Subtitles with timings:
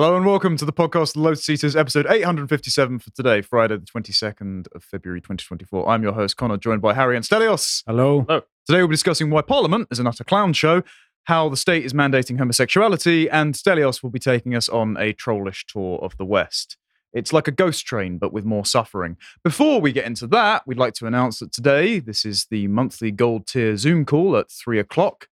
[0.00, 4.68] Hello and welcome to the podcast Lotus Eaters, episode 857 for today, Friday, the 22nd
[4.72, 5.88] of February 2024.
[5.88, 7.82] I'm your host, Connor, joined by Harry and Stelios.
[7.84, 8.20] Hello.
[8.22, 10.84] Today we'll be discussing why Parliament is an utter clown show,
[11.24, 15.66] how the state is mandating homosexuality, and Stelios will be taking us on a trollish
[15.66, 16.76] tour of the West.
[17.12, 19.16] It's like a ghost train, but with more suffering.
[19.42, 23.10] Before we get into that, we'd like to announce that today, this is the monthly
[23.10, 25.26] gold tier Zoom call at three o'clock.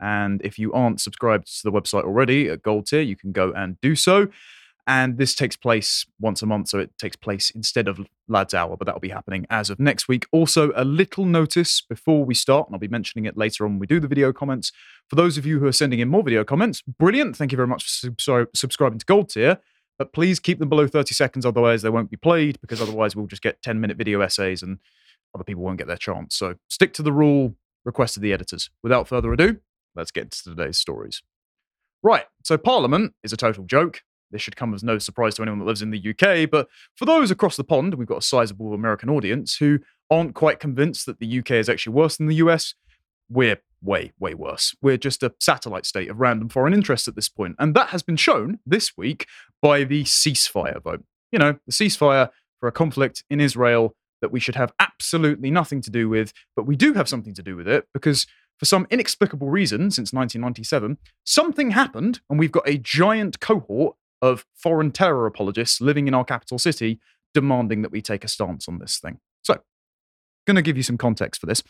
[0.00, 3.52] And if you aren't subscribed to the website already at Gold Tier, you can go
[3.52, 4.28] and do so.
[4.88, 8.76] And this takes place once a month, so it takes place instead of Lads Hour,
[8.76, 10.26] but that'll be happening as of next week.
[10.30, 13.78] Also, a little notice before we start, and I'll be mentioning it later on when
[13.80, 14.70] we do the video comments.
[15.08, 17.36] For those of you who are sending in more video comments, brilliant.
[17.36, 19.58] Thank you very much for subscri- subscribing to Gold Tier.
[19.98, 23.26] But please keep them below 30 seconds, otherwise, they won't be played, because otherwise, we'll
[23.26, 24.78] just get 10 minute video essays and
[25.34, 26.36] other people won't get their chance.
[26.36, 28.68] So stick to the rule requested the editors.
[28.82, 29.58] Without further ado,
[29.96, 31.22] let's get to today's stories.
[32.02, 34.02] Right, so Parliament is a total joke.
[34.30, 37.04] This should come as no surprise to anyone that lives in the UK, but for
[37.04, 39.78] those across the pond, we've got a sizable American audience who
[40.10, 42.74] aren't quite convinced that the UK is actually worse than the US.
[43.28, 44.74] We're way, way worse.
[44.82, 48.02] We're just a satellite state of random foreign interests at this point, and that has
[48.02, 49.26] been shown this week
[49.62, 51.04] by the ceasefire vote.
[51.32, 52.30] You know, the ceasefire
[52.60, 56.66] for a conflict in Israel that we should have absolutely nothing to do with, but
[56.66, 58.26] we do have something to do with it because
[58.58, 64.46] for some inexplicable reason, since 1997, something happened, and we've got a giant cohort of
[64.54, 66.98] foreign terror apologists living in our capital city
[67.34, 69.18] demanding that we take a stance on this thing.
[69.42, 69.58] So,
[70.46, 71.62] going to give you some context for this.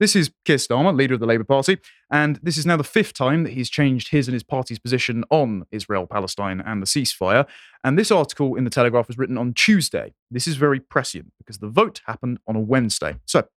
[0.00, 1.78] This is Keir Starmer, leader of the Labour Party,
[2.08, 5.24] and this is now the fifth time that he's changed his and his party's position
[5.28, 7.46] on Israel, Palestine, and the ceasefire.
[7.82, 10.14] And this article in the Telegraph was written on Tuesday.
[10.30, 13.16] This is very prescient because the vote happened on a Wednesday.
[13.26, 13.48] So,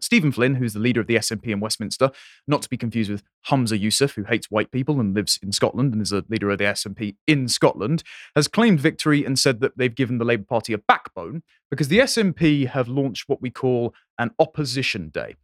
[0.00, 2.10] Stephen Flynn, who's the leader of the SNP in Westminster,
[2.46, 5.92] not to be confused with Humza Yousaf, who hates white people and lives in Scotland
[5.92, 8.02] and is a leader of the SNP in Scotland,
[8.34, 11.98] has claimed victory and said that they've given the Labour Party a backbone because the
[11.98, 15.36] SNP have launched what we call an opposition day.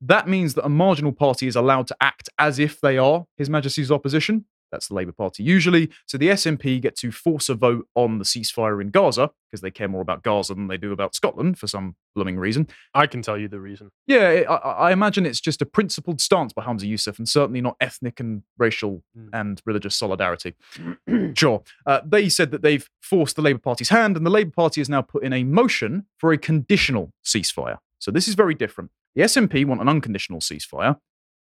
[0.00, 3.48] That means that a marginal party is allowed to act as if they are His
[3.48, 4.46] Majesty's opposition.
[4.72, 5.90] That's the Labour Party usually.
[6.06, 9.70] So the SNP get to force a vote on the ceasefire in Gaza because they
[9.70, 12.66] care more about Gaza than they do about Scotland for some blooming reason.
[12.94, 13.90] I can tell you the reason.
[14.06, 14.54] Yeah, I,
[14.88, 18.42] I imagine it's just a principled stance by Humza Yousaf and certainly not ethnic and
[18.58, 19.28] racial Mm.
[19.34, 20.54] and religious solidarity.
[21.34, 21.62] sure.
[21.86, 24.88] Uh, they said that they've forced the Labour Party's hand, and the Labour Party has
[24.88, 27.78] now put in a motion for a conditional ceasefire.
[27.98, 28.90] So this is very different.
[29.14, 30.96] The SNP want an unconditional ceasefire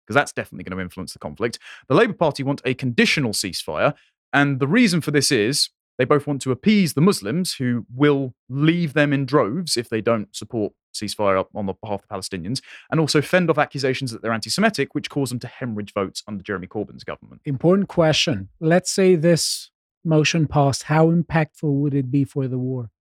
[0.06, 1.60] because that's definitely going to influence the conflict.
[1.88, 3.94] The Labour Party want a conditional ceasefire,
[4.34, 8.34] and the reason for this is they both want to appease the Muslims who will
[8.50, 12.62] leave them in droves if they don't support ceasefire on the behalf of the Palestinians,
[12.90, 16.24] and also fend off accusations that they're anti Semitic, which cause them to hemorrhage votes
[16.28, 17.42] under Jeremy Corbyn's government.
[17.46, 18.50] Important question.
[18.60, 19.72] Let's say this
[20.04, 20.84] motion passed.
[20.84, 22.92] How impactful would it be for the war?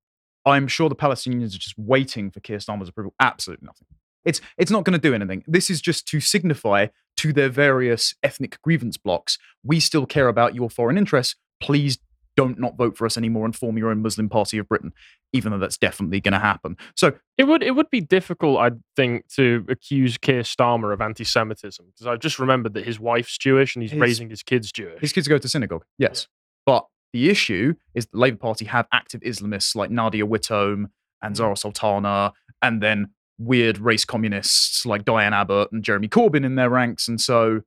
[0.46, 3.14] I'm sure the Palestinians are just waiting for Keir Starmer's approval.
[3.20, 3.86] Absolutely nothing.
[4.24, 5.44] It's, it's not going to do anything.
[5.46, 10.54] This is just to signify to their various ethnic grievance blocks we still care about
[10.54, 11.36] your foreign interests.
[11.60, 11.98] Please
[12.36, 14.92] don't not vote for us anymore and form your own Muslim party of Britain,
[15.32, 16.76] even though that's definitely going to happen.
[16.96, 21.86] So It would it would be difficult, I think, to accuse Keir Starmer of anti-Semitism
[21.86, 25.00] because I've just remembered that his wife's Jewish and he's His- raising his kids Jewish.
[25.00, 26.28] His kids go to synagogue, yes.
[26.66, 30.86] But the issue is the Labour Party have active Islamists like Nadia Whittome
[31.22, 31.34] and hmm.
[31.34, 36.70] Zara Sultana, and then weird race communists like Diane Abbott and Jeremy Corbyn in their
[36.70, 37.08] ranks.
[37.08, 37.62] And so,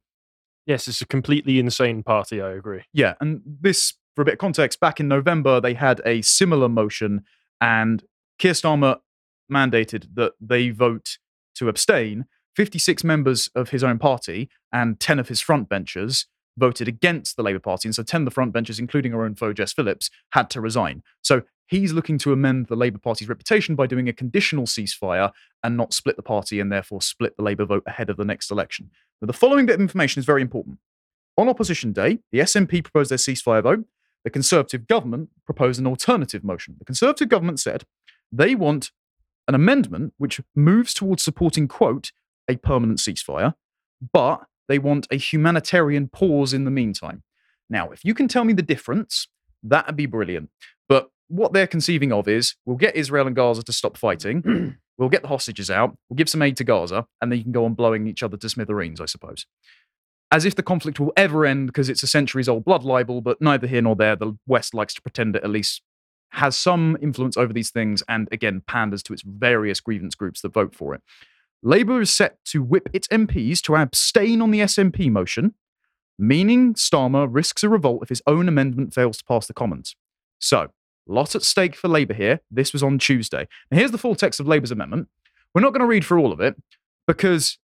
[0.65, 2.41] yes, it's a completely insane party.
[2.41, 2.83] I agree.
[2.93, 6.69] yeah, and this, for a bit of context, back in November, they had a similar
[6.69, 7.23] motion,
[7.61, 8.03] and
[8.39, 8.97] Keir Starmer
[9.51, 11.17] mandated that they vote
[11.55, 12.25] to abstain.
[12.55, 16.25] 56 members of his own party and 10 of his front benchers
[16.57, 17.87] voted against the Labour Party.
[17.87, 20.61] And so 10 of the front benchers, including our own foe, Jess Phillips, had to
[20.61, 21.03] resign.
[21.21, 25.31] So he's looking to amend the Labour Party's reputation by doing a conditional ceasefire
[25.63, 28.51] and not split the party and therefore split the Labour vote ahead of the next
[28.51, 28.89] election.
[29.21, 30.79] Now, the following bit of information is very important.
[31.37, 33.85] On opposition day, the SNP proposed their ceasefire vote.
[34.23, 36.75] The Conservative government proposed an alternative motion.
[36.79, 37.85] The Conservative government said
[38.31, 38.91] they want
[39.47, 42.11] an amendment which moves towards supporting, quote,
[42.49, 43.53] a permanent ceasefire,
[44.11, 47.23] but they want a humanitarian pause in the meantime.
[47.69, 49.27] Now, if you can tell me the difference,
[49.63, 50.49] that'd be brilliant.
[50.87, 55.09] But what they're conceiving of is we'll get Israel and Gaza to stop fighting, we'll
[55.09, 57.65] get the hostages out, we'll give some aid to Gaza, and then you can go
[57.65, 59.45] on blowing each other to smithereens, I suppose.
[60.31, 63.41] As if the conflict will ever end because it's a centuries old blood libel, but
[63.41, 64.15] neither here nor there.
[64.15, 65.81] The West likes to pretend it at least
[66.31, 70.53] has some influence over these things and, again, panders to its various grievance groups that
[70.53, 71.01] vote for it.
[71.63, 75.55] Labour is set to whip its MPs to abstain on the SNP motion,
[76.17, 79.95] meaning Starmer risks a revolt if his own amendment fails to pass the Commons.
[80.39, 80.69] So,
[81.07, 82.41] lot at stake for Labour here.
[82.51, 83.47] This was on Tuesday.
[83.71, 85.07] Now, here's the full text of Labour's amendment.
[85.53, 86.55] We're not going to read through all of it
[87.07, 87.57] because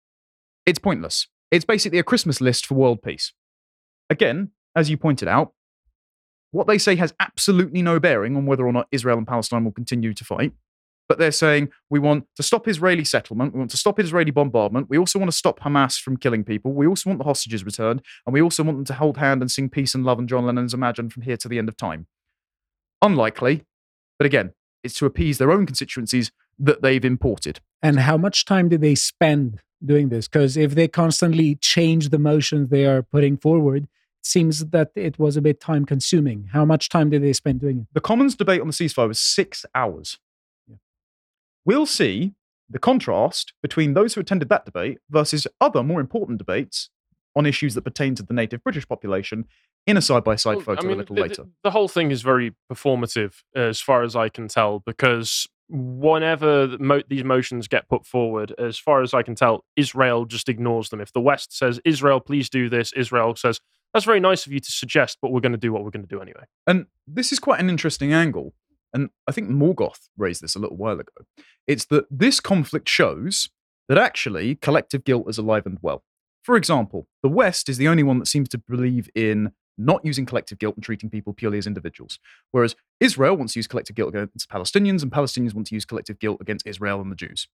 [0.66, 1.28] it's pointless.
[1.52, 3.34] It's basically a Christmas list for world peace.
[4.10, 5.54] Again, as you pointed out,
[6.52, 9.72] what they say has absolutely no bearing on whether or not Israel and Palestine will
[9.72, 10.54] continue to fight.
[11.10, 14.90] But they're saying we want to stop Israeli settlement, we want to stop Israeli bombardment,
[14.90, 18.02] we also want to stop Hamas from killing people, we also want the hostages returned,
[18.26, 20.46] and we also want them to hold hand and sing peace and love and John
[20.46, 22.08] Lennon's Imagine from here to the end of time.
[23.02, 23.66] Unlikely,
[24.18, 24.54] but again,
[24.84, 27.60] it's to appease their own constituencies that they've imported.
[27.82, 30.28] And how much time do they spend doing this?
[30.28, 35.20] Because if they constantly change the motions they are putting forward, it seems that it
[35.20, 36.50] was a bit time consuming.
[36.54, 37.88] How much time did they spend doing it?
[37.94, 40.20] The Commons debate on the ceasefire was six hours.
[41.66, 42.34] We'll see
[42.70, 46.90] the contrast between those who attended that debate versus other more important debates
[47.36, 49.46] on issues that pertain to the native British population
[49.86, 51.46] in a side by side photo I mean, a little the, later.
[51.64, 56.78] The, whole thing is very performative, uh, as far as I can tell, because whenever
[56.80, 60.90] mo- these motions get put forward, as far as I can tell, Israel just ignores
[60.90, 61.02] them.
[61.02, 63.60] If the West says, Israel, please do this, Israel says,
[63.94, 66.06] that's very nice of you to suggest, but we're going to do what we're going
[66.06, 66.46] to do anyway.
[66.66, 68.54] And this is quite an interesting angle.
[68.94, 71.26] And I think Morgoth raised this a little while ago.
[71.68, 73.50] It's that this conflict shows
[73.90, 76.04] that actually collective guilt is alive and well.
[76.44, 80.26] For example, the West is the only one that seems to believe in not using
[80.26, 82.20] collective guilt and treating people purely as individuals.
[82.52, 86.20] Whereas Israel wants to use collective guilt against Palestinians, and Palestinians want to use collective
[86.20, 87.48] guilt against Israel and the Jews.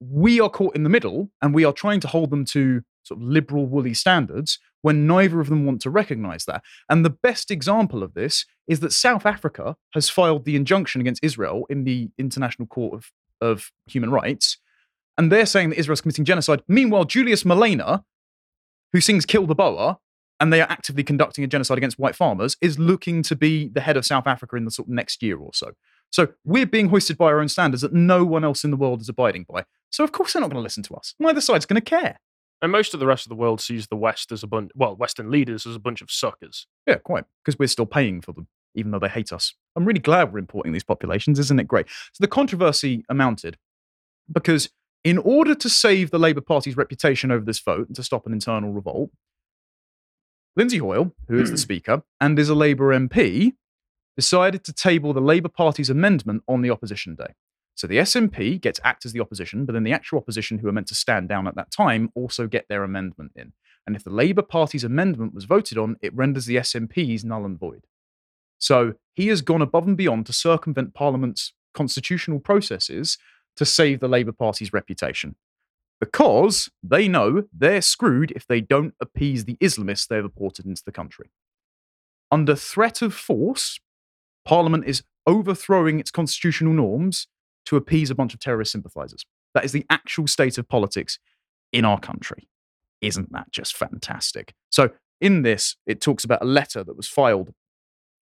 [0.00, 3.20] We are caught in the middle, and we are trying to hold them to sort
[3.20, 6.62] of liberal, woolly standards when neither of them want to recognize that.
[6.88, 11.24] And the best example of this is that South Africa has filed the injunction against
[11.24, 14.58] Israel in the International Court of, of Human Rights.
[15.18, 16.62] And they're saying that Israel's committing genocide.
[16.68, 18.04] Meanwhile, Julius Malema,
[18.92, 19.96] who sings Kill the Boer,
[20.38, 23.80] and they are actively conducting a genocide against white farmers, is looking to be the
[23.80, 25.72] head of South Africa in the sort of next year or so.
[26.10, 29.00] So we're being hoisted by our own standards that no one else in the world
[29.00, 29.64] is abiding by.
[29.90, 31.14] So of course they're not going to listen to us.
[31.18, 32.20] Neither side's going to care.
[32.62, 34.96] And most of the rest of the world sees the West as a bunch, well,
[34.96, 36.66] Western leaders as a bunch of suckers.
[36.86, 37.24] Yeah, quite.
[37.44, 39.54] Because we're still paying for them, even though they hate us.
[39.76, 41.86] I'm really glad we're importing these populations, isn't it great?
[42.12, 43.58] So the controversy amounted
[44.32, 44.70] because,
[45.04, 48.32] in order to save the Labour Party's reputation over this vote and to stop an
[48.32, 49.10] internal revolt,
[50.56, 53.52] Lindsay Hoyle, who is the Speaker and is a Labour MP,
[54.16, 57.34] decided to table the Labour Party's amendment on the opposition day.
[57.76, 60.68] So the SNP get to act as the opposition, but then the actual opposition who
[60.68, 63.52] are meant to stand down at that time also get their amendment in.
[63.86, 67.58] And if the Labour Party's amendment was voted on, it renders the SNP's null and
[67.58, 67.84] void.
[68.58, 73.18] So he has gone above and beyond to circumvent Parliament's constitutional processes
[73.56, 75.36] to save the Labour Party's reputation.
[76.00, 80.92] Because they know they're screwed if they don't appease the Islamists they've imported into the
[80.92, 81.30] country.
[82.30, 83.78] Under threat of force,
[84.46, 87.26] Parliament is overthrowing its constitutional norms
[87.66, 89.24] to appease a bunch of terrorist sympathizers.
[89.54, 91.18] That is the actual state of politics
[91.72, 92.48] in our country.
[93.00, 94.54] Isn't that just fantastic?
[94.70, 94.90] So,
[95.20, 97.52] in this, it talks about a letter that was filed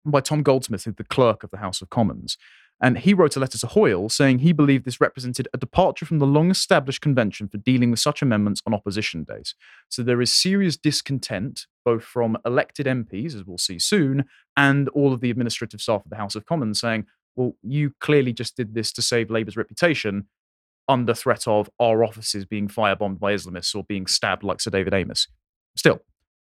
[0.05, 2.37] by Tom Goldsmith, the clerk of the House of Commons.
[2.81, 6.19] And he wrote a letter to Hoyle saying he believed this represented a departure from
[6.19, 9.55] the long established convention for dealing with such amendments on opposition days.
[9.89, 14.24] So there is serious discontent, both from elected MPs, as we'll see soon,
[14.56, 18.32] and all of the administrative staff of the House of Commons saying, well, you clearly
[18.32, 20.29] just did this to save Labour's reputation
[20.88, 24.93] under threat of our offices being firebombed by Islamists or being stabbed like Sir David
[24.93, 25.29] Amess.
[25.76, 26.00] Still,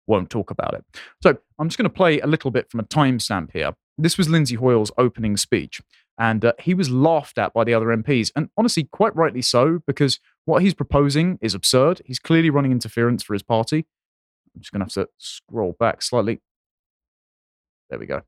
[0.08, 0.84] won't talk about it.
[1.22, 3.74] So I'm just going to play a little bit from a timestamp here.
[3.98, 5.82] This was Lindsay Hoyle's opening speech,
[6.18, 9.82] and uh, he was laughed at by the other MPs, and honestly, quite rightly so,
[9.86, 12.02] because what he's proposing is absurd.
[12.06, 13.86] He's clearly running interference for his party.
[14.56, 16.42] I'm just going to have to scroll back slightly.
[17.90, 18.22] There we go.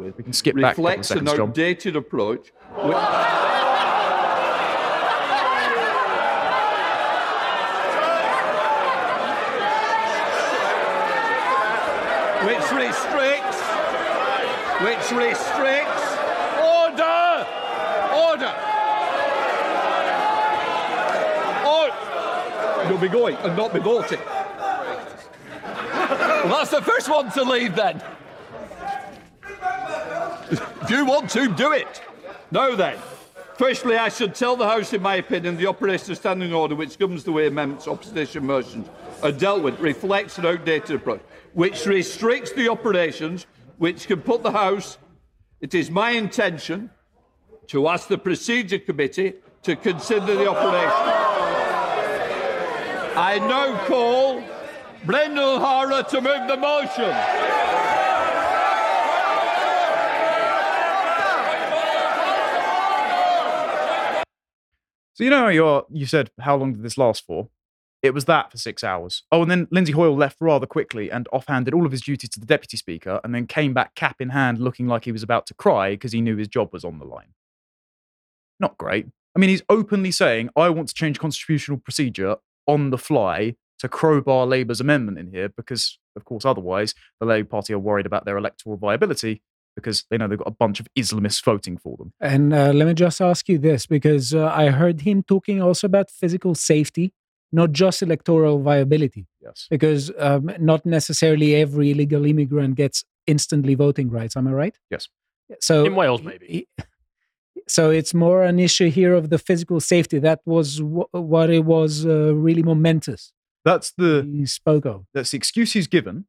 [0.00, 1.48] We can skip back couple reflects an seconds, John.
[1.50, 2.52] outdated approach.
[2.74, 3.36] whi-
[12.46, 13.60] Which restricts,
[14.80, 16.04] which restricts
[16.56, 17.46] order,
[18.16, 18.54] order.
[21.68, 21.90] Or
[22.88, 24.20] you'll be going and not be voting.
[25.62, 28.02] Well, that's the first one to leave then.
[30.50, 32.02] If you want to, do it.
[32.50, 32.98] Now then,
[33.56, 37.24] firstly, I should tell the House, in my opinion, the operation standing order which governs
[37.24, 38.88] the way amendments, opposition motions
[39.22, 41.20] are dealt with reflects an outdated approach,
[41.52, 43.46] which restricts the operations
[43.78, 44.98] which can put the House.
[45.60, 46.90] It is my intention
[47.68, 51.30] to ask the Procedure Committee to consider the operation.
[53.16, 54.42] I now call
[55.04, 57.79] Brendan O'Hara to move the motion.
[65.20, 67.50] So you know you you said how long did this last for?
[68.02, 69.24] It was that for six hours.
[69.30, 72.40] Oh, and then Lindsay Hoyle left rather quickly and offhanded all of his duties to
[72.40, 75.46] the deputy speaker, and then came back cap in hand, looking like he was about
[75.48, 77.34] to cry because he knew his job was on the line.
[78.58, 79.08] Not great.
[79.36, 82.36] I mean, he's openly saying, "I want to change constitutional procedure
[82.66, 87.46] on the fly to crowbar Labour's amendment in here because, of course, otherwise the Labour
[87.46, 89.42] Party are worried about their electoral viability
[89.76, 92.12] because they know they've got a bunch of Islamists voting for them.
[92.20, 95.86] And uh, let me just ask you this because uh, I heard him talking also
[95.86, 97.12] about physical safety,
[97.52, 99.66] not just electoral viability, Yes.
[99.70, 104.36] because um, not necessarily every illegal immigrant gets instantly voting rights.
[104.36, 104.78] Am I right?
[104.90, 105.08] Yes.
[105.60, 106.46] So In Wales, maybe.
[106.46, 106.68] he-
[107.68, 110.18] so it's more an issue here of the physical safety.
[110.18, 113.32] That was wh- what it was uh, really momentous.
[113.64, 115.04] That's the He spoke of.
[115.14, 116.26] that's the excuse he's given.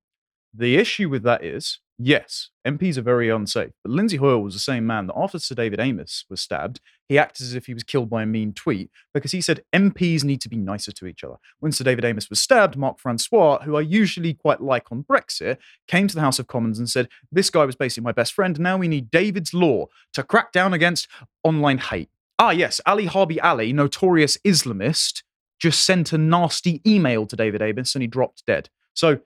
[0.54, 3.72] The issue with that is, yes, MPs are very unsafe.
[3.84, 7.18] But Lindsay Hoyle was the same man that after Sir David Amess was stabbed, he
[7.18, 10.42] acted as if he was killed by a mean tweet because he said MPs need
[10.42, 11.36] to be nicer to each other.
[11.60, 15.58] When Sir David Amess was stabbed, Mark Francois, who I usually quite like on Brexit,
[15.88, 18.60] came to the House of Commons and said, This guy was basically my best friend.
[18.60, 21.08] Now we need David's law to crack down against
[21.44, 22.10] online hate.
[22.40, 25.24] Ah, yes, Ali Harbi Ali, notorious Islamist,
[25.60, 28.70] just sent a nasty email to David Amess and he dropped dead.
[28.94, 29.20] So,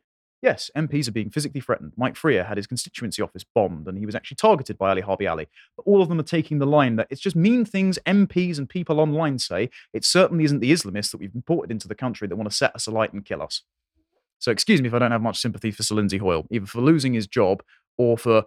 [0.46, 1.94] yes, MPs are being physically threatened.
[1.98, 5.30] Mike Freer had his constituency office bombed and he was actually targeted by Ali Harbi
[5.30, 5.48] Ali.
[5.76, 8.70] But all of them are taking the line that it's just mean things MPs and
[8.70, 9.72] people online say.
[9.92, 12.76] It certainly isn't the Islamists that we've imported into the country that want to set
[12.76, 13.64] us alight and kill us.
[14.38, 16.82] So, excuse me if I don't have much sympathy for Sir Lindsay Hoyle, either for
[16.82, 17.64] losing his job
[17.98, 18.46] or for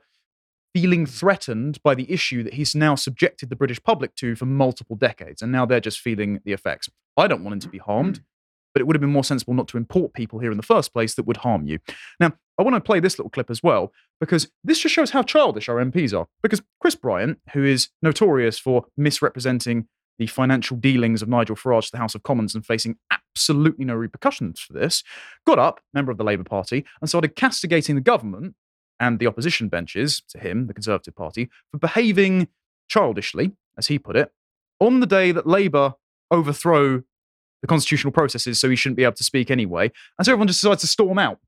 [0.73, 4.95] feeling threatened by the issue that he's now subjected the British public to for multiple
[4.95, 5.43] decades.
[5.43, 6.89] And now they're just feeling the effects.
[7.17, 8.21] I don't want him to be harmed,
[8.79, 10.93] but it would have been more sensible not to import people here in the first
[10.93, 11.81] place that would harm you.
[12.21, 15.25] Now, I want to play this little clip as well, because this just shows how
[15.25, 16.29] childish our MPs are.
[16.45, 19.89] Because Chris Bryant, who is notorious for misrepresenting
[20.21, 23.97] the financial dealings of Nigel Farage to the House of Commons and facing absolutely no
[23.97, 25.03] repercussions for this,
[25.45, 28.55] got up, member of the Labour Party, and started castigating the government
[29.01, 32.47] and the opposition benches to him, the Conservative Party, for behaving
[32.89, 34.31] childishly, as he put it,
[34.79, 35.95] on the day that Labour
[36.31, 37.03] overthrow
[37.63, 39.91] the constitutional processes so he shouldn't be able to speak anyway.
[40.19, 41.39] And so everyone just decides to storm out.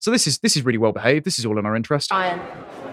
[0.00, 1.26] So this is this is really well behaved.
[1.26, 2.10] This is all in our interest.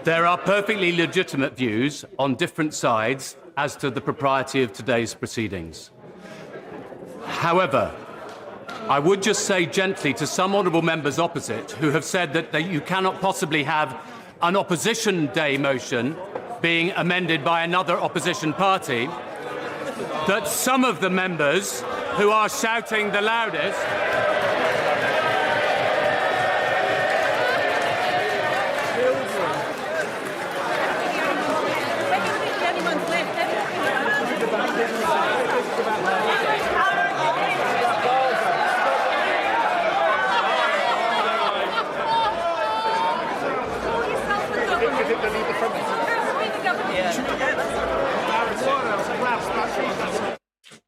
[0.04, 5.92] There are perfectly legitimate views on different sides as to the propriety of today's proceedings.
[7.26, 7.94] However,
[8.88, 12.62] I would just say gently to some honourable members opposite who have said that they,
[12.62, 14.00] you cannot possibly have
[14.42, 16.16] an opposition day motion
[16.62, 19.08] being amended by another opposition party
[20.28, 21.84] that some of the members
[22.18, 23.78] who are shouting the loudest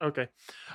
[0.01, 0.27] Okay.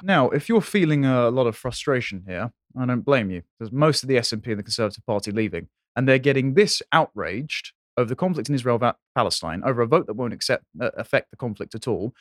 [0.04, 3.42] Now, if you're feeling a lot of frustration here, I don't blame you.
[3.58, 7.72] There's most of the SNP and the Conservative Party leaving, and they're getting this outraged
[7.96, 8.78] over the conflict in Israel
[9.14, 12.12] Palestine, over a vote that won't accept, uh, affect the conflict at all.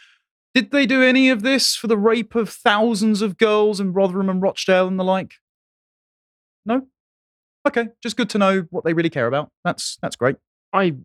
[0.53, 4.29] Did they do any of this for the rape of thousands of girls in Rotherham
[4.29, 5.33] and Rochdale and the like?
[6.65, 6.87] No?
[7.67, 9.49] Okay, just good to know what they really care about.
[9.65, 10.37] That's that's great.
[10.71, 10.95] I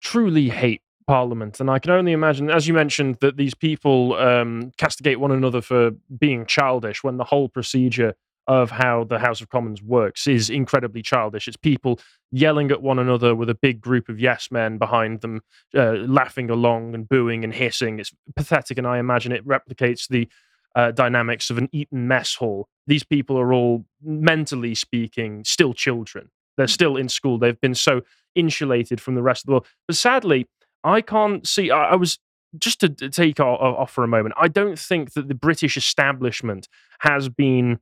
[0.00, 4.74] truly hate Parliament, and I can only imagine, as you mentioned, that these people um,
[4.76, 8.14] castigate one another for being childish when the whole procedure
[8.46, 11.48] of how the House of Commons works is incredibly childish.
[11.48, 11.98] It's people
[12.30, 15.40] yelling at one another with a big group of yes men behind them,
[15.74, 17.98] uh, laughing along and booing and hissing.
[17.98, 20.28] It's pathetic, and I imagine it replicates the
[20.76, 22.68] uh, dynamics of an Eton mess hall.
[22.86, 26.28] These people are all, mentally speaking, still children.
[26.58, 27.38] They're still in school.
[27.38, 28.02] They've been so
[28.34, 29.66] insulated from the rest of the world.
[29.86, 30.46] But sadly,
[30.84, 31.70] I can't see.
[31.70, 32.18] I, I was
[32.58, 34.34] just to take off, off for a moment.
[34.38, 36.68] I don't think that the British establishment
[37.00, 37.78] has been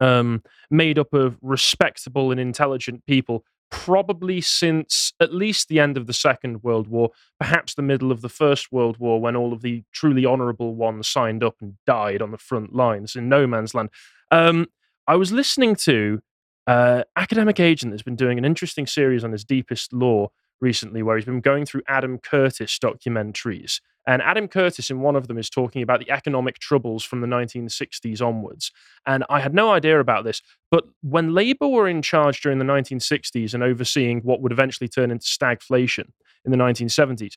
[0.00, 3.44] um, made up of respectable and intelligent people.
[3.70, 7.10] Probably since at least the end of the Second World War,
[7.40, 11.08] perhaps the middle of the First World War, when all of the truly honourable ones
[11.08, 13.88] signed up and died on the front lines in no man's land.
[14.30, 14.68] Um,
[15.08, 16.20] I was listening to
[16.66, 20.28] uh, Academic Agent that's been doing an interesting series on his deepest law,
[20.60, 23.80] recently where he's been going through Adam Curtis documentaries.
[24.06, 27.26] And Adam Curtis, in one of them, is talking about the economic troubles from the
[27.26, 28.70] 1960s onwards.
[29.06, 32.64] And I had no idea about this, but when Labour were in charge during the
[32.64, 36.10] 1960s and overseeing what would eventually turn into stagflation
[36.44, 37.34] in the 1970s,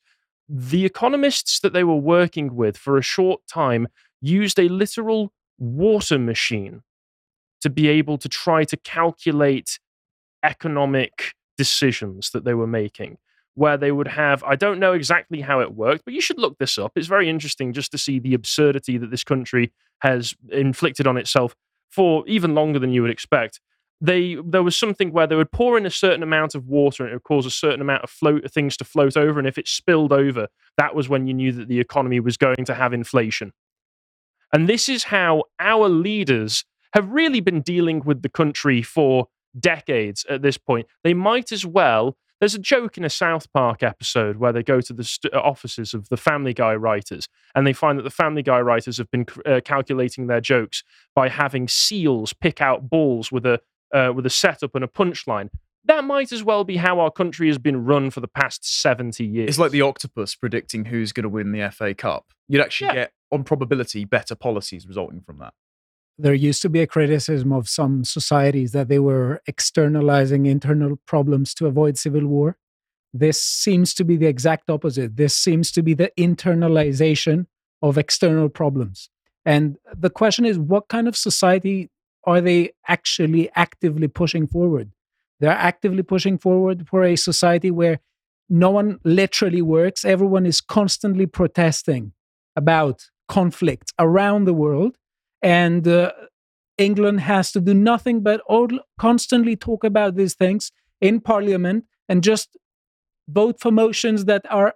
[0.49, 3.87] the economists that they were working with for a short time
[4.21, 6.81] used a literal water machine
[7.61, 9.79] to be able to try to calculate
[10.43, 13.17] economic decisions that they were making
[13.55, 16.57] where they would have i don't know exactly how it worked but you should look
[16.57, 16.93] this up.
[16.95, 21.55] It's very interesting just to see the absurdity that this country has inflicted on itself
[21.89, 23.59] for even longer than you would expect.
[23.99, 27.11] They there was something where they would pour in a certain amount of water and
[27.11, 29.67] it would cause a certain amount of float things to float over and if it
[29.67, 30.47] spilled over
[30.77, 33.51] that was when you knew that the economy was going to have inflation.
[34.53, 39.27] And this is how our leaders have really been dealing with the country for
[39.59, 40.87] decades at this point.
[41.03, 42.17] They might as well.
[42.39, 45.37] There's a joke in a South Park episode where they go to the st- uh,
[45.39, 49.09] offices of the Family Guy writers and they find that the Family Guy writers have
[49.09, 50.83] been uh, calculating their jokes
[51.15, 53.59] by having seals pick out balls with a
[53.93, 55.49] uh, with a setup and a punchline.
[55.85, 59.25] That might as well be how our country has been run for the past 70
[59.25, 59.47] years.
[59.47, 62.25] It's like the octopus predicting who's going to win the FA Cup.
[62.49, 62.93] You'd actually Yeah.
[62.95, 65.53] get, on probability, better policies resulting from that.
[66.17, 71.53] There used to be a criticism of some societies that they were externalizing internal problems
[71.55, 72.57] to avoid civil war.
[73.13, 75.15] This seems to be the exact opposite.
[75.15, 77.45] This seems to be the internalization
[77.81, 79.09] of external problems.
[79.45, 81.89] And the question is what kind of society
[82.23, 84.91] are they actually actively pushing forward?
[85.39, 87.99] They're actively pushing forward for a society where
[88.49, 92.13] no one literally works, everyone is constantly protesting
[92.55, 94.97] about conflicts around the world
[95.41, 96.11] and uh,
[96.77, 98.67] England has to do nothing but all,
[98.99, 102.57] constantly talk about these things in Parliament and just
[103.27, 104.73] vote for motions that are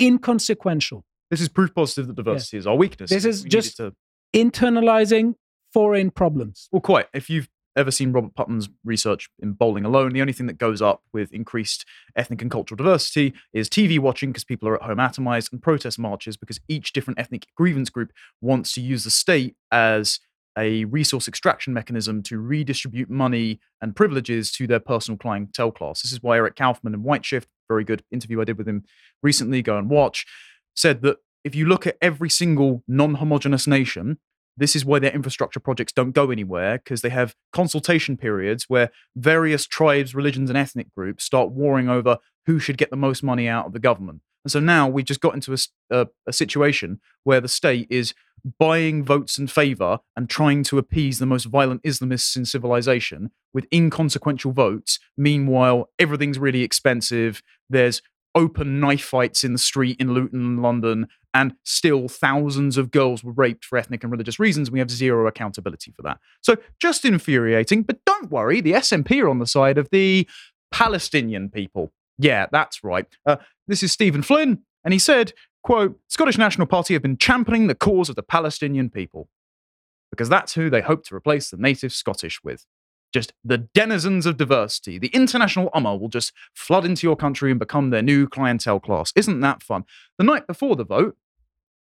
[0.00, 3.10] inconsequential, This is proof positive that diversity is our weakness.
[3.10, 3.94] This is We just- to-
[4.34, 5.34] internalizing
[5.72, 6.68] foreign problems.
[6.72, 7.06] Well, quite.
[7.14, 10.80] If you've ever seen Robert Putnam's research in Bowling Alone, the only thing that goes
[10.80, 11.84] up with increased
[12.16, 15.98] ethnic and cultural diversity is TV watching because people are at home atomized and protest
[15.98, 20.20] marches because each different ethnic grievance group wants to use the state as
[20.58, 26.00] a resource extraction mechanism to redistribute money and privileges to their personal clientele class.
[26.00, 28.84] This is why Eric Kaufmann in White Shift, very good interview I did with him
[29.22, 30.24] recently, go and watch,
[30.74, 34.18] said that if you look at every single non homogenous nation,
[34.56, 38.90] this is why their infrastructure projects don't go anywhere because they have consultation periods where
[39.14, 43.48] various tribes, religions, and ethnic groups start warring over who should get the most money
[43.48, 44.22] out of the government.
[44.44, 45.56] And so now we've just got into
[45.90, 48.14] a situation where the state is
[48.60, 53.66] buying votes in favor and trying to appease the most violent Islamists in civilization with
[53.74, 55.00] inconsequential votes.
[55.16, 57.42] Meanwhile, everything's really expensive.
[57.68, 58.02] There's
[58.36, 63.32] open knife fights in the street in Luton, London, and still thousands of girls were
[63.32, 64.70] raped for ethnic and religious reasons.
[64.70, 66.18] We have zero accountability for that.
[66.40, 70.26] So just infuriating, but don't worry, the SNP are on the side of the
[70.72, 71.92] Palestinian people.
[72.18, 73.06] Yeah, that's right.
[73.26, 77.66] Uh, this is Stephen Flynn, and he said, quote, Scottish National Party have been championing
[77.66, 79.28] the cause of the Palestinian people
[80.10, 82.64] because that's who they hope to replace the native Scottish with.
[83.12, 84.98] Just the denizens of diversity.
[84.98, 89.12] The international Umma will just flood into your country and become their new clientele class.
[89.14, 89.84] Isn't that fun?
[90.16, 91.16] The night before the vote,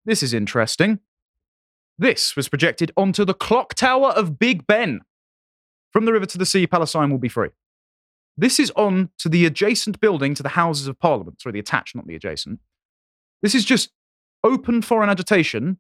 [0.06, 1.00] this is interesting.
[1.98, 5.02] This was projected onto the clock tower of Big Ben.
[5.92, 7.50] From the river to the sea, Palestine will be free.
[8.38, 11.42] This is on to the adjacent building to the Houses of Parliament.
[11.42, 12.60] Sorry, the attached, not the adjacent.
[13.42, 13.92] This is just
[14.44, 15.80] open foreign agitation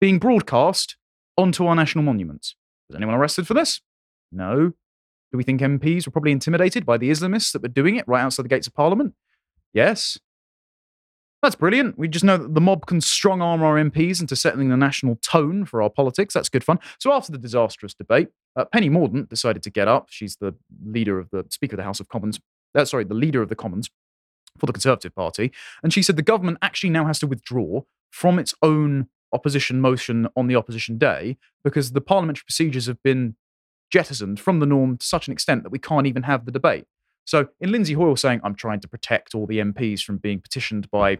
[0.00, 0.96] being broadcast
[1.36, 2.54] onto our national monuments.
[2.88, 3.80] Was anyone arrested for this?
[4.30, 4.72] No.
[5.32, 8.22] Do we think MPs were probably intimidated by the Islamists that were doing it right
[8.22, 9.14] outside the gates of Parliament?
[9.72, 10.18] Yes.
[11.46, 11.96] That's brilliant.
[11.96, 15.14] We just know that the mob can strong arm our MPs into settling the national
[15.22, 16.34] tone for our politics.
[16.34, 16.80] That's good fun.
[16.98, 20.08] So after the disastrous debate, uh, Penny Mordaunt decided to get up.
[20.10, 22.40] She's the leader of the Speaker of the House of Commons.
[22.74, 23.88] Uh, sorry, the leader of the Commons
[24.58, 25.52] for the Conservative Party.
[25.84, 30.26] And she said the government actually now has to withdraw from its own opposition motion
[30.34, 33.36] on the opposition day because the parliamentary procedures have been
[33.92, 36.86] jettisoned from the norm to such an extent that we can't even have the debate.
[37.24, 40.88] So, in Lindsay Hoyle saying, I'm trying to protect all the MPs from being petitioned
[40.90, 41.18] by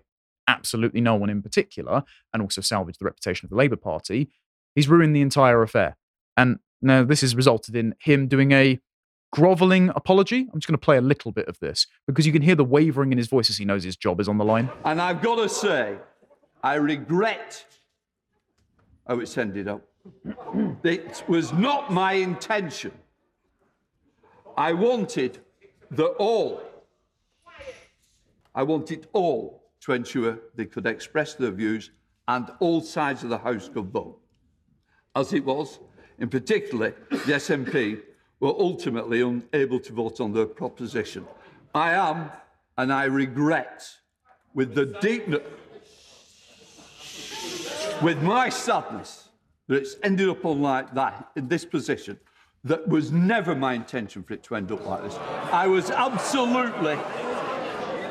[0.48, 4.30] absolutely no one in particular, and also salvage the reputation of the Labour Party,
[4.74, 5.96] he's ruined the entire affair.
[6.36, 8.80] And now this has resulted in him doing a
[9.32, 10.48] groveling apology.
[10.52, 12.64] I'm just going to play a little bit of this because you can hear the
[12.64, 14.70] wavering in his voice as he knows his job is on the line.
[14.84, 15.96] And I've got to say,
[16.62, 17.64] I regret
[19.06, 19.82] how it's ended up.
[20.84, 22.92] it was not my intention.
[24.56, 25.38] I wanted
[25.90, 26.62] the all
[28.56, 31.90] I wanted all to ensure they could express their views
[32.28, 34.18] and all sides of the House could vote.
[35.14, 35.78] As it was,
[36.18, 38.00] in particular, the SNP
[38.40, 41.26] were ultimately unable to vote on their proposition.
[41.74, 42.30] I am,
[42.78, 43.88] and I regret,
[44.54, 45.28] with the deep,
[48.02, 49.28] with my sadness,
[49.68, 52.18] that it's ended up on like that in this position.
[52.64, 55.16] That was never my intention for it to end up like this.
[55.52, 56.98] I was absolutely,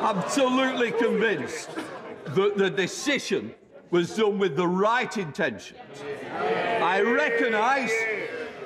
[0.06, 1.70] absolutely convinced
[2.26, 3.54] that the decision
[3.90, 5.74] was done with the right intentions.
[6.80, 7.92] I recognise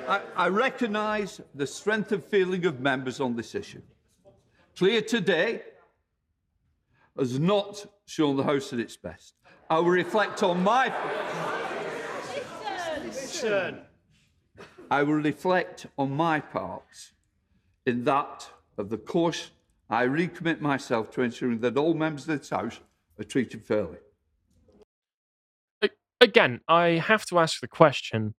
[0.06, 3.82] I, I recognise the strength of feeling of members on this issue.
[4.76, 5.62] Clear today
[7.16, 9.34] has not shown the House at its best.
[9.68, 10.92] I will reflect on my.
[14.90, 17.12] I will reflect on my part
[17.86, 19.50] in that of the course
[19.90, 22.78] I recommit myself to ensuring that all members of this House
[23.18, 23.98] are treated fairly.
[26.20, 28.34] Again, I have to ask the question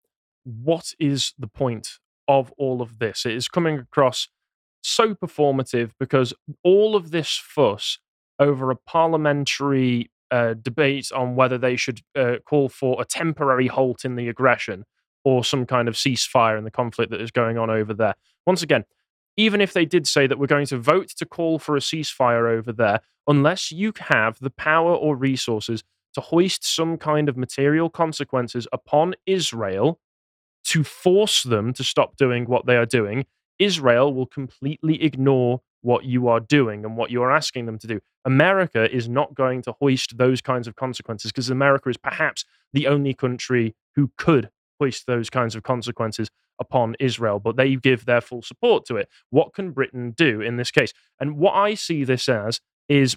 [0.44, 1.88] what is the point
[2.28, 3.26] of all of this?
[3.26, 4.28] It is coming across
[4.82, 6.32] so performative because
[6.62, 7.98] all of this fuss
[8.38, 14.04] over a parliamentary uh, debate on whether they should uh, call for a temporary halt
[14.04, 14.84] in the aggression
[15.24, 18.14] or some kind of ceasefire in the conflict that is going on over there.
[18.46, 18.84] Once again,
[19.36, 22.50] even if they did say that we're going to vote to call for a ceasefire
[22.50, 25.82] over there, unless you have the power or resources
[26.14, 30.00] to hoist some kind of material consequences upon Israel
[30.64, 33.24] to force them to stop doing what they are doing,
[33.58, 37.86] Israel will completely ignore what you are doing and what you are asking them to
[37.86, 38.00] do.
[38.24, 42.86] America is not going to hoist those kinds of consequences because America is perhaps the
[42.86, 44.50] only country who could
[45.06, 49.08] those kinds of consequences upon Israel, but they give their full support to it.
[49.30, 50.92] What can Britain do in this case?
[51.18, 53.16] And what I see this as is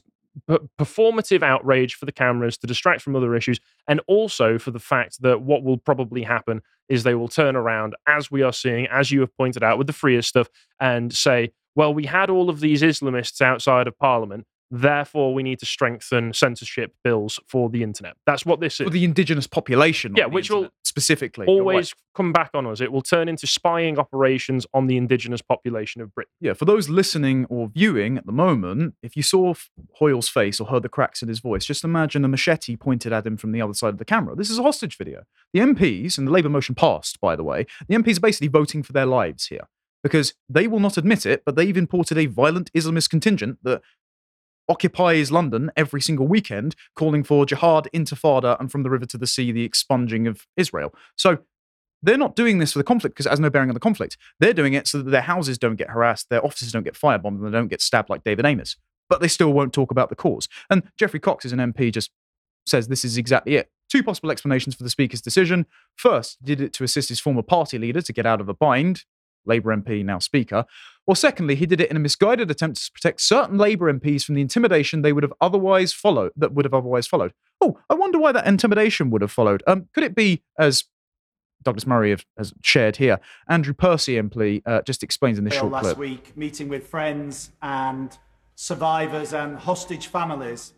[0.50, 5.22] performative outrage for the cameras to distract from other issues, and also for the fact
[5.22, 9.12] that what will probably happen is they will turn around, as we are seeing, as
[9.12, 10.50] you have pointed out with the freer stuff,
[10.80, 14.46] and say, well, we had all of these Islamists outside of Parliament.
[14.76, 18.16] Therefore, we need to strengthen censorship bills for the internet.
[18.26, 18.86] That's what this is.
[18.86, 20.16] For the indigenous population.
[20.18, 22.82] Yeah, which will specifically always come back on us.
[22.82, 26.32] It will turn into spying operations on the indigenous population of Britain.
[26.42, 29.54] Yeah, for those listening or viewing at the moment, if you saw
[30.00, 33.28] Hoyle's face or heard the cracks in his voice, just imagine a machete pointed at
[33.28, 34.36] him from the other side of the camera.
[34.36, 35.22] This is a hostage video.
[35.54, 38.82] The MPs, and the Labour motion passed, by the way, the MPs are basically voting
[38.82, 39.68] for their lives here
[40.02, 43.82] because they will not admit it, but they've imported a violent Islamist contingent that
[44.70, 49.28] occupies London every single weekend, calling for jihad, intifada, and from the river to the
[49.28, 50.94] sea, the expunging of Israel.
[51.18, 51.40] So
[52.02, 54.18] they're not doing this for the conflict because it has no bearing on the conflict.
[54.40, 57.38] They're doing it so that their houses don't get harassed, their offices don't get firebombed,
[57.38, 58.76] and they don't get stabbed like David Amess.
[59.10, 60.48] But they still won't talk about the cause.
[60.70, 62.12] And Geoffrey Cox, as an MP, just
[62.66, 63.70] says this is exactly it.
[63.90, 65.66] Two possible explanations for the Speaker's decision.
[65.96, 69.04] First, did it to assist his former party leader to get out of a bind,
[69.46, 70.66] Labour MP, now Speaker.
[71.06, 74.36] Or secondly, he did it in a misguided attempt to protect certain Labour MPs from
[74.36, 77.34] the intimidation they would have otherwise followed that would have otherwise followed.
[77.60, 79.64] Oh, I wonder why that intimidation would have followed.
[79.68, 80.86] Um, could it be as
[81.62, 83.20] Douglas Murray have, has shared here?
[83.50, 85.98] Andrew Percy MP uh, just explains in this short last clip.
[85.98, 88.18] week, meeting with friends and
[88.56, 90.74] survivors and hostage families,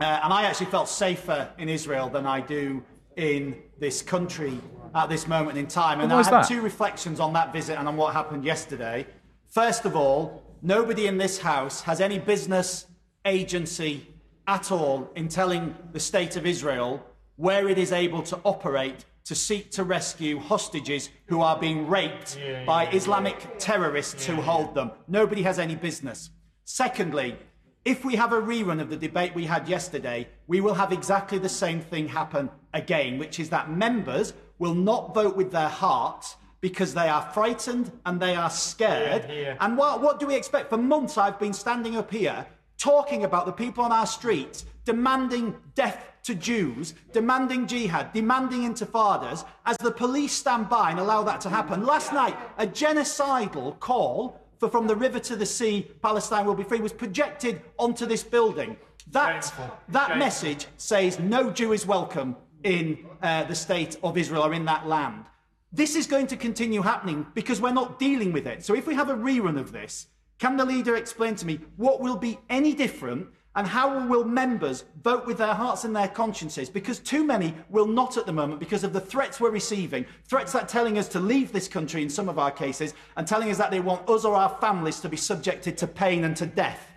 [0.00, 2.82] uh, and I actually felt safer in Israel than I do
[3.16, 4.58] in this country
[4.94, 6.00] at this moment in time.
[6.00, 6.48] And I have that?
[6.48, 9.06] two reflections on that visit and on what happened yesterday.
[9.46, 12.86] First of all, nobody in this House has any business
[13.24, 14.06] agency
[14.46, 17.04] at all in telling the State of Israel
[17.36, 22.36] where it is able to operate to seek to rescue hostages who are being raped
[22.36, 24.90] yeah, yeah, by Islamic terrorists yeah, who hold them.
[25.08, 26.30] Nobody has any business.
[26.64, 27.36] Secondly,
[27.84, 31.38] if we have a rerun of the debate we had yesterday, we will have exactly
[31.38, 36.36] the same thing happen again, which is that members will not vote with their hearts
[36.60, 39.26] because they are frightened and they are scared.
[39.28, 39.56] Yeah, yeah.
[39.60, 40.70] And what, what do we expect?
[40.70, 42.46] For months, I've been standing up here
[42.78, 49.44] talking about the people on our streets demanding death to Jews, demanding jihad, demanding intifadas,
[49.66, 51.84] as the police stand by and allow that to happen.
[51.84, 56.62] Last night, a genocidal call for from the river to the sea, Palestine will be
[56.62, 58.76] free, was projected onto this building.
[59.10, 59.52] That,
[59.88, 64.64] that message says no Jew is welcome in uh, the state of Israel or in
[64.64, 65.26] that land.
[65.70, 68.64] This is going to continue happening because we're not dealing with it.
[68.64, 70.06] So if we have a rerun of this,
[70.38, 74.84] can the leader explain to me what will be any different and how will members
[75.02, 76.68] vote with their hearts and their consciences?
[76.68, 80.04] Because too many will not at the moment because of the threats we're receiving.
[80.28, 83.50] Threats that telling us to leave this country in some of our cases and telling
[83.50, 86.46] us that they want us or our families to be subjected to pain and to
[86.46, 86.90] death.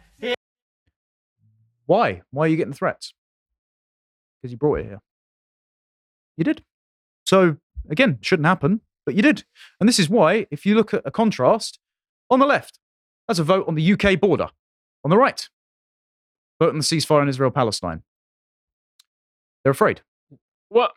[1.86, 2.22] Why?
[2.32, 3.14] Why are you getting threats?
[4.42, 5.02] Because you brought it here.
[6.38, 6.64] You did.
[7.26, 7.58] So,
[7.90, 9.46] again, shouldn't happen, but you did.
[9.80, 11.80] And this is why, if you look at a contrast,
[12.30, 12.80] on the left,
[13.28, 14.50] that's a vote on the UK border.
[15.04, 15.48] On the right,
[16.60, 18.04] vote on the ceasefire in Israel Palestine.
[19.64, 20.02] They're afraid.
[20.70, 20.92] What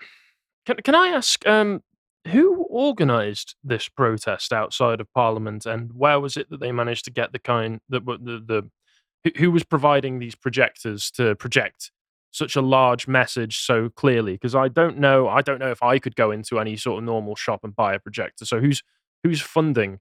[0.67, 1.47] can can I ask?
[1.47, 1.83] Um,
[2.29, 7.11] who organised this protest outside of Parliament, and where was it that they managed to
[7.11, 8.71] get the kind that the,
[9.25, 11.91] the who was providing these projectors to project
[12.31, 14.33] such a large message so clearly?
[14.35, 17.05] Because I don't know, I don't know if I could go into any sort of
[17.05, 18.45] normal shop and buy a projector.
[18.45, 18.83] So who's
[19.25, 20.01] who's funding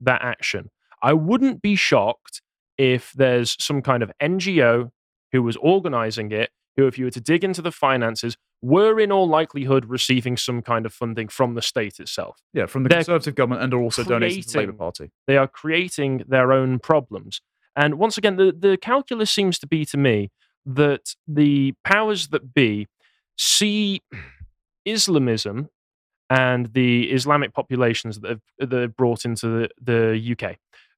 [0.00, 0.70] that action?
[1.02, 2.42] I wouldn't be shocked
[2.76, 4.90] if there's some kind of NGO
[5.32, 9.12] who was organising it, who, if you were to dig into the finances, were in
[9.12, 12.38] all likelihood receiving some kind of funding from the state itself.
[12.52, 15.10] Yeah, from the They're Conservative government and are also donating to the Labour Party.
[15.26, 17.40] They are creating their own problems.
[17.76, 20.30] And once again, the, the calculus seems to be to me
[20.66, 22.88] that the powers that be
[23.36, 24.02] see
[24.84, 25.68] Islamism
[26.30, 30.56] and the Islamic populations that have, that have brought into the, the UK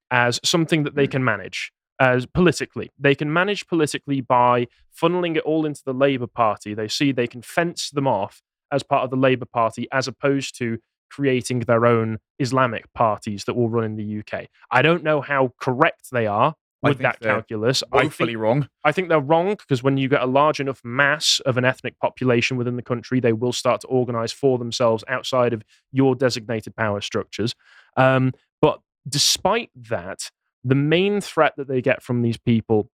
[0.09, 1.11] as something that they hmm.
[1.11, 2.89] can manage as politically.
[2.99, 4.67] They can manage politically by
[4.99, 6.73] funneling it all into the Labour Party.
[6.73, 10.57] They see they can fence them off as part of the Labour Party as opposed
[10.57, 10.79] to
[11.11, 14.47] creating their own Islamic parties that will run in the UK.
[14.71, 17.83] I don't know how correct they are I with that calculus.
[17.91, 18.69] I Woefully think, wrong.
[18.83, 21.99] I think they're wrong because when you get a large enough mass of an ethnic
[21.99, 25.61] population within the country, they will start to organize for themselves outside of
[25.91, 27.53] your designated power structures.
[27.95, 30.31] Um, but despite that,
[30.63, 32.89] the main threat that they get from these people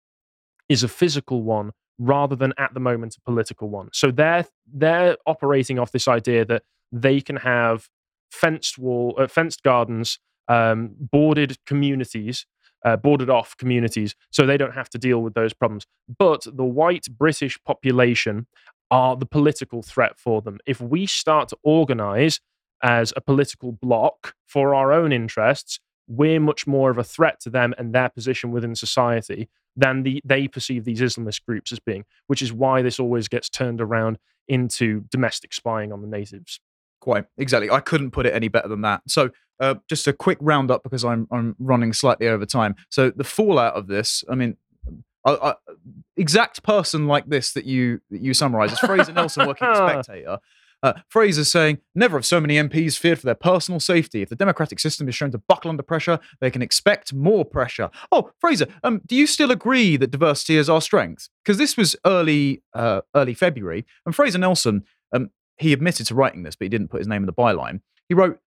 [0.68, 3.88] is a physical one rather than at the moment a political one.
[3.92, 7.88] So they're they're operating off this idea that they can have
[8.30, 12.46] fenced wall, uh, fenced gardens, um, boarded communities,
[12.84, 15.86] uh, boarded off communities, so they don't have to deal with those problems.
[16.18, 18.46] But the white British population
[18.90, 20.58] are the political threat for them.
[20.66, 22.40] If we start to organize
[22.82, 27.50] as a political bloc for our own interests, we're much more of a threat to
[27.50, 32.04] them and their position within society than the, they perceive these Islamist groups as being,
[32.26, 36.60] which is why this always gets turned around into domestic spying on the natives.
[37.00, 37.70] Quite exactly.
[37.70, 39.02] I couldn't put it any better than that.
[39.08, 42.76] So, uh, just a quick roundup because I'm I'm running slightly over time.
[42.88, 44.56] So, the fallout of this, I mean,
[45.24, 45.54] I, I,
[46.16, 50.38] exact person like this that you that you summarise is Fraser Nelson working at Spectator.
[50.84, 54.22] Uh, Fraser saying, "Never have so many MPs feared for their personal safety.
[54.22, 57.90] If the democratic system is shown to buckle under pressure, they can expect more pressure."
[58.12, 61.28] Oh, Fraser, um, do you still agree that diversity is our strength?
[61.42, 66.42] Because this was early uh, early February, and Fraser Nelson um, he admitted to writing
[66.42, 67.80] this, but he didn't put his name in the byline.
[68.08, 68.38] He wrote,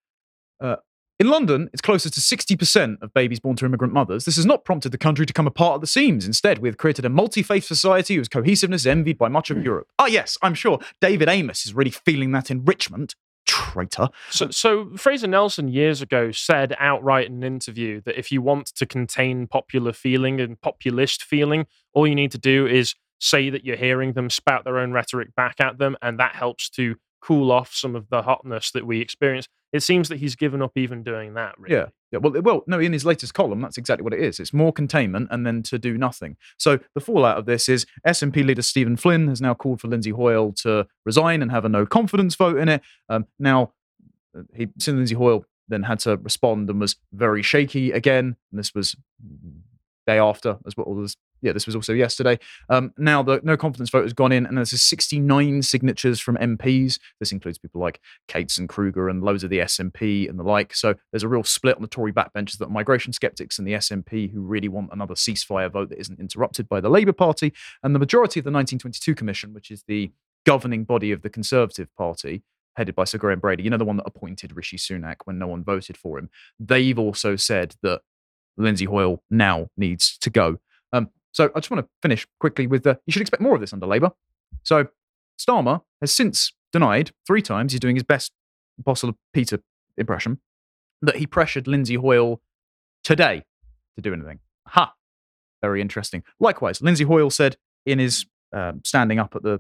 [0.62, 0.78] uh,
[1.20, 4.26] in London, it's closer to 60% of babies born to immigrant mothers.
[4.26, 6.26] This has not prompted the country to come apart at the seams.
[6.26, 9.64] Instead, we have created a multi faith society whose cohesiveness is envied by much of
[9.64, 9.88] Europe.
[9.98, 13.16] Ah, yes, I'm sure David Amess is really feeling that in Richmond.
[13.48, 14.10] Traitor.
[14.30, 18.68] So, so Fraser Nelson years ago said outright in an interview that if you want
[18.76, 23.64] to contain popular feeling and populist feeling, all you need to do is say that
[23.64, 27.52] you're hearing them spout their own rhetoric back at them, and that helps to cool
[27.52, 29.48] off some of the hotness that we experience.
[29.74, 31.56] It seems that he's given up even doing that.
[31.60, 31.76] Really.
[31.76, 31.86] Yeah.
[32.12, 32.80] Yeah, well, well, no.
[32.80, 34.40] In his latest column, that's exactly what it is.
[34.40, 36.38] It's more containment and then to do nothing.
[36.58, 40.12] So the fallout of this is SNP leader Stephen Flynn has now called for Lindsay
[40.12, 42.82] Hoyle to resign and have a no confidence vote in it.
[43.10, 43.74] Um, now,
[44.38, 48.38] uh, he, Lindsay Hoyle then had to respond and was very shaky again.
[48.52, 48.96] And this was
[50.08, 50.96] day after, as well.
[50.96, 51.16] this.
[51.44, 52.40] Yeah, this was also yesterday.
[52.70, 56.98] Um, now the no confidence vote has gone in, and there's 69 signatures from MPs.
[57.20, 60.74] This includes people like Cates and Kruger and loads of the SNP and the like.
[60.74, 64.32] So there's a real split on the Tory backbenchers that migration skeptics and the SNP
[64.32, 67.54] who really want another ceasefire vote that isn't interrupted by the Labour Party.
[67.84, 70.10] And the majority of the 1922 Commission, which is the
[70.44, 72.42] governing body of the Conservative Party,
[72.78, 75.48] headed by Sir Graham Brady, you know, the one that appointed Rishi Sunak when no
[75.48, 78.02] one voted for him, they've also said that
[78.58, 80.58] Lindsay Hoyle now needs to go.
[80.94, 83.62] Um, so I just want to finish quickly with the, you should expect more of
[83.62, 84.12] this under Labour.
[84.64, 84.88] So
[85.40, 88.32] Starmer has since denied three times, he's doing his best
[88.80, 89.60] Apostle Peter
[89.98, 90.40] impression,
[91.02, 92.42] that he pressured Lindsay Hoyle
[93.04, 93.44] today
[93.96, 94.40] to do anything.
[94.68, 94.94] Ha!
[95.62, 96.24] Very interesting.
[96.40, 99.60] Likewise, Lindsay Hoyle said in his uh, standing up at the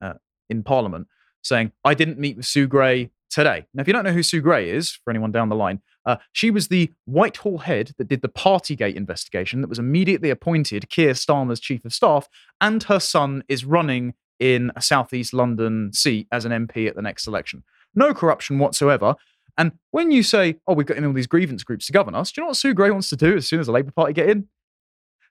[0.00, 0.14] uh,
[0.50, 1.06] in Parliament,
[1.42, 4.40] saying, "I didn't meet with Sue Gray today." Now, if you don't know who Sue
[4.40, 8.22] Gray is, for anyone down the line, uh, she was the Whitehall head that did
[8.22, 12.28] the Partygate investigation that was immediately appointed Keir Starmer's chief of staff,
[12.60, 17.02] and her son is running in a southeast London seat as an MP at the
[17.02, 17.64] next election.
[17.94, 19.16] No corruption whatsoever.
[19.56, 22.30] And when you say, "Oh, we've got in all these grievance groups to govern us,"
[22.30, 24.12] do you know what Sue Gray wants to do as soon as the Labour Party
[24.12, 24.48] get in?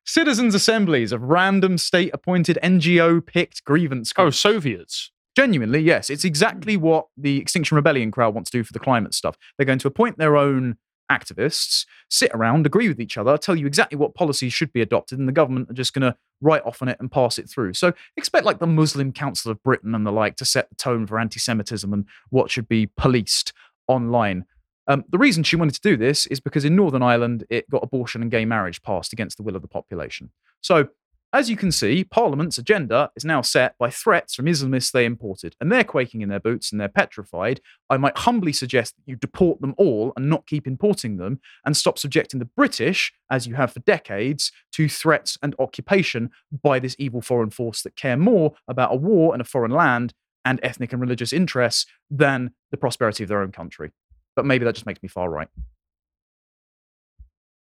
[0.07, 4.45] citizens' assemblies of random state appointed NGO picked grievance groups.
[4.45, 4.51] Oh.
[4.51, 5.11] Soviets.
[5.37, 6.09] Genuinely, yes.
[6.09, 9.37] It's exactly what the Extinction Rebellion crowd wants to do for the climate stuff.
[9.55, 10.77] They're going to appoint their own
[11.11, 15.19] activists, sit around, agree with each other, tell you exactly what policies should be adopted,
[15.19, 17.75] and the government are just going to write off on it and pass it through.
[17.75, 21.05] So expect like the Muslim Council of Britain and the like to set the tone
[21.05, 23.53] for anti Semitism and what should be policed
[23.87, 24.43] online.
[24.87, 27.83] Um, the reason she wanted to do this is because in Northern Ireland, it got
[27.83, 30.31] abortion and gay marriage passed against the will of the population.
[30.61, 30.87] So
[31.33, 35.55] as you can see, Parliament's agenda is now set by threats from Islamists they imported,
[35.59, 37.59] and they're quaking in their boots and they're petrified.
[37.89, 41.75] I might humbly suggest that you deport them all and not keep importing them, and
[41.75, 46.29] stop subjecting the British, as you have for decades, to threats and occupation
[46.63, 50.13] by this evil foreign force that care more about a war in a foreign land
[50.45, 53.91] and ethnic and religious interests than the prosperity of their own country.
[54.35, 55.49] But maybe that just makes me far right.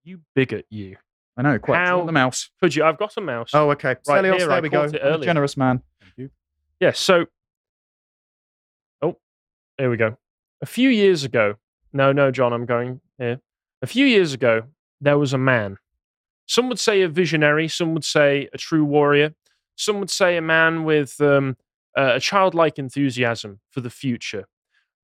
[0.04, 0.96] You bigot, you.
[1.38, 1.78] I know, quite.
[1.78, 2.50] How- The mouse.
[2.62, 2.84] Could you?
[2.84, 3.52] I've got a mouse.
[3.54, 3.96] Oh, okay.
[4.08, 4.86] Right Stelios, here, there I we go.
[4.86, 5.26] caught it I'm a earlier.
[5.26, 5.82] generous man.
[6.02, 6.30] Thank you.
[6.80, 7.00] Yes.
[7.00, 7.26] So,
[9.02, 9.18] oh,
[9.78, 10.18] here we go.
[10.62, 11.56] A few years ago,
[11.94, 13.40] no, no, John, I'm going here.
[13.82, 14.64] A few years ago,
[15.00, 15.78] there was a man.
[16.46, 17.68] Some would say a visionary.
[17.68, 19.34] Some would say a true warrior.
[19.76, 21.58] Some would say a man with um,
[21.96, 24.46] a childlike enthusiasm for the future.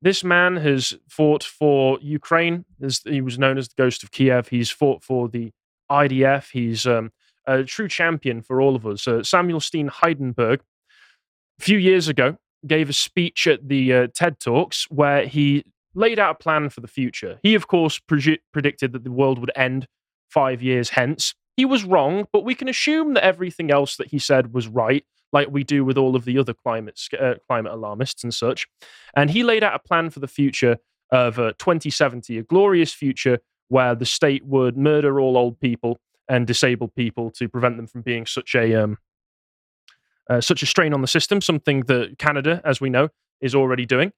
[0.01, 2.65] This man has fought for Ukraine.
[2.83, 4.49] As he was known as the Ghost of Kiev.
[4.49, 5.51] He's fought for the
[5.91, 6.50] IDF.
[6.52, 7.12] He's um,
[7.45, 9.08] a true champion for all of us.
[9.08, 10.60] Uh, Samuel Steen Heidenberg
[11.60, 15.63] a few years ago gave a speech at the uh, TED Talks where he
[15.95, 17.39] laid out a plan for the future.
[17.41, 19.88] He, of course, predi- predicted that the world would end
[20.30, 21.34] five years hence.
[21.56, 25.04] He was wrong, but we can assume that everything else that he said was right,
[25.34, 28.67] like we do with all of the other climate uh, climate alarmists and such.
[29.15, 30.78] And he laid out a plan for the future
[31.12, 35.99] of uh, 2070, a glorious future where the state would murder all old people
[36.30, 38.97] and disabled people to prevent them from being such a um,
[40.30, 43.86] uh, such a strain on the system, something that Canada, as we know, is already
[43.86, 44.12] doing.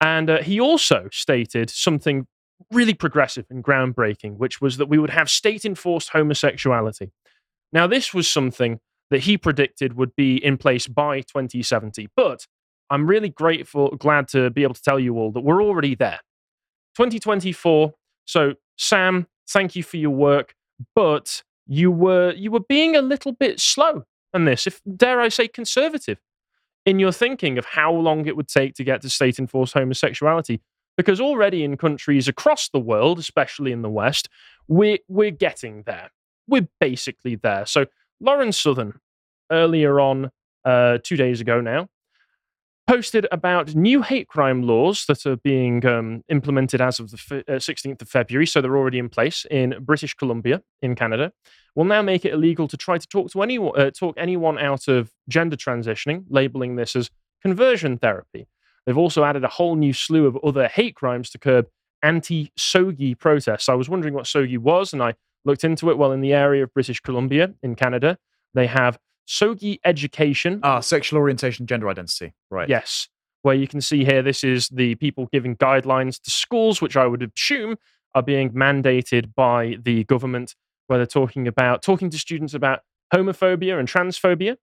[0.00, 2.26] And uh, he also stated something
[2.70, 7.10] really progressive and groundbreaking, which was that we would have state enforced homosexuality.
[7.72, 8.80] Now, this was something
[9.10, 12.08] that he predicted would be in place by 2070.
[12.14, 12.46] But
[12.90, 16.20] I'm really grateful, glad to be able to tell you all that we're already there.
[16.96, 17.94] 2024.
[18.26, 20.54] So, Sam, thank you for your work,
[20.94, 25.28] but you were you were being a little bit slow on this, if dare I
[25.28, 26.18] say conservative,
[26.86, 30.60] in your thinking of how long it would take to get to state enforced homosexuality.
[30.96, 34.28] Because already in countries across the world, especially in the West,
[34.66, 36.10] we're we're getting there.
[36.48, 37.66] We're basically there.
[37.66, 37.86] So
[38.20, 38.98] Lauren Southern,
[39.50, 40.30] earlier on,
[40.64, 41.88] uh, two days ago now,
[42.88, 47.44] posted about new hate crime laws that are being um, implemented as of the fi-
[47.46, 48.46] uh, 16th of February.
[48.46, 51.32] So they're already in place in British Columbia, in Canada.
[51.74, 54.88] Will now make it illegal to try to talk to anyone, uh, talk anyone out
[54.88, 57.10] of gender transitioning, labeling this as
[57.42, 58.48] conversion therapy.
[58.86, 61.66] They've also added a whole new slew of other hate crimes to curb
[62.02, 63.68] anti-SOGI protests.
[63.68, 65.12] I was wondering what SOGI was, and I
[65.44, 65.98] looked into it.
[65.98, 68.16] Well, in the area of British Columbia, in Canada,
[68.54, 68.98] they have
[69.28, 70.60] SOGI education.
[70.62, 72.32] Ah, sexual orientation, gender identity.
[72.50, 72.68] Right.
[72.68, 73.08] Yes.
[73.42, 77.06] Where you can see here, this is the people giving guidelines to schools, which I
[77.06, 77.76] would assume
[78.14, 80.54] are being mandated by the government,
[80.86, 82.80] where they're talking about talking to students about
[83.14, 84.56] homophobia and transphobia.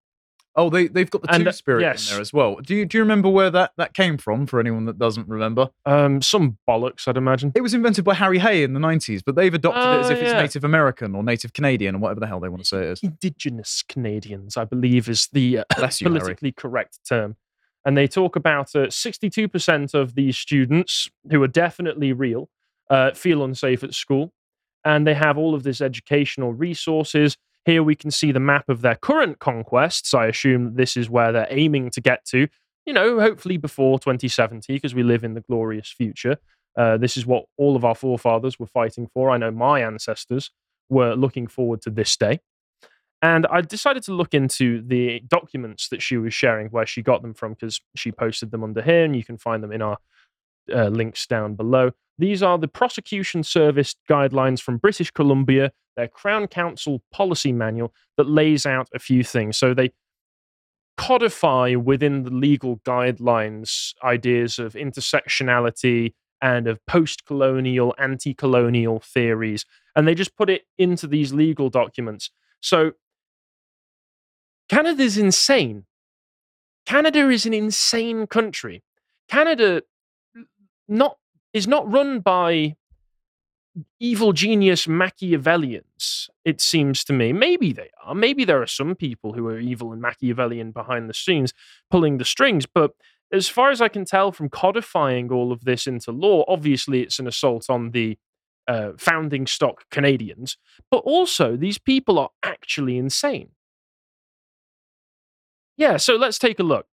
[0.58, 2.08] Oh, they they've got the And, two uh, spirit yes.
[2.10, 2.56] in there as well.
[2.62, 4.46] Do you do you remember where that that came from?
[4.48, 7.52] For anyone that doesn't remember, Um, some bollocks, I'd imagine.
[7.56, 10.14] it was invented by Harry Hay in the nineties, but they've adopted it as Oh,
[10.14, 10.32] if it's.
[10.34, 13.04] Native American or Native Canadian or whatever the hell they want to say it is.
[13.04, 15.92] Indigenous Canadians, I believe, is the uh, you, Harry.
[16.20, 17.36] politically correct term.
[17.84, 22.50] And they talk about uh, 62% of these students who are definitely real
[22.90, 24.34] uh, feel unsafe at school.
[24.84, 27.38] And they have all of this educational resources.
[27.66, 30.14] Here we can see the map of their current conquests.
[30.14, 32.48] I assume this is where they're aiming to get to,
[32.86, 36.38] you know, hopefully before 2070, because we live in the glorious future.
[36.78, 39.32] Uh, this is what all of our forefathers were fighting for.
[39.32, 40.52] I know my ancestors
[40.90, 42.40] were looking forward to this day.
[43.22, 47.24] And I decided to look into the documents that she was sharing, where she got
[47.24, 49.98] them from, because she posted them under here, and you can find them in our
[50.72, 51.92] uh, links down below.
[52.20, 58.30] These are the Prosecution Service guidelines from British Columbia, their Crown Counsel policy manual that
[58.30, 59.58] lays out a few things.
[59.58, 59.92] So they
[60.98, 69.66] codify within the legal guidelines ideas of intersectionality and of post colonial, anti colonial theories.
[69.96, 72.30] And they just put it into these legal documents.
[72.62, 72.94] So
[74.70, 75.86] Canada's insane.
[76.86, 78.84] Canada is an insane country.
[79.30, 79.82] Canada
[80.38, 80.44] mm.
[80.88, 81.18] not
[81.54, 82.76] is not run by
[84.00, 87.34] evil genius Machiavellians, it seems to me.
[87.34, 88.16] Maybe they are.
[88.16, 91.54] Maybe there are some people who are evil and Machiavellian behind the scenes
[91.90, 92.66] pulling the strings.
[92.66, 92.92] But
[93.32, 97.20] as far as I can tell from codifying all of this into law, obviously it's
[97.20, 98.18] an assault on the
[98.68, 100.58] uh, founding stock Canadians.
[100.90, 103.50] But also, these people are actually insane.
[105.78, 106.88] Yeah, so let's take a look.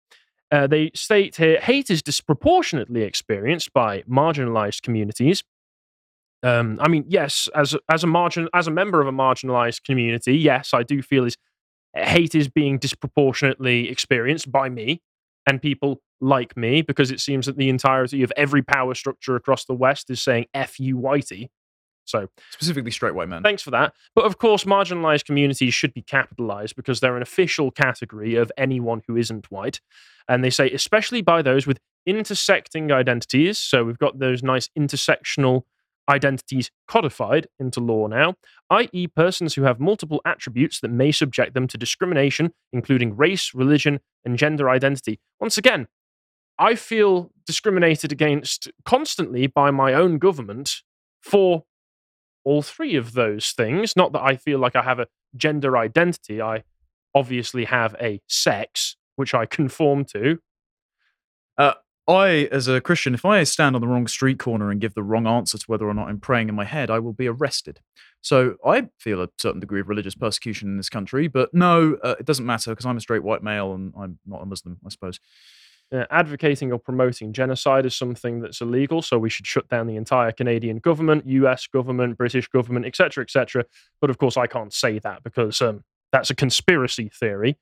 [0.51, 5.45] Uh, they state here hate is disproportionately experienced by marginalized communities.
[6.43, 9.84] Um, I mean, yes, as a, as a margin as a member of a marginalized
[9.84, 11.36] community, yes, I do feel is
[11.95, 15.03] hate is being disproportionately experienced by me
[15.47, 19.64] and people like me because it seems that the entirety of every power structure across
[19.64, 21.49] the West is saying "f you, whitey."
[22.07, 23.43] So Specifically straight white men.
[23.43, 23.95] Thanks for that.
[24.14, 29.03] But of course, marginalized communities should be capitalized because they're an official category of anyone
[29.07, 29.80] who isn't white.
[30.28, 33.59] And they say, especially by those with intersecting identities.
[33.59, 35.62] So we've got those nice intersectional
[36.11, 38.35] identities codified into law now,
[38.71, 44.01] i.e., persons who have multiple attributes that may subject them to discrimination, including race, religion,
[44.25, 45.21] and gender identity.
[45.41, 45.87] Once again,
[46.59, 50.83] I feel discriminated against constantly by my own government
[51.23, 51.65] for
[52.45, 53.97] all three of those things.
[53.97, 55.07] Not that I feel like I have a
[55.37, 56.43] gender identity.
[56.43, 56.65] I
[57.15, 60.39] obviously have a sex, which I conform to.
[61.57, 61.75] Uh,
[62.11, 65.03] I, as a Christian, if I stand on the wrong street corner and give the
[65.03, 67.81] wrong answer to whether or not I'm praying in my head, I will be arrested.
[68.21, 72.17] So I feel a certain degree of religious persecution in this country, but no, uh,
[72.19, 74.91] it doesn't matter because I'm a straight white male and I'm not a Muslim, I
[74.91, 75.21] suppose.
[75.93, 79.97] Uh, advocating or promoting genocide is something that's illegal, so we should shut down the
[79.97, 83.65] entire Canadian government, US government, British government, etc., etc.
[84.01, 85.83] But of course, I can't say that because um,
[86.13, 87.59] that's a conspiracy theory.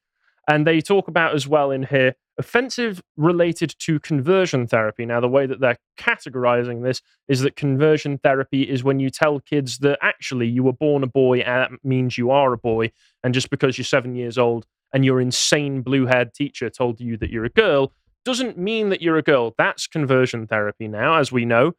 [0.48, 5.04] And they talk about as well in here offensive related to conversion therapy.
[5.04, 9.40] Now, the way that they're categorizing this is that conversion therapy is when you tell
[9.40, 12.92] kids that actually you were born a boy and that means you are a boy.
[13.22, 17.16] And just because you're seven years old and your insane blue haired teacher told you
[17.18, 17.92] that you're a girl
[18.24, 19.54] doesn't mean that you're a girl.
[19.58, 21.72] That's conversion therapy now, as we know.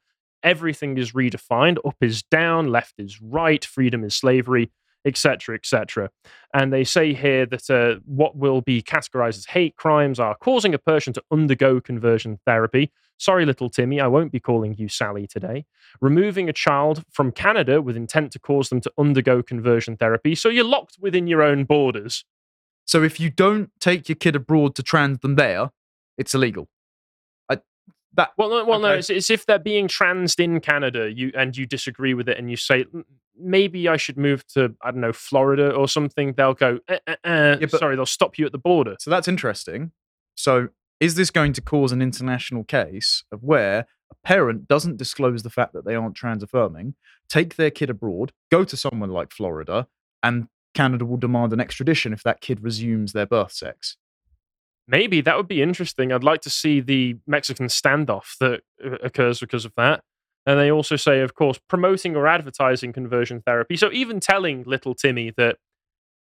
[0.43, 1.77] Everything is redefined.
[1.85, 4.71] Up is down, left is right, freedom is slavery,
[5.05, 6.09] etc., etc.
[6.53, 10.73] And they say here that uh, what will be categorized as hate crimes are causing
[10.73, 12.91] a person to undergo conversion therapy.
[13.17, 15.65] Sorry, little Timmy, I won't be calling you Sally today.
[15.99, 20.35] Removing a child from Canada with intent to cause them to undergo conversion therapy.
[20.35, 22.23] So you're locked within your own borders.
[22.85, 25.71] So if you don't take your kid abroad to trans them there,
[26.17, 26.69] it's illegal.
[28.13, 28.93] That Well, no, well, no.
[28.93, 32.49] It's, it's if they're being transed in Canada, you and you disagree with it, and
[32.49, 33.03] you say "Mm,
[33.39, 36.33] maybe I should move to I don't know Florida or something.
[36.33, 38.95] They'll go, eh, eh, eh." Yeah, sorry, they'll stop you at the border.
[38.99, 39.91] So that's interesting.
[40.35, 45.43] So is this going to cause an international case of where a parent doesn't disclose
[45.43, 46.95] the fact that they aren't trans affirming,
[47.29, 49.87] take their kid abroad, go to somewhere like Florida,
[50.23, 53.97] and Canada will demand an extradition if that kid resumes their birth sex?
[54.89, 56.11] Maybe that would be interesting.
[56.11, 60.01] I'd like to see the Mexican standoff that uh, occurs because of that.
[60.47, 63.75] And they also say, of course, promoting or advertising conversion therapy.
[63.77, 65.57] So even telling little Timmy that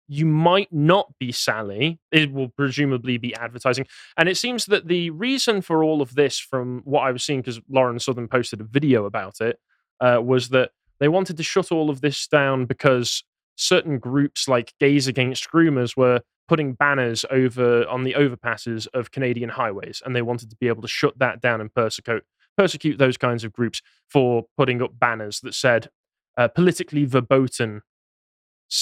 [0.08, 3.86] you might not be Sally, it will presumably be advertising.
[4.16, 7.40] And it seems that the reason for all of this, from what I was seeing,
[7.40, 9.60] because Lauren Southern posted a video about it,
[10.00, 13.22] uh, was that they wanted to shut all of this down because
[13.56, 19.50] certain groups like Gays Against Groomers were putting banners over on the overpasses of Canadian
[19.50, 22.24] highways, and they wanted to be able to shut that down and persecute
[22.56, 25.90] persecute those kinds of groups for putting up banners that said
[26.38, 27.82] uh, politically verboten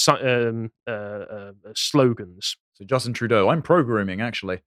[0.07, 2.55] um, uh, uh, slogans.
[2.73, 4.61] So Justin Trudeau, I'm pro grooming actually.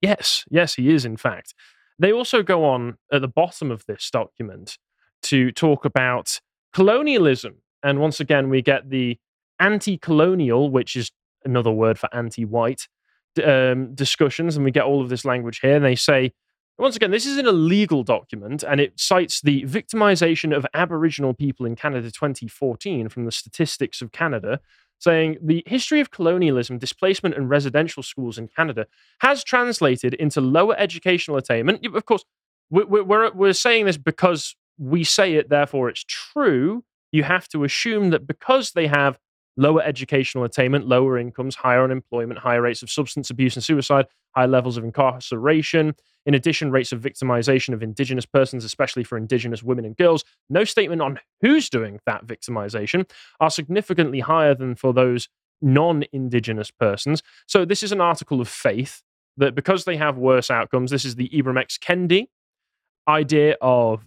[0.00, 1.54] Yes, yes, he is, in fact.
[1.98, 4.78] They also go on at the bottom of this document
[5.22, 6.40] to talk about
[6.72, 7.56] colonialism.
[7.82, 9.18] And once again, we get the
[9.58, 11.10] anti colonial, which is
[11.48, 12.86] another word for anti white,
[13.44, 14.56] um, discussions.
[14.56, 15.76] And we get all of this language here.
[15.76, 16.32] And they say,
[16.78, 21.66] once again, this is an illegal document and it cites the victimization of Aboriginal people
[21.66, 24.60] in Canada 2014 from the Statistics of Canada,
[25.00, 28.86] saying the history of colonialism, displacement, and residential schools in Canada
[29.20, 31.84] has translated into lower educational attainment.
[31.84, 32.24] Of course,
[32.70, 36.84] we- we- we're, we're saying this because we say it, therefore it's true.
[37.10, 39.18] You have to assume that because they have
[39.58, 44.46] lower educational attainment, lower incomes, higher unemployment, higher rates of substance abuse and suicide, high
[44.46, 45.94] levels of incarceration,
[46.24, 50.64] in addition, rates of victimization of Indigenous persons, especially for Indigenous women and girls, no
[50.64, 53.08] statement on who's doing that victimization,
[53.40, 55.28] are significantly higher than for those
[55.60, 57.22] non Indigenous persons.
[57.46, 59.02] So, this is an article of faith
[59.36, 61.78] that because they have worse outcomes, this is the Ibram X.
[61.78, 62.28] Kendi
[63.08, 64.06] idea of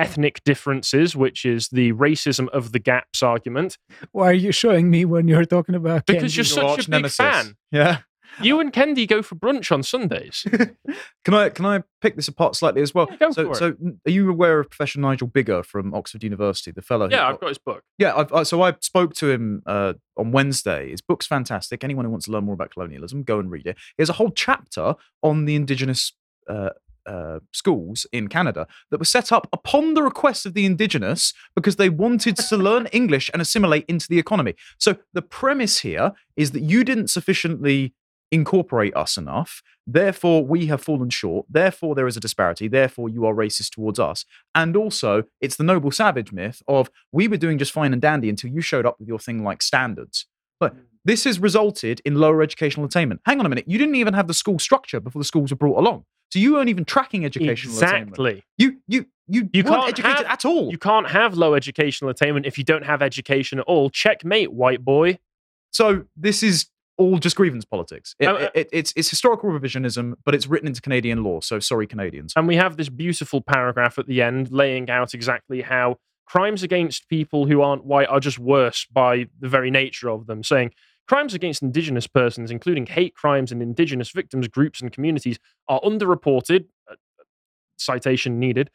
[0.00, 3.76] ethnic differences, which is the racism of the gaps argument.
[4.12, 6.36] Why are you showing me when you're talking about Because Kendi?
[6.36, 7.16] you're such a arch big nemesis.
[7.16, 7.56] fan.
[7.70, 7.98] Yeah.
[8.40, 10.46] You and Kendi go for brunch on Sundays.
[11.24, 13.08] Can I can I pick this apart slightly as well?
[13.10, 13.56] Yeah, go so, for it.
[13.56, 13.76] so
[14.06, 17.08] are you aware of Professor Nigel Biggar from Oxford University, the fellow?
[17.08, 17.82] who yeah, I've got his book.
[17.98, 20.90] Yeah, I've, I, so I spoke to him uh, on Wednesday.
[20.90, 21.84] His book's fantastic.
[21.84, 23.76] Anyone who wants to learn more about colonialism, go and read it.
[23.96, 26.12] He has a whole chapter on the indigenous
[26.48, 26.70] uh,
[27.06, 31.76] uh, schools in Canada that were set up upon the request of the indigenous because
[31.76, 34.54] they wanted to learn English and assimilate into the economy.
[34.78, 37.94] So the premise here is that you didn't sufficiently
[38.32, 39.62] incorporate us enough.
[39.86, 41.46] Therefore, we have fallen short.
[41.48, 42.68] Therefore, there is a disparity.
[42.68, 44.24] Therefore, you are racist towards us.
[44.54, 48.28] And also, it's the noble savage myth of we were doing just fine and dandy
[48.28, 50.26] until you showed up with your thing like standards.
[50.60, 53.20] But this has resulted in lower educational attainment.
[53.24, 53.64] Hang on a minute.
[53.66, 56.04] You didn't even have the school structure before the schools were brought along.
[56.32, 58.08] So you weren't even tracking educational attainment.
[58.10, 58.44] Exactly.
[58.58, 60.70] You you you, You can't educated have- at all.
[60.72, 63.88] You can't have low educational attainment if you don't have education at all.
[63.90, 65.18] Checkmate, white boy.
[65.72, 66.66] So this is
[66.98, 68.14] all just grievance politics.
[68.18, 71.40] It- uh, it- it's it's historical revisionism, but it's written into Canadian law.
[71.40, 72.32] So sorry, Canadians.
[72.36, 75.96] And we have this beautiful paragraph at the end laying out exactly how
[76.26, 80.42] crimes against people who aren't white are just worse by the very nature of them,
[80.44, 80.72] saying
[81.10, 86.66] crimes against indigenous persons, including hate crimes and indigenous victims groups and communities, are underreported.
[86.88, 86.94] uh,
[87.78, 88.70] Citation needed.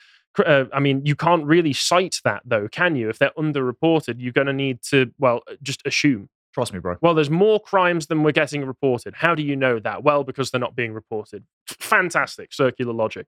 [0.46, 3.08] Uh, I mean, you can't really cite that though, can you?
[3.08, 6.28] If they're underreported, you're going to need to, well, uh, just assume.
[6.54, 6.98] Trust me, bro.
[7.00, 9.14] Well, there's more crimes than we're getting reported.
[9.16, 10.04] How do you know that?
[10.04, 11.46] Well, because they're not being reported.
[11.68, 13.28] Fantastic circular logic.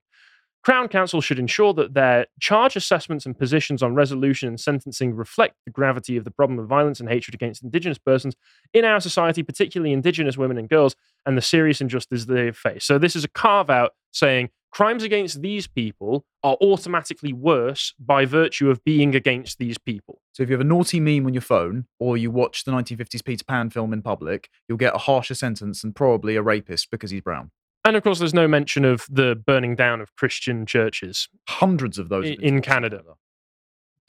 [0.68, 5.55] Crown Counsel should ensure that their charge assessments and positions on resolution and sentencing reflect
[5.63, 8.36] the gravity of the problem of violence and hatred against Indigenous persons
[8.74, 12.84] in our society, particularly Indigenous women and girls, and the serious injustice they face.
[12.84, 18.26] So, this is a carve out saying crimes against these people are automatically worse by
[18.26, 20.20] virtue of being against these people.
[20.34, 23.24] So if you have a naughty meme on your phone, or you watch the 1950s
[23.24, 27.11] Peter Pan film in public, you'll get a harsher sentence than probably a rapist because
[27.11, 27.51] he's brown.
[27.88, 32.09] And of course, there's no mention of the burning down of Christian churches, Hundreds of
[32.09, 33.01] those I- have been in sourced Canada.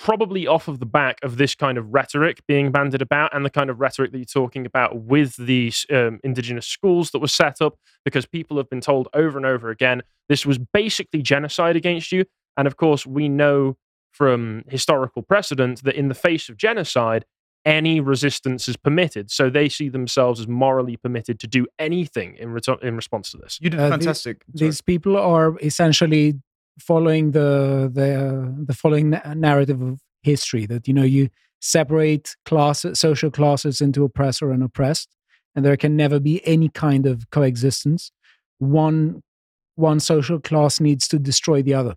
[0.00, 3.50] probably off of the back of this kind of rhetoric being bandied about and the
[3.50, 7.60] kind of rhetoric that you're talking about with these um, indigenous schools that were set
[7.60, 12.10] up because people have been told over and over again this was basically genocide against
[12.10, 12.24] you.
[12.56, 13.76] And of course, we know
[14.10, 17.24] from historical precedent that in the face of genocide,
[17.64, 19.30] any resistance is permitted.
[19.30, 23.36] So they see themselves as morally permitted to do anything in, reto- in response to
[23.38, 23.58] this.
[23.60, 24.42] You did Uh, fantastic.
[24.56, 24.68] sorry.
[24.68, 26.34] These people are essentially
[26.80, 31.28] following the the the following na- narrative of history that you know you
[31.60, 35.08] separate classes, social classes into oppressor and oppressed,
[35.54, 38.12] and there can never be any kind of coexistence.
[38.58, 39.22] One
[39.74, 41.94] one social class needs to destroy the other.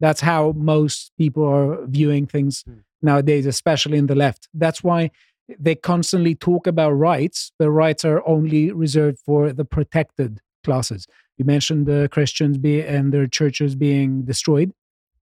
[0.00, 2.80] That's how most people are viewing things Hmm.
[3.02, 4.48] Nowadays, especially in the left.
[4.52, 5.10] That's why
[5.58, 7.52] they constantly talk about rights.
[7.58, 11.06] The rights are only reserved for the protected classes.
[11.36, 14.72] You mentioned the Christians be and their churches being destroyed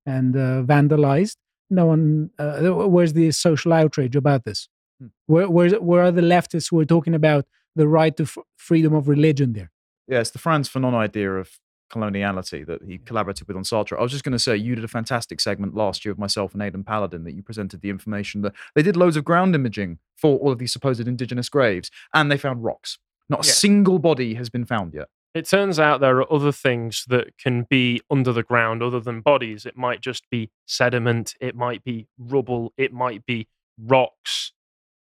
[0.07, 1.37] and uh, vandalized.
[1.69, 2.31] No one.
[2.39, 4.69] Uh, where's the social outrage about this?
[5.01, 5.09] Hmm.
[5.27, 8.95] Where, where, where are the leftists who are talking about the right to f- freedom
[8.95, 9.53] of religion?
[9.53, 9.71] There,
[10.09, 11.59] Yeah, it's the Frantz Fanon idea of
[11.91, 13.99] coloniality that he collaborated with on Sartre.
[13.99, 16.53] I was just going to say, you did a fantastic segment last year of myself
[16.55, 19.99] and Aiden Paladin that you presented the information that they did loads of ground imaging
[20.17, 22.99] for all of these supposed indigenous graves and they found rocks.
[23.29, 23.53] Not a Yeah.
[23.53, 25.09] single body has been found yet.
[25.35, 29.21] It turns out there are other things that can be under the ground other than
[29.21, 29.67] bodies.
[29.67, 34.53] It might just be sediment, it might be rubble, it might be rocks.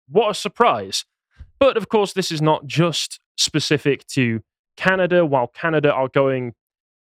[0.08, 1.04] What a surprise.
[1.58, 4.42] But of course, this is not just specific to
[4.76, 6.54] Canada, while Canada are going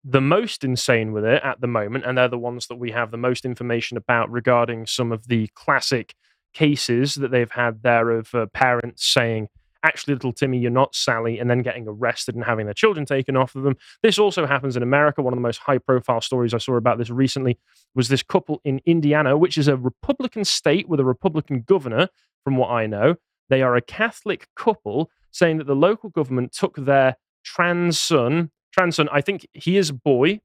[0.09, 3.11] the most insane with it at the moment, and they're the ones that we have
[3.11, 6.15] the most information about regarding some of the classic
[6.55, 9.49] cases that they've had there of uh, parents saying,
[9.83, 13.37] actually, little Timmy, you're not Sally, and then getting arrested and having their children taken
[13.37, 13.77] off of them.
[14.03, 15.23] This also happens in America.
[15.23, 17.59] One of the most high profile stories I saw about this recently
[17.95, 22.09] was this couple in Indiana, which is a Republican state with a Republican governor,
[22.45, 23.17] from what I know.
[23.49, 28.97] They are a Catholic couple saying that the local government took their trans son, trans
[28.97, 30.41] son, I think he is a boy,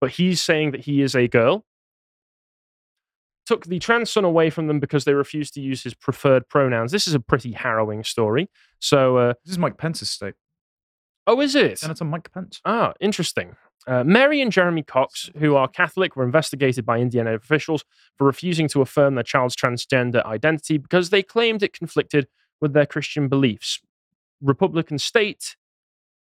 [0.00, 1.64] but he's saying that he is a girl.
[3.46, 6.92] Took the trans son away from them because they refused to use his preferred pronouns.
[6.92, 8.48] This is a pretty harrowing story.
[8.78, 10.34] So, uh, This is Mike Pence's state.
[11.26, 11.78] oh, is it?
[11.78, 12.60] Senator Mike Pence.
[12.64, 13.56] Ah, interesting.
[13.86, 17.84] Uh, Mary and Jeremy Cox, who are Catholic, were investigated by Indiana officials
[18.16, 22.26] for refusing to affirm their child's transgender identity because they claimed it conflicted
[22.62, 23.80] with their Christian beliefs.
[24.40, 25.56] Republican state,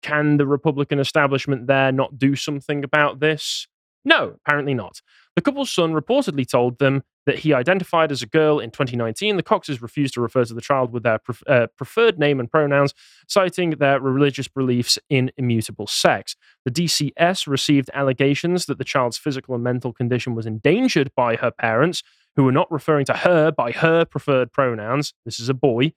[0.01, 3.67] can the Republican establishment there not do something about this?
[4.03, 5.01] No, apparently not.
[5.35, 9.37] The couple's son reportedly told them that he identified as a girl in 2019.
[9.37, 12.49] The Coxes refused to refer to the child with their pref- uh, preferred name and
[12.49, 12.93] pronouns,
[13.27, 16.35] citing their religious beliefs in immutable sex.
[16.65, 21.51] The DCS received allegations that the child's physical and mental condition was endangered by her
[21.51, 22.03] parents,
[22.35, 25.13] who were not referring to her by her preferred pronouns.
[25.25, 25.93] This is a boy.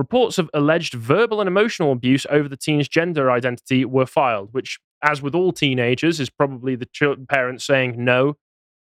[0.00, 4.78] Reports of alleged verbal and emotional abuse over the teen's gender identity were filed, which,
[5.02, 8.38] as with all teenagers, is probably the ch- parents saying, no,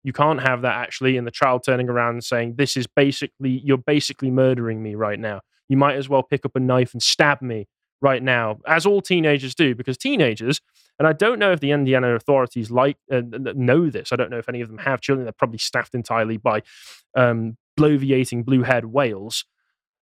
[0.02, 3.62] you can't have that actually, and the child turning around and saying, this is basically,
[3.64, 5.42] you're basically murdering me right now.
[5.68, 7.68] You might as well pick up a knife and stab me
[8.02, 10.60] right now, as all teenagers do, because teenagers,
[10.98, 13.22] and I don't know if the Indiana authorities like uh,
[13.54, 14.12] know this.
[14.12, 15.24] I don't know if any of them have children.
[15.24, 16.62] They're probably staffed entirely by
[17.14, 19.44] um, bloviating blue-haired whales.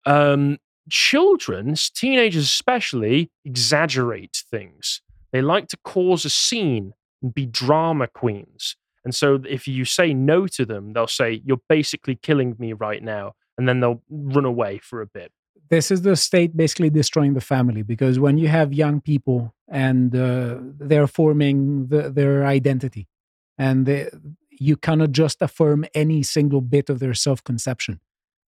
[0.07, 0.59] Um,
[0.91, 5.01] children, teenagers especially, exaggerate things.
[5.33, 8.77] They like to cause a scene and be drama queens.
[9.05, 13.03] And so if you say no to them, they'll say, You're basically killing me right
[13.03, 13.35] now.
[13.59, 15.33] And then they'll run away for a bit.
[15.71, 20.15] This is the state basically destroying the family because when you have young people and
[20.15, 23.09] uh, they're forming the, their identity
[23.57, 24.11] and they,
[24.51, 28.01] you cannot just affirm any single bit of their self conception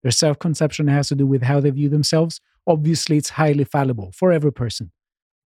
[0.06, 2.40] their self conception has to do with how they view themselves.
[2.68, 4.92] Obviously, it's highly fallible for every person.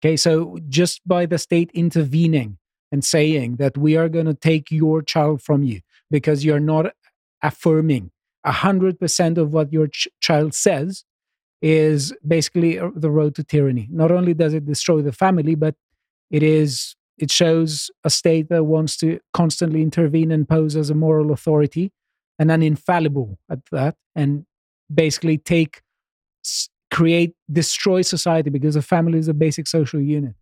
[0.04, 2.58] Okay, so just by the state intervening
[2.92, 5.80] and saying that we are going to take your child from you
[6.12, 6.88] because you're not
[7.42, 8.12] affirming
[8.46, 11.06] 100% of what your ch- child says
[11.62, 13.88] is basically uh, the road to tyranny.
[13.90, 15.76] Not only does it destroy the family, but
[16.30, 20.96] it is it shows a state that wants to constantly intervene and pose as a
[20.96, 21.94] moral authority
[22.38, 24.46] and an infallible at that and
[24.94, 25.82] basically take
[26.92, 30.34] create destroy society because a family is a basic social unit.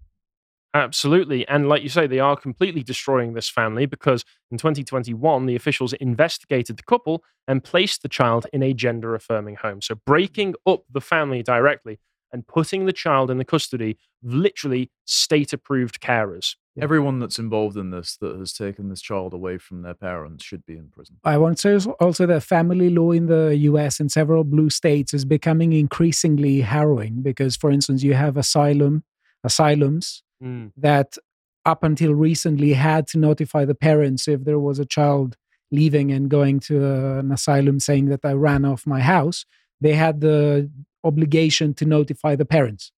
[0.74, 1.48] Absolutely.
[1.48, 5.94] And like you say they are completely destroying this family because in 2021 the officials
[5.94, 9.82] investigated the couple and placed the child in a gender affirming home.
[9.82, 12.00] So breaking up the family directly
[12.32, 16.84] and putting the child in the custody of literally state approved carers yeah.
[16.84, 20.64] Everyone that's involved in this that has taken this child away from their parents should
[20.64, 21.18] be in prison.
[21.24, 25.12] I want to say also that family law in the US and several blue states
[25.12, 29.04] is becoming increasingly harrowing because, for instance, you have asylum
[29.44, 30.72] asylums mm.
[30.78, 31.18] that
[31.66, 35.36] up until recently had to notify the parents if there was a child
[35.72, 39.46] leaving and going to an asylum saying that I ran off my house.
[39.82, 40.70] They had the
[41.04, 42.92] obligation to notify the parents.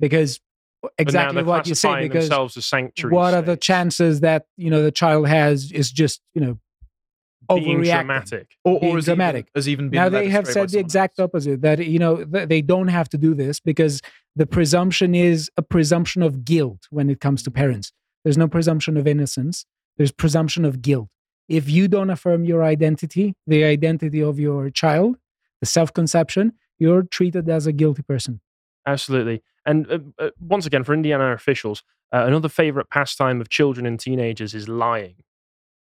[0.00, 0.40] Because
[0.98, 4.82] exactly what you say because themselves as sanctuary what are the chances that you know
[4.82, 6.58] the child has is just you know
[7.54, 8.56] being dramatic.
[8.64, 11.28] Or, or as dramatic even, as even now they have said the exact else.
[11.28, 14.00] opposite that you know they don't have to do this because
[14.36, 17.60] the presumption is a presumption of guilt when it comes to mm-hmm.
[17.60, 17.92] parents.
[18.24, 19.66] There's no presumption of innocence.
[19.96, 21.08] There's presumption of guilt.
[21.48, 25.16] If you don't affirm your identity the identity of your child
[25.60, 26.52] the self-conception
[26.82, 28.40] you're treated as a guilty person
[28.86, 33.86] absolutely and uh, uh, once again, for Indiana officials, uh, another favorite pastime of children
[33.86, 35.16] and teenagers is lying.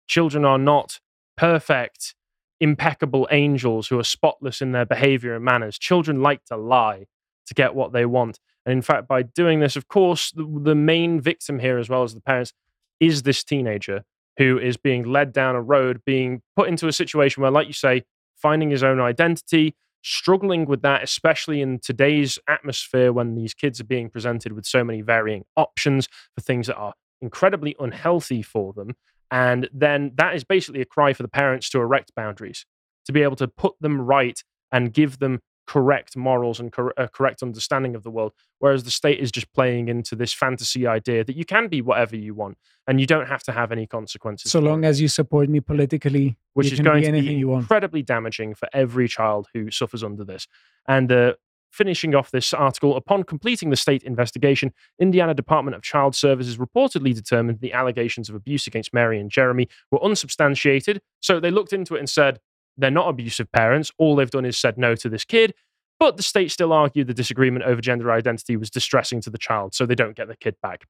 [0.06, 1.00] Children are not
[1.36, 2.14] perfect,
[2.60, 5.78] impeccable angels who are spotless in their behavior and manners.
[5.78, 7.06] Children like to lie
[7.46, 8.38] to get what they want.
[8.64, 12.02] And in fact, by doing this, of course, the, the main victim here, as well
[12.02, 12.52] as the parents,
[13.00, 14.04] is this teenager
[14.38, 17.72] who is being led down a road, being put into a situation where, like you
[17.72, 18.04] say,
[18.36, 19.74] finding his own identity,
[20.04, 24.84] struggling with that, especially in today's atmosphere when these kids are being presented with so
[24.84, 26.92] many varying options for things that are
[27.22, 28.94] incredibly unhealthy for them.
[29.30, 32.66] And then that is basically a cry for the parents to erect boundaries,
[33.06, 34.38] to be able to put them right
[34.70, 38.32] and give them correct morals and cor- a correct understanding of the world.
[38.58, 42.16] Whereas the state is just playing into this fantasy idea that you can be whatever
[42.16, 44.50] you want and you don't have to have any consequences.
[44.50, 44.88] So long it.
[44.88, 49.48] as you support me politically, which is going to be incredibly damaging for every child
[49.54, 50.46] who suffers under this.
[50.86, 51.34] And uh,
[51.74, 57.14] finishing off this article, upon completing the state investigation, Indiana Department of Child Services reportedly
[57.14, 61.00] determined the allegations of abuse against Mary and Jeremy were unsubstantiated.
[61.20, 62.38] So they looked into it and said,
[62.76, 63.90] they're not abusive parents.
[63.98, 65.54] All they've done is said no to this kid.
[66.00, 69.74] But the state still argued the disagreement over gender identity was distressing to the child,
[69.74, 70.86] so they don't get the kid back.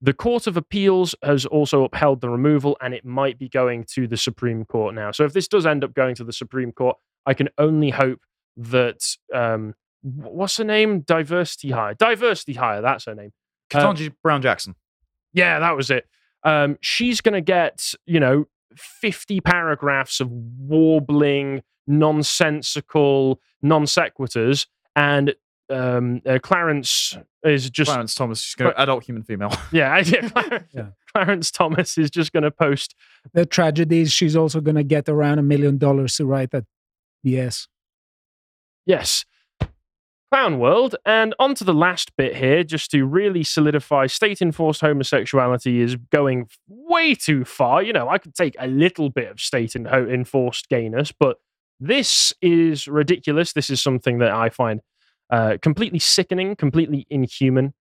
[0.00, 4.06] The Court of Appeals has also upheld the removal, and it might be going to
[4.06, 5.12] the Supreme Court now.
[5.12, 8.20] So if this does end up going to the Supreme Court, I can only hope
[8.56, 11.00] that um, what's her name?
[11.00, 11.94] Diversity Hire.
[11.94, 12.82] Diversity Hire.
[12.82, 13.32] That's her name.
[14.10, 14.74] Uh, Brown Jackson.
[15.32, 16.06] Yeah, that was it.
[16.42, 18.46] Um, she's going to get you know
[18.76, 24.66] 50 paragraphs of warbling, nonsensical non sequiturs.
[24.96, 25.34] And
[25.70, 29.52] um, uh, Clarence is just Clarence Thomas is going to adult human female.
[29.72, 30.86] yeah, yeah, Clarence, Yeah.
[31.12, 32.94] Clarence Thomas is just going to post
[33.32, 36.64] The tragedy is she's also going to get around a million dollars to write that
[37.22, 37.68] Yes.
[38.86, 39.24] Yes.
[40.30, 40.96] Clown World.
[41.04, 45.96] And on to the last bit here, just to really solidify state enforced homosexuality is
[45.96, 47.82] going way too far.
[47.82, 51.38] You know, I could take a little bit of state enforced gayness, but
[51.80, 53.52] this is ridiculous.
[53.52, 54.80] This is something that I find
[55.30, 57.74] uh, completely sickening, completely inhuman.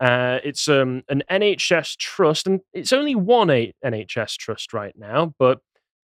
[0.00, 5.60] Uh, it's um, an NHS trust, and it's only one NHS trust right now, but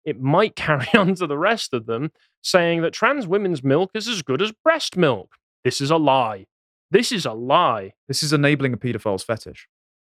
[0.05, 2.11] it might carry on to the rest of them
[2.41, 5.35] saying that trans women's milk is as good as breast milk.
[5.63, 6.45] This is a lie.
[6.91, 7.93] This is a lie.
[8.07, 9.67] This is enabling a paedophile's fetish.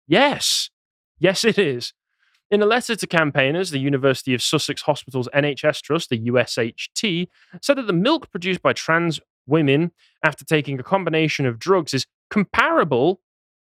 [0.06, 0.70] Yes.
[1.18, 1.92] Yes, it is.
[2.50, 7.28] In a letter to campaigners, the University of Sussex Hospitals NHS Trust, the USHT,
[7.60, 9.92] said that the milk produced by trans women
[10.22, 13.20] after taking a combination of drugs is comparable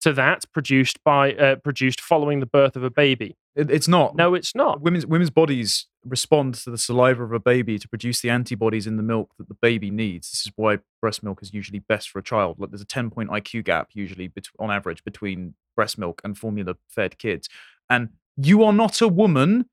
[0.00, 3.36] to that produced by uh, produced following the birth of a baby.
[3.56, 4.14] It, it's not.
[4.14, 4.82] No, it's not.
[4.82, 8.96] Women's women's bodies respond to the saliva of a baby to produce the antibodies in
[8.96, 10.30] the milk that the baby needs.
[10.30, 12.58] This is why breast milk is usually best for a child.
[12.58, 16.36] Like there's a 10 point IQ gap usually bet- on average between breast milk and
[16.36, 17.48] formula fed kids.
[17.88, 19.66] And you are not a woman.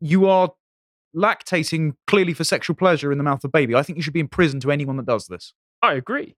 [0.00, 0.54] You are
[1.14, 3.74] lactating clearly for sexual pleasure in the mouth of a baby.
[3.74, 5.52] I think you should be in prison to anyone that does this.
[5.82, 6.36] I agree.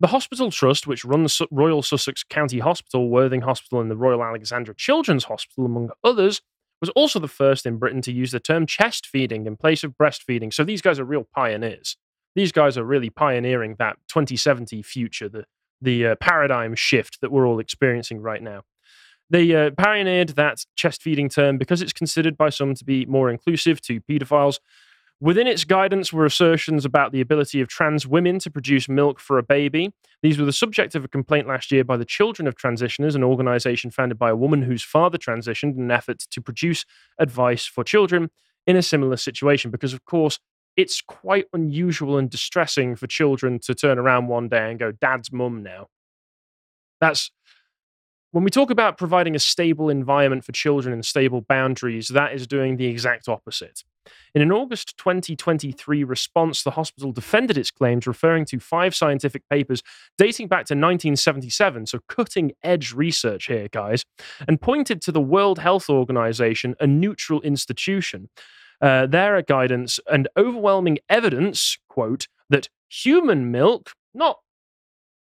[0.00, 4.74] The Hospital Trust, which runs Royal Sussex County Hospital, Worthing Hospital, and the Royal Alexandra
[4.74, 6.40] Children's Hospital, among others,
[6.80, 9.98] was also the first in Britain to use the term chest feeding in place of
[9.98, 10.54] breastfeeding.
[10.54, 11.98] So these guys are real pioneers.
[12.34, 15.44] These guys are really pioneering that 2070 future, the,
[15.82, 18.62] the uh, paradigm shift that we're all experiencing right now.
[19.28, 23.30] They uh, pioneered that chest feeding term because it's considered by some to be more
[23.30, 24.60] inclusive to paedophiles.
[25.22, 29.36] Within its guidance were assertions about the ability of trans women to produce milk for
[29.36, 29.92] a baby.
[30.22, 33.22] These were the subject of a complaint last year by the Children of Transitioners, an
[33.22, 36.86] organization founded by a woman whose father transitioned in an effort to produce
[37.18, 38.30] advice for children
[38.66, 39.70] in a similar situation.
[39.70, 40.38] Because, of course,
[40.74, 45.30] it's quite unusual and distressing for children to turn around one day and go, Dad's
[45.30, 45.88] mum now.
[46.98, 47.30] That's
[48.32, 52.46] when we talk about providing a stable environment for children and stable boundaries, that is
[52.46, 53.82] doing the exact opposite.
[54.34, 59.82] In an August 2023 response, the hospital defended its claims, referring to five scientific papers
[60.16, 64.04] dating back to 1977, so cutting edge research here, guys,
[64.46, 68.28] and pointed to the World Health Organization, a neutral institution.
[68.80, 74.38] Uh, their guidance and overwhelming evidence, quote, that human milk, not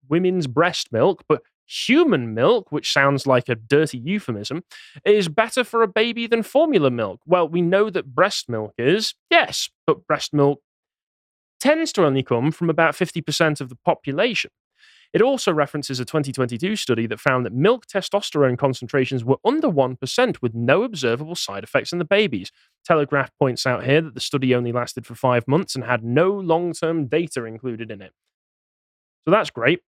[0.07, 4.63] women's breast milk, but human milk, which sounds like a dirty euphemism,
[5.05, 7.21] is better for a baby than formula milk.
[7.25, 10.61] Well, we know that breast milk is, yes, but breast milk
[11.59, 14.51] tends to only come from about 50% of the population.
[15.11, 20.37] It also references a 2022 study that found that milk testosterone concentrations were under 1%
[20.41, 22.51] with no observable side effects in the babies.
[22.85, 26.31] Telegraph points out here that the study only lasted for five months and had no
[26.31, 28.13] long term data included in it.
[29.25, 29.81] So that's great.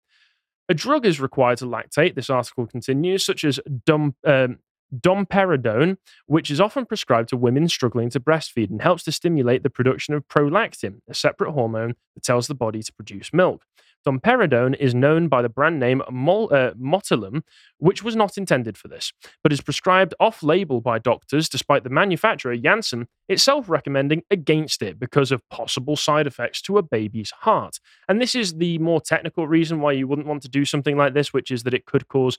[0.69, 4.59] A drug is required to lactate, this article continues, such as dom, um,
[4.95, 5.97] domperidone,
[6.27, 10.13] which is often prescribed to women struggling to breastfeed and helps to stimulate the production
[10.13, 13.65] of prolactin, a separate hormone that tells the body to produce milk.
[14.07, 17.41] Domperidone is known by the brand name Mol- uh, Motilium,
[17.77, 19.11] which was not intended for this,
[19.43, 24.99] but is prescribed off label by doctors, despite the manufacturer, Janssen, itself recommending against it
[24.99, 27.79] because of possible side effects to a baby's heart.
[28.07, 31.13] And this is the more technical reason why you wouldn't want to do something like
[31.13, 32.37] this, which is that it could cause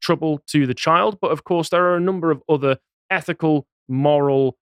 [0.00, 1.18] trouble to the child.
[1.20, 2.78] But of course, there are a number of other
[3.10, 4.56] ethical, moral,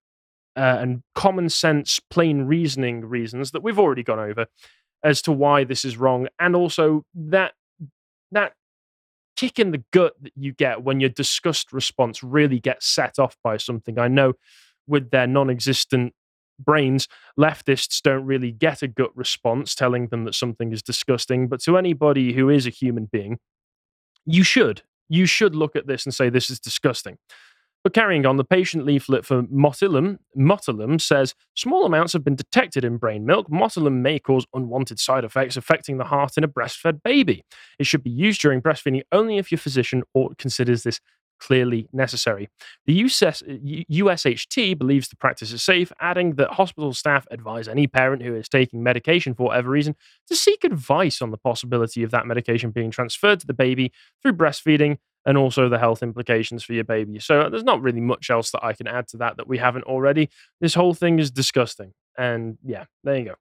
[0.57, 4.47] uh, and common sense, plain reasoning reasons that we've already gone over
[5.03, 7.53] as to why this is wrong, and also that
[8.32, 8.53] that
[9.36, 13.36] kick in the gut that you get when your disgust response really gets set off
[13.44, 13.99] by something.
[13.99, 14.34] I know
[14.86, 16.12] with their non-existent
[16.59, 17.07] brains,
[17.38, 21.78] leftists don't really get a gut response telling them that something is disgusting, but to
[21.78, 23.38] anybody who is a human being,
[24.26, 24.82] you should.
[25.09, 27.18] You should look at this and say this is disgusting.
[27.85, 32.85] But carrying on, the patient leaflet for Motilium, Motilium says small amounts have been detected
[32.85, 33.49] in brain milk.
[33.49, 37.45] Motilium may cause unwanted side effects affecting the heart in a breastfed baby.
[37.79, 41.01] It should be used during breastfeeding only if your physician or considers this
[41.41, 42.49] clearly necessary.
[42.87, 48.35] The USHT believes the practice is safe, adding that hospital staff advise any parent who
[48.35, 49.95] is taking medication for whatever reason
[50.26, 54.33] to seek advice on the possibility of that medication being transferred to the baby through
[54.33, 54.99] breastfeeding
[55.29, 57.18] and also the health implications for your baby.
[57.18, 59.85] So there's not really much else that I can add to that that we haven't
[59.85, 60.31] already.
[60.59, 61.93] This whole thing is disgusting.
[62.16, 63.35] And yeah, there you go.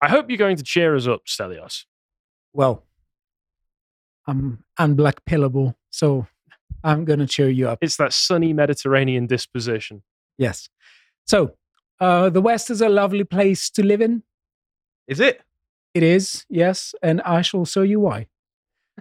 [0.00, 1.84] I hope you're going to cheer us up, Stelios.
[2.52, 2.84] Well,
[4.28, 6.28] I'm unblackpillable, so
[6.84, 7.78] I'm going to cheer you up.
[7.80, 10.04] It's that sunny Mediterranean disposition.
[10.38, 10.68] Yes.
[11.26, 11.56] So,
[11.98, 14.22] uh, the West is a lovely place to live in.
[15.08, 15.42] Is it?
[15.92, 18.28] It is, yes, and I shall show you why.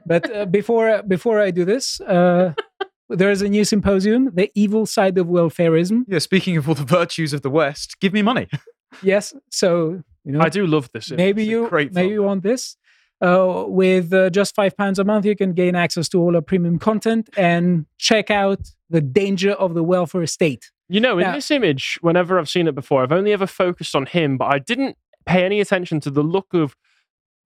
[0.06, 2.54] But uh, before before I do this, uh,
[3.10, 6.84] there is a new symposium, "The Evil Side of Welfareism." Yeah, speaking of all the
[6.84, 8.48] virtues of the West, give me money.
[9.04, 11.12] Yes, so you know, I do love this.
[11.12, 12.78] maybe It's you great maybe film, you want this.
[13.22, 16.42] Uh, with uh, just five pounds a month, you can gain access to all our
[16.42, 20.72] premium content and check out the danger of the welfare state.
[20.88, 23.96] You know, in Now- this image, whenever I've seen it before, I've only ever focused
[23.98, 26.76] on him, but I didn't pay any attention to the look of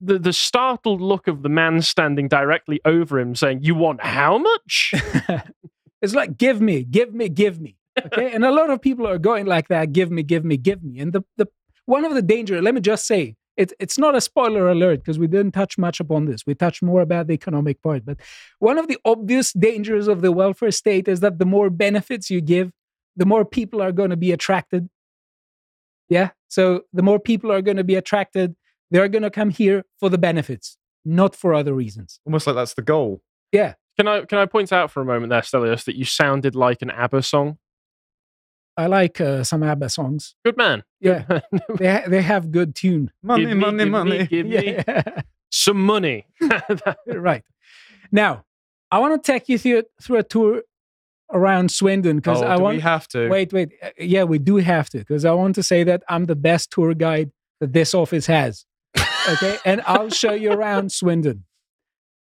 [0.02, 4.38] the, the startled look of the man standing directly over him saying, You want how
[4.38, 4.94] much?
[6.02, 7.76] it's like give me, give me, give me.
[8.06, 9.92] Okay, and a lot of people are going like that.
[9.92, 11.00] Give me, give me, give me.
[11.00, 11.48] And the the
[11.86, 12.62] one of the danger.
[12.62, 13.36] Let me just say.
[13.58, 16.46] It, it's not a spoiler alert because we didn't touch much upon this.
[16.46, 18.06] We touched more about the economic part.
[18.06, 18.16] But
[18.60, 22.40] one of the obvious dangers of the welfare state is that the more benefits you
[22.40, 22.72] give,
[23.18, 24.88] the more people are going to be attracted.
[26.08, 26.30] Yeah.
[26.48, 28.56] So the more people are going to be attracted,
[28.92, 32.20] they're going to come here for the benefits, not for other reasons.
[32.26, 33.22] Almost like that's the goal.
[33.52, 33.74] Yeah.
[33.98, 36.82] Can I can I point out for a moment there, Stelios, that you sounded like
[36.82, 37.58] an ABBA song?
[38.78, 40.36] I like uh, some ABBA songs.
[40.46, 40.84] Good man.
[41.02, 41.26] Yeah.
[41.78, 43.12] they, ha- they have good tune.
[43.22, 44.28] Money, Give me, money, give me, money.
[44.28, 45.22] give me Yeah.
[45.52, 46.28] some money.
[47.08, 47.44] right.
[48.12, 48.46] Now,
[48.90, 50.64] I want to take you through, through a tour
[51.34, 52.76] around Swindon because Oh, I do want.
[52.78, 53.28] we have to?
[53.28, 53.74] Wait, wait.
[53.84, 56.72] Uh, Yeah, we do have to because I want to say that I'm the best
[56.72, 58.66] tour guide that this office has.
[59.34, 61.44] Okay, and I'll show you around Swindon,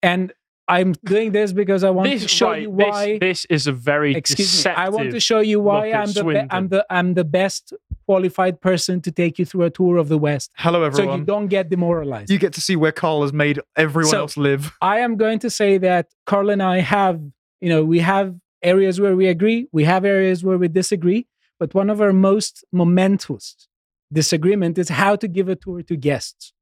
[0.02, 0.32] and
[0.68, 3.18] I'm doing this because I want this, to show right, you why.
[3.18, 4.70] this, is a very excuse me.
[4.70, 7.74] I want to show you why I'm the, be- I'm the I'm the best
[8.06, 11.14] qualified person to take you through a tour of the West, Hello, everyone.
[11.14, 12.30] so you don't get demoralized.
[12.30, 14.72] You get to see where Carl has made everyone So- else live.
[14.80, 17.20] I am going to say that Carl and I have,
[17.60, 21.26] you know, we have areas where we agree, we have areas where we disagree,
[21.58, 23.68] but one of our most momentous
[24.12, 26.53] disagreement is how to give a tour to guests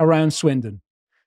[0.00, 0.80] around Swindon.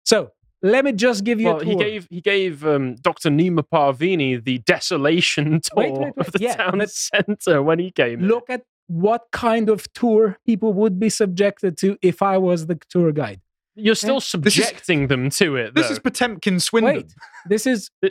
[0.05, 3.29] So let me just give you Well, a he gave he gave um, Dr.
[3.29, 6.27] Neema Parvini the desolation tour Wait, wait, wait.
[6.27, 8.19] of the Yeah, town but- centre when he came.
[8.21, 8.27] in.
[8.27, 12.79] Look at what kind of tour people would be subjected to if I was the
[12.89, 13.39] tour guide.
[13.75, 15.75] You're still This is- subjecting them to it.
[15.75, 16.95] This is Potemkin Swindon.
[16.95, 17.13] Wait,
[17.47, 17.89] this is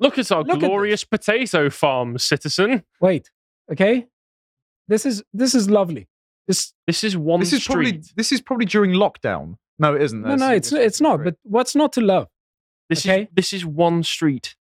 [0.00, 2.82] Look at our Look at glorious potato farm, citizen.
[3.00, 3.30] wait,
[3.70, 4.06] okay?
[4.88, 6.08] This is this is lovely.
[6.48, 7.74] This This is one This is street.
[7.74, 9.56] probably this is probably during lockdown.
[9.78, 10.22] No, it isn't.
[10.22, 11.24] no, no, it's it's not.
[11.24, 12.28] But what's not to love?
[12.88, 13.22] This okay.
[13.22, 14.56] is this is one street.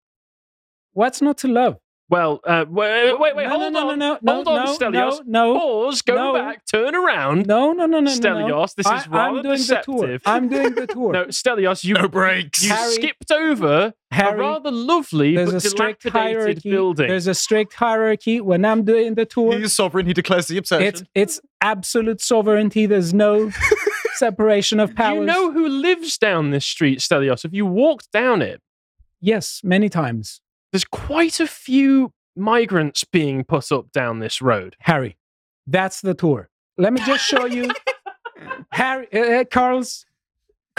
[0.92, 1.78] What's not to love?
[2.10, 4.76] Well, uh, wait, wait, wait, no, hold no, on, no, no, hold no, on, no,
[4.76, 5.20] Stelios.
[5.26, 6.34] No, no, Pause, go no.
[6.34, 7.46] back, turn around.
[7.46, 8.10] no, no, no, no, no, no.
[8.10, 9.94] Stelios, this is I, rather I'm doing deceptive.
[9.94, 10.18] the tour.
[10.26, 11.12] I'm doing the tour.
[11.12, 12.64] No, Stelios, you No breaks.
[12.64, 16.70] you Harry- skipped over a rather lovely there's but a strict dilapidated hierarchy.
[16.72, 17.08] building.
[17.08, 19.56] There's a strict hierarchy when I'm doing the tour.
[19.56, 20.06] He is sovereign.
[20.06, 20.88] He declares the obsession.
[20.88, 22.86] It's it's absolute sovereignty.
[22.86, 23.52] There's no
[24.20, 25.14] separation of powers.
[25.14, 27.44] Do you know who lives down this street, Stelios?
[27.44, 28.60] If you walked down it,
[29.20, 30.40] Yes, many times,
[30.72, 34.76] there's quite a few migrants being put up down this road.
[34.80, 35.18] Harry.
[35.66, 36.48] That's the tour.
[36.78, 37.70] Let me just show you,
[38.72, 40.06] Harry, uh, uh, Carl's,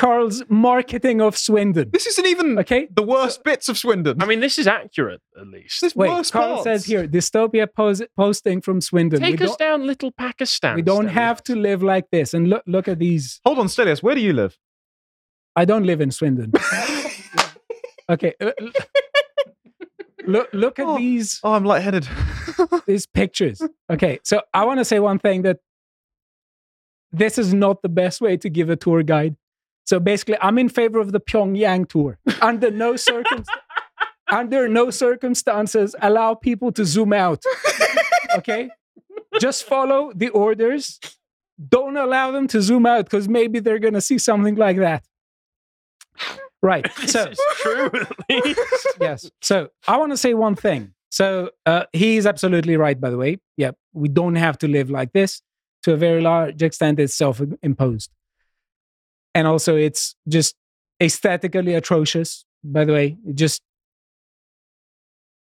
[0.01, 1.91] Carl's marketing of Swindon.
[1.93, 4.19] this isn't even Okay, the worst bits of Swindon.
[4.19, 5.79] I mean, this is accurate, at least.
[5.81, 6.63] This Wait, worst Carl parts.
[6.63, 9.19] says here, dystopia pos- posting from Swindon.
[9.19, 10.75] Take we us don't, down Little Pakistan.
[10.75, 11.11] we don't Stelios.
[11.11, 12.33] have to live like this.
[12.33, 13.39] And look, look at these.
[13.45, 14.01] Hold on, Stelios.
[14.01, 14.57] Where do you live?
[15.55, 16.51] I don't live in Swindon.
[18.09, 18.51] okay, uh,
[20.25, 20.97] look, look at Oh.
[20.97, 22.07] these Oh, I'm lightheaded.
[22.87, 23.61] these pictures.
[23.91, 25.59] Okay, so I want to say one thing that
[27.11, 29.35] this is not the best way to give a tour guide.
[29.85, 32.17] So basically, I'm in favor of the Pyongyang tour.
[32.41, 33.45] Under no circum-
[34.31, 37.43] under no circumstances allow people to zoom out.
[38.37, 38.69] Okay,
[39.39, 40.99] just follow the orders.
[41.69, 45.03] Don't allow them to zoom out because maybe they're going to see something like that.
[46.63, 46.87] Right.
[47.07, 47.91] So true,
[48.99, 49.29] yes.
[49.41, 50.93] So I want to say one thing.
[51.09, 53.39] So uh, he is absolutely right, by the way.
[53.57, 55.41] Yeah, we don't have to live like this.
[55.83, 58.11] To a very large extent, it's self-imposed,
[59.33, 60.55] and also it's just
[61.01, 62.45] aesthetically atrocious.
[62.63, 63.61] By the way, it just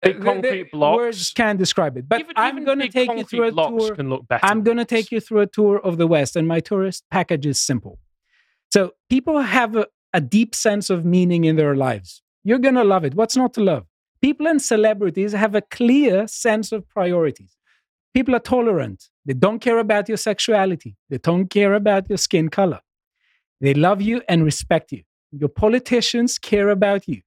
[0.02, 0.96] Big concrete the blocks.
[0.96, 2.08] Words can't describe it.
[2.08, 3.94] But even, I'm going to take you through a tour.
[3.94, 4.44] can look better.
[4.44, 7.46] I'm going to take you through a tour of the West, and my tourist package
[7.46, 7.98] is simple.
[8.72, 12.22] So people have a, a deep sense of meaning in their lives.
[12.42, 13.14] You're going to love it.
[13.14, 13.86] What's not to love?
[14.20, 17.56] People and celebrities have a clear sense of priorities.
[18.12, 19.08] People are tolerant.
[19.24, 20.96] They don't care about your sexuality.
[21.08, 22.80] They don't care about your skin color.
[23.60, 25.02] They love you and respect you.
[25.32, 27.22] Your politicians care about you.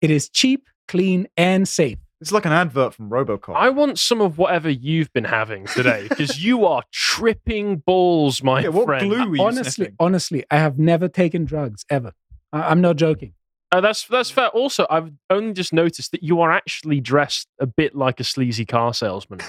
[0.00, 1.98] It is cheap, clean, and safe.
[2.20, 3.54] It's like an advert from Robocop.
[3.54, 8.62] I want some of whatever you've been having today because you are tripping balls, my
[8.62, 9.08] yeah, what friend.
[9.08, 9.96] glue are you honestly, sniffing?
[10.00, 12.12] honestly, I have never taken drugs ever.
[12.52, 13.34] I- I'm not joking.
[13.70, 14.48] Uh, that's that's fair.
[14.48, 18.64] Also, I've only just noticed that you are actually dressed a bit like a sleazy
[18.64, 19.40] car salesman.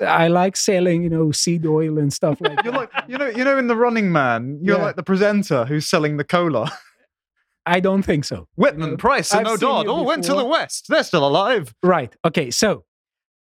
[0.00, 2.90] I like selling, you know, seed oil and stuff like You're that.
[2.94, 4.84] like, you know, you know, in the Running Man, you're Yeah.
[4.84, 6.72] like the presenter who's selling the cola.
[7.66, 8.48] I don't think so.
[8.54, 10.44] Whitman, Uh, Price, and I've O'Dodd all went to the.
[10.44, 10.86] West.
[10.88, 11.74] They're still alive.
[11.82, 12.14] Right.
[12.24, 12.50] Okay.
[12.50, 12.84] So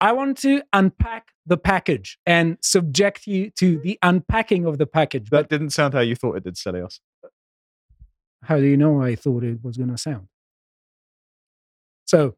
[0.01, 5.29] I want to unpack the package and subject you to the unpacking of the package.
[5.29, 6.99] That But didn't sound how you thought it did, Stelios.
[8.43, 10.27] How do you know I thought it was going to sound?
[12.05, 12.35] So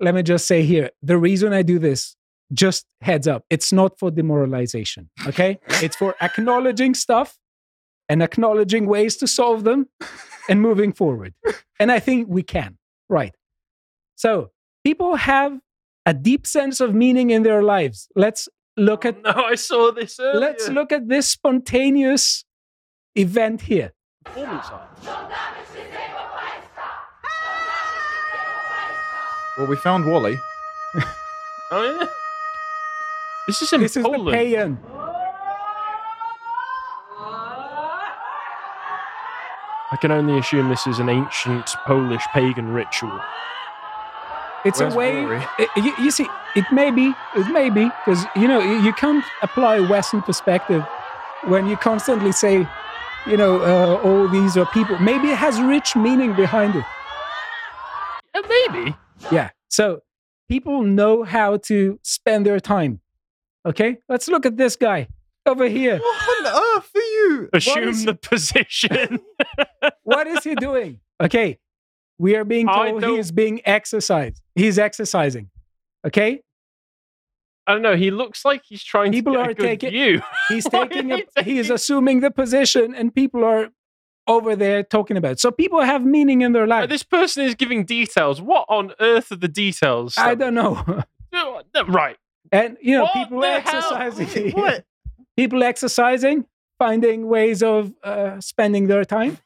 [0.00, 2.16] let me just say here the reason I do this,
[2.52, 5.10] just heads up, it's not for demoralization.
[5.26, 5.58] Okay.
[5.82, 7.38] it's for acknowledging stuff
[8.08, 9.88] and acknowledging ways to solve them
[10.48, 11.34] and moving forward.
[11.78, 12.78] And I think we can.
[13.08, 13.34] Right.
[14.16, 14.50] So
[14.84, 15.60] people have
[16.06, 18.08] a deep sense of meaning in their lives.
[18.16, 20.40] Let's look at no, I saw this earlier.
[20.40, 22.44] let's look at this spontaneous
[23.14, 23.92] event here.
[24.34, 24.88] Performance art.
[29.56, 30.38] Well, we found Wally.
[31.70, 32.06] Oh yeah.
[33.46, 34.34] This is in This is the Poland.
[34.38, 34.78] paean.
[39.90, 43.20] I can only assume this is an ancient Polish pagan ritual.
[44.64, 45.24] It's Where's a way.
[45.24, 45.44] Rory?
[45.58, 46.26] i- you, you see,
[46.56, 50.82] it may be, it may be, because you know you, you can't apply Western perspective
[51.44, 52.66] when you constantly say,
[53.26, 54.98] you know, uh, all these are people.
[54.98, 56.84] Maybe it has rich meaning behind it.
[58.34, 58.94] Yeah, maybe.
[59.32, 59.50] Yeah.
[59.68, 60.00] So
[60.48, 63.00] people know how to spend their time.
[63.66, 65.08] Okay, let's look at this guy
[65.44, 65.98] over here.
[65.98, 67.48] What on earth are you?
[67.52, 69.20] Assume is- the position.
[70.02, 71.00] What is he doing?
[71.20, 71.58] Okay,
[72.18, 74.40] we are being told he is being exercised.
[74.54, 75.50] He's exercising.
[76.06, 76.40] Okay,
[77.68, 77.94] I don't know.
[77.96, 80.22] He looks like he's trying People to get are a good taking- view.
[80.48, 83.68] he's taking a, he is assuming the position, and people are
[84.26, 85.32] over there talking about.
[85.32, 85.40] it.
[85.40, 86.88] So people have meaning in their life.
[86.88, 88.40] This person is giving details.
[88.42, 90.14] What on earth are the details?
[90.18, 91.02] I don't know.
[91.86, 92.16] Right.
[92.50, 94.84] And you know, What people exercising, What?
[95.36, 96.46] people exercising,
[96.78, 99.36] finding ways of uh, spending their time.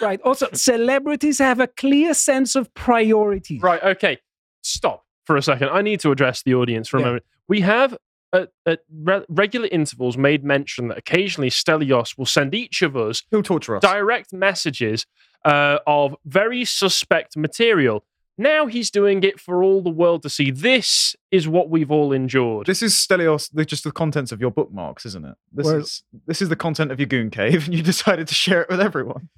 [0.00, 0.20] right.
[0.22, 3.60] Also, celebrities have a clear sense of priorities.
[3.62, 3.82] Right.
[3.82, 4.18] Okay.
[4.62, 5.68] Stop for a second.
[5.70, 7.06] I need to address the audience for a Yeah.
[7.06, 7.24] moment.
[7.48, 7.96] We have
[8.32, 13.22] at, at re- regular intervals made mention that occasionally Stelios will send each of us
[13.30, 13.82] He'll torture us.
[13.82, 15.04] direct messages
[15.44, 18.04] uh, of very suspect material.
[18.38, 20.50] Now he's doing it for all the world to see.
[20.50, 22.66] This is what we've all endured.
[22.66, 25.34] This is Stelios, just the contents of your bookmarks, isn't it?
[25.52, 28.34] This Well- is this is the content of your goon cave, and you decided to
[28.34, 29.28] share it with everyone.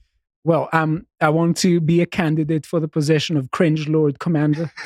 [0.45, 4.70] Well, um, I want to be a candidate for the position of cringe lord commander.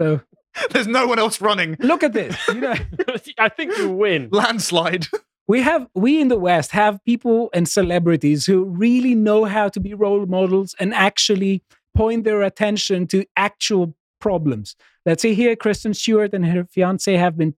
[0.00, 0.20] so
[0.70, 1.76] There's no one else running.
[1.80, 2.36] look at this.
[2.48, 2.74] You know,
[3.38, 4.28] I think you win.
[4.32, 5.06] Landslide.
[5.48, 9.80] we have we in the West have people and celebrities who really know how to
[9.80, 11.62] be role models and actually
[11.94, 14.76] point their attention to actual problems.
[15.06, 17.54] Let's say here, Kristen Stewart and her fiance have been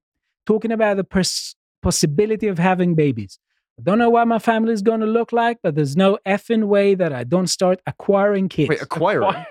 [0.46, 3.38] talking about the pers- possibility of having babies.
[3.78, 6.64] I don't know what my family is going to look like, but there's no effing
[6.64, 8.68] way that I don't start acquiring kids.
[8.68, 9.44] Wait, acquiring.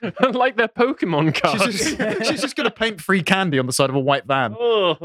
[0.00, 0.12] Why?
[0.32, 1.64] like their Pokemon cards.
[1.64, 4.26] She's just, she's just going to paint free candy on the side of a white
[4.26, 4.54] van.
[4.58, 4.96] oh.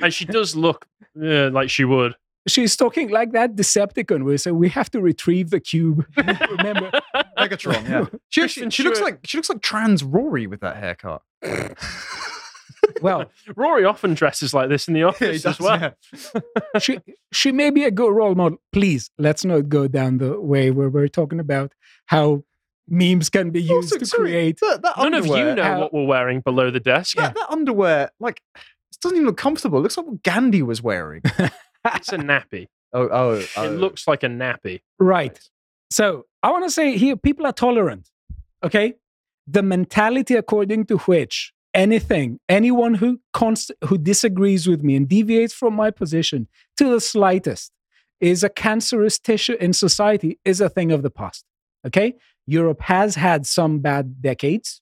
[0.00, 0.86] And she does look
[1.22, 2.14] uh, like she would.
[2.48, 6.04] She's talking like that Decepticon, where so we have to retrieve the cube.
[6.16, 6.90] Remember,
[7.38, 8.04] Megatron, yeah.
[8.28, 11.22] She, Kristen actually, she looks like she looks like trans Rory with that haircut.
[13.00, 15.94] well, Rory often dresses like this in the Yeah, office he as well.
[16.14, 16.78] yeah.
[16.80, 16.98] she
[17.32, 18.58] she may be a good role model.
[18.72, 21.72] Please, let's not go down the way where we're talking about
[22.06, 22.44] how
[22.88, 24.58] memes can be used Also, to sorry, create.
[24.60, 27.16] that, that None of you know How- what we're wearing below the desk.
[27.16, 29.78] That, that underwear, like, it doesn't even look comfortable.
[29.78, 31.22] It looks like what Gandhi was wearing.
[31.96, 32.68] It's a nappy.
[32.94, 33.64] oh, oh, oh.
[33.64, 34.80] It looks like a nappy.
[34.98, 35.38] Right.
[35.90, 38.08] So I want to say here, people are tolerant.
[38.62, 38.94] Okay,
[39.46, 45.52] the mentality according to which anything, anyone who const- who disagrees with me and deviates
[45.52, 47.70] from my position to the slightest
[48.20, 51.44] is a cancerous tissue in society is a thing of the past.
[51.86, 52.14] Okay,
[52.46, 54.80] Europe has had some bad decades,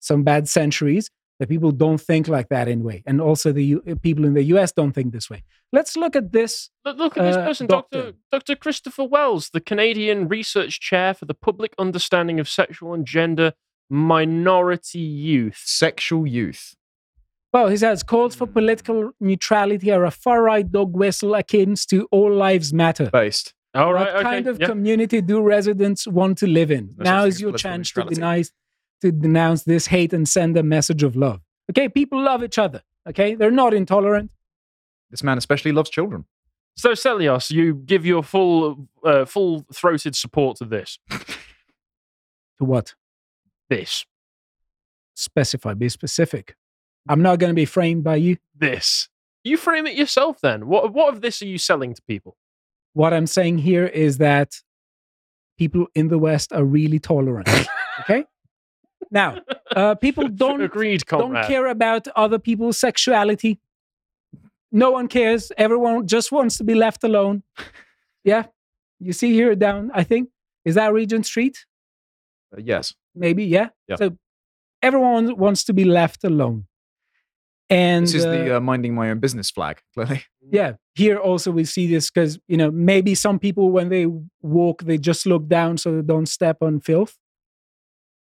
[0.00, 1.10] some bad centuries.
[1.38, 4.70] The people don't think like that anyway, and also the U- people in the U.S.
[4.70, 5.42] don't think this way.
[5.72, 6.70] Let's look at this.
[6.84, 8.12] Look, look at this Uh, person, doctor.
[8.12, 8.16] Dr.
[8.30, 8.56] Dr.
[8.56, 13.54] Kristopher Wells, the Canadian Research Chair for the Public Understanding of Sexual and Gender
[13.90, 15.60] Minority Youth.
[15.64, 16.74] Sexual youth.
[17.52, 22.06] Well, he says calls for political neutrality are a far right dog whistle akin to
[22.10, 23.10] all lives matter.
[23.10, 23.52] Based.
[23.74, 24.06] All right.
[24.06, 24.22] what okay.
[24.22, 24.66] kind of yeah.
[24.66, 26.86] community do residents want to live in?
[26.86, 28.14] No such now is your political chance to neutrality.
[28.16, 28.52] denounce,
[29.00, 31.40] to denounce this hate and send a message of love.
[31.70, 32.82] Okay, people love each other.
[33.08, 34.30] Okay, they're not intolerant.
[35.10, 36.26] This man especially loves children.
[36.76, 40.98] So Stelios, you give your full, uh, full-throated support to this.
[42.62, 42.94] To what?
[43.68, 44.06] This.
[45.14, 45.74] Specify.
[45.74, 46.54] Be specific.
[47.08, 48.36] I'm not going to be framed by you.
[48.56, 49.08] This.
[49.42, 50.40] You frame it yourself.
[50.40, 50.92] Then what?
[50.92, 52.36] What of this are you selling to people?
[52.94, 54.60] What I'm saying here is that
[55.58, 57.48] people in the West are really tolerant.
[58.00, 58.24] okay.
[59.10, 59.38] Now,
[59.74, 63.60] uh, people don't Agreed, don't care about other people's sexuality.
[64.70, 65.52] No one cares.
[65.58, 67.42] Everyone just wants to be left alone.
[68.24, 68.44] Yeah.
[69.00, 70.28] You see here down, I think,
[70.64, 71.66] is that Regent Street?
[72.56, 72.94] Uh, yes.
[73.16, 73.70] Maybe, yeah.
[73.88, 73.96] Yeah.
[73.96, 74.16] So
[74.80, 76.66] everyone wants to be left alone.
[77.72, 80.24] And This is uh, the uh, minding my own business flag, clearly.
[80.50, 84.06] yeah, here also we see this because, you know, maybe some people when they
[84.42, 87.16] walk, they just look down so they don't step on filth,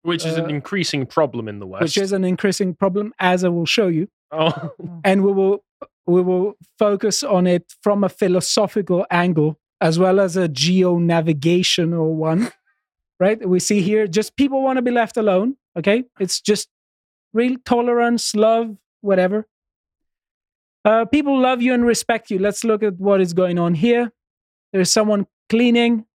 [0.03, 1.81] which is uh, an increasing problem in the West.
[1.83, 4.07] which is an increasing problem, as I will show you.
[4.31, 4.71] oh,
[5.03, 5.63] and we will
[6.05, 12.15] we will focus on it from a philosophical angle as well as a geo navigational
[12.15, 12.51] one
[13.19, 16.69] right we see here just people want to be left alone okay it's just
[17.33, 19.47] real tolerance love whatever
[20.83, 24.11] uh, people love you and respect you let's look at what is going on here
[24.73, 26.05] there's someone cleaning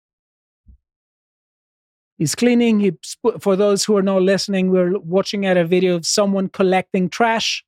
[2.19, 2.93] he's cleaning he
[3.41, 7.65] for those who are not listening we're watching at a video of someone collecting trash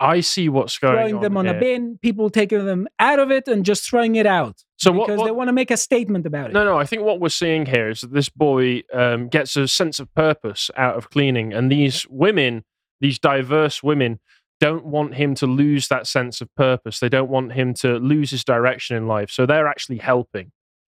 [0.00, 1.20] I see what's going throwing on.
[1.20, 4.26] Throwing them on a bin, people taking them out of it and just throwing it
[4.26, 5.06] out So what?
[5.06, 6.52] because what they want to make a statement about it.
[6.52, 6.78] no, no.
[6.78, 10.12] I think what we're seeing here is that this boy um, gets a sense of
[10.14, 12.64] purpose out of cleaning, and these women,
[13.04, 14.18] these diverse women,
[14.60, 16.98] don't want him to lose that sense of purpose.
[16.98, 19.30] They don't want him to lose his direction in life.
[19.30, 20.52] So they're actually helping.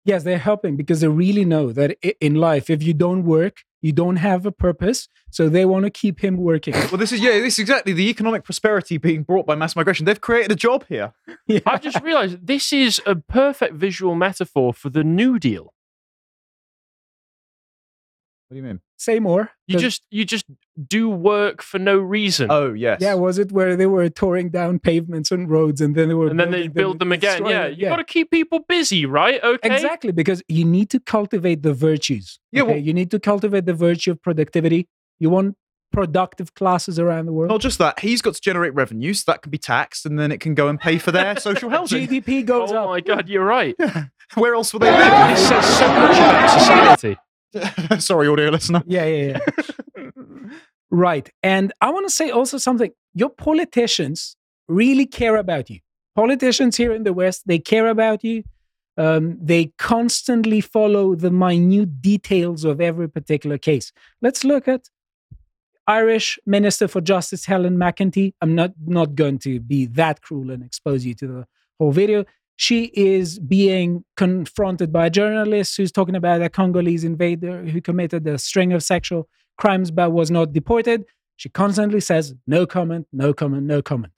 [0.04, 3.90] Yes, they're helping because they really know that in life, if you don't work, you
[3.90, 5.08] don't have a purpose.
[5.32, 6.74] So they want to keep him working.
[6.74, 10.06] Well, this is yeah, this is exactly the economic prosperity being brought by mass migration.
[10.06, 11.12] They've created a job here.
[11.48, 11.60] Yeah.
[11.66, 15.72] I've just realized this is a perfect visual metaphor for the New Deal.
[18.48, 18.80] What do you mean?
[18.98, 19.50] Say more.
[19.66, 20.46] You just you just
[20.88, 22.48] do work for no reason.
[22.50, 23.00] Oh yes.
[23.02, 26.28] yeah, was it where they were tearing down pavements and roads and then they were
[26.28, 27.44] and then they build them again.
[27.44, 27.74] Yeah, them?
[27.78, 29.42] you got to keep people busy, right?
[29.42, 29.74] Okay.
[29.74, 32.38] Exactly, because you need to cultivate the virtues.
[32.52, 32.72] Yeah, okay?
[32.72, 34.88] well- you need to cultivate the virtue of productivity.
[35.18, 35.56] You want
[35.92, 37.50] productive classes around the world.
[37.50, 40.40] Not just that, he's got to generate revenues that can be taxed, and then it
[40.40, 42.06] can go and pay for their social housing.
[42.06, 42.88] GDP goes Oh up.
[42.88, 43.74] my god, you're right.
[44.34, 45.28] Where else will they live?
[45.36, 47.16] This says so much about society.
[47.98, 48.82] Sorry, audio listener.
[48.86, 49.38] Yeah, yeah,
[49.96, 50.10] yeah.
[50.90, 51.30] right.
[51.42, 52.90] And I want to say also something.
[53.14, 54.36] Your politicians
[54.68, 55.80] really care about you.
[56.14, 58.42] Politicians here in the West, they care about you.
[58.98, 63.92] Um, they constantly follow the minute details of every particular case.
[64.22, 64.88] Let's look at
[65.86, 68.32] Irish Minister for Justice Helen McEntee.
[68.40, 71.46] I'm not not going to be that cruel and expose you to the
[71.78, 72.24] whole video.
[72.56, 78.26] She is being confronted by a journalist who's talking about a Congolese invader who committed
[78.26, 79.28] a string of sexual
[79.58, 81.04] crimes but was not deported.
[81.36, 84.12] She constantly says, no comment, no comment, no comment.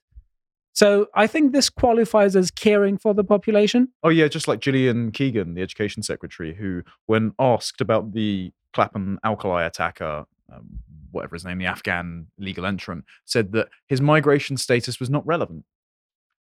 [0.71, 3.89] So I think this qualifies as caring for the population.
[4.03, 9.19] Oh yeah, just like Gillian Keegan, the education secretary, who, when asked about the Clapham
[9.25, 10.79] alkali attacker, um,
[11.11, 15.65] whatever his name, the Afghan legal entrant, said that his migration status was not relevant.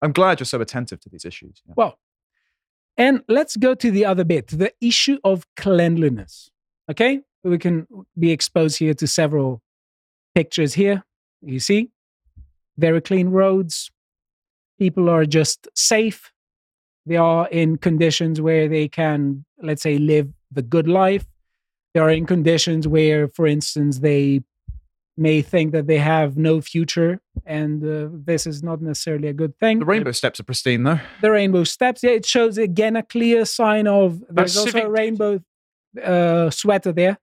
[0.02, 1.62] I'm glad you're so attentive to these issues.
[1.66, 1.74] Yeah.
[1.76, 1.98] Well,
[2.96, 6.50] and let's go to the other bit the issue of cleanliness.
[6.90, 7.20] Okay.
[7.44, 7.86] We can
[8.18, 9.62] be exposed here to several
[10.34, 11.04] pictures here.
[11.40, 11.90] You see,
[12.76, 13.90] very clean roads.
[14.78, 16.32] People are just safe.
[17.06, 21.26] They are in conditions where they can, let's say, live the good life.
[21.94, 24.42] They are in conditions where, for instance, they
[25.18, 29.56] may think that they have no future, and uh, this is not necessarily a good
[29.58, 31.00] thing The rainbow steps are pristine, though.
[31.20, 32.02] the rainbow steps.
[32.02, 35.40] Yeah, it shows again a clear sign of there's also civic a rainbow
[36.02, 37.18] uh, sweater there.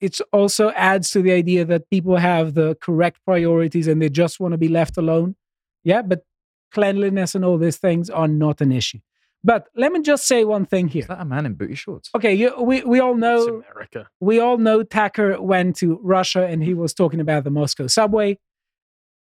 [0.00, 4.38] It also adds to the idea that people have the correct priorities and they just
[4.38, 5.36] want to be left alone.
[5.84, 6.24] Yeah, but
[6.72, 8.98] cleanliness and all these things are not an issue.
[9.42, 11.00] But let me just say one thing here.
[11.02, 12.10] Is that a man in booty shorts?
[12.14, 14.08] Okay, you, we we all know It's America.
[14.20, 18.38] we all know Tucker went to Russia and he was talking about the Moscow subway.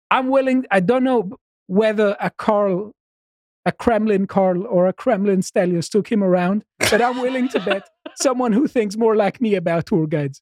[0.10, 1.32] I'm willing, I don't know
[1.68, 2.92] whether a Carl,
[3.66, 7.88] a Kremlin Carl or a Kremlin Stelios took him around, but I'm willing to bet
[8.16, 10.42] someone who thinks more like me about tour guides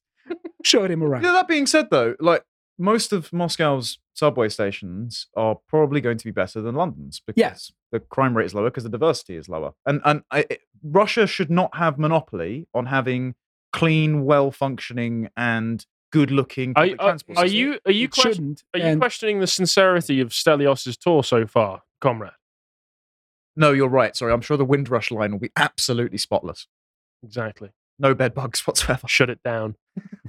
[0.64, 1.22] showed him around.
[1.22, 2.42] Yeah, that being said, though, like
[2.80, 7.54] most of Moscow's subway stations are probably going to be better than London's because Yeah.
[7.92, 9.72] the crime rate is lower because the diversity is lower.
[9.86, 13.34] And and I, it- Russia should not have monopoly on having
[13.72, 17.58] clean, well functioning, and good looking Are, public are, transport are system.
[17.60, 18.64] you are you It question, shouldn't.
[18.74, 22.32] are you and questioning the sincerity of Stelios's tour so far, comrade?
[23.56, 24.16] No, you're right.
[24.16, 26.66] Sorry, I'm sure the Windrush line will be absolutely spotless.
[27.22, 27.70] Exactly.
[27.98, 29.06] No bed bugs whatsoever.
[29.06, 29.76] Shut it down.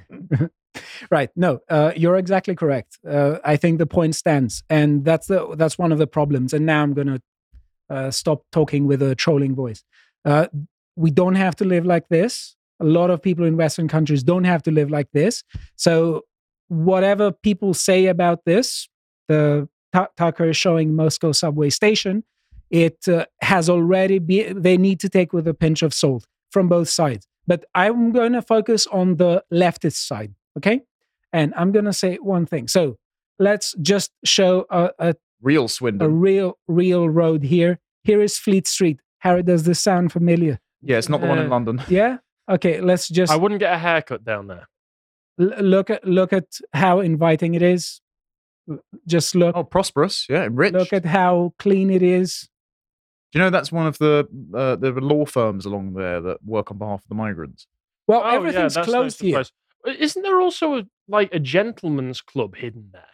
[1.09, 1.29] right.
[1.35, 2.97] No uh, you're exactly correct.
[3.07, 6.65] Uh, i think the point stands and that's the that's one of the problems and
[6.65, 7.21] now i'm to
[7.89, 9.83] uh, stop talking with a trolling voice.
[10.23, 10.47] Uh,
[10.95, 12.55] we don't have to live like this.
[12.79, 15.43] A lot of people in western countries don't have to live like this.
[15.75, 16.23] So
[16.69, 18.87] whatever people say about this
[19.27, 22.23] the Tu- tucker is showing moscow subway station
[22.69, 26.69] it uh, has already been they need to take with a pinch of salt from
[26.69, 27.27] both sides.
[27.45, 30.81] But i'm going to focus on the leftist side okay
[31.33, 32.97] and i'm going to say one thing so
[33.39, 35.67] let's just show a, a, Real
[35.99, 40.97] a real real road here here is fleet street how does this sound familiar yeah,
[40.97, 41.81] it's not the one in Uh, London.
[41.89, 42.17] yeah
[42.49, 44.67] okay let's just I wouldn't get a haircut down there.
[45.39, 48.01] l- look at look at how inviting it is
[48.69, 50.25] L- just look Oh, prosperous.
[50.29, 50.73] Yeah, rich.
[50.73, 52.47] look at how clean it is
[53.31, 56.69] Do you know that's one of the uh, the law firms along there that work
[56.71, 57.65] on behalf of the migrants?
[58.07, 59.47] well Oh, everything's that's no closed here surprise.
[59.47, 63.05] Uh, Isn't there also a, like a gentleman's club hidden there?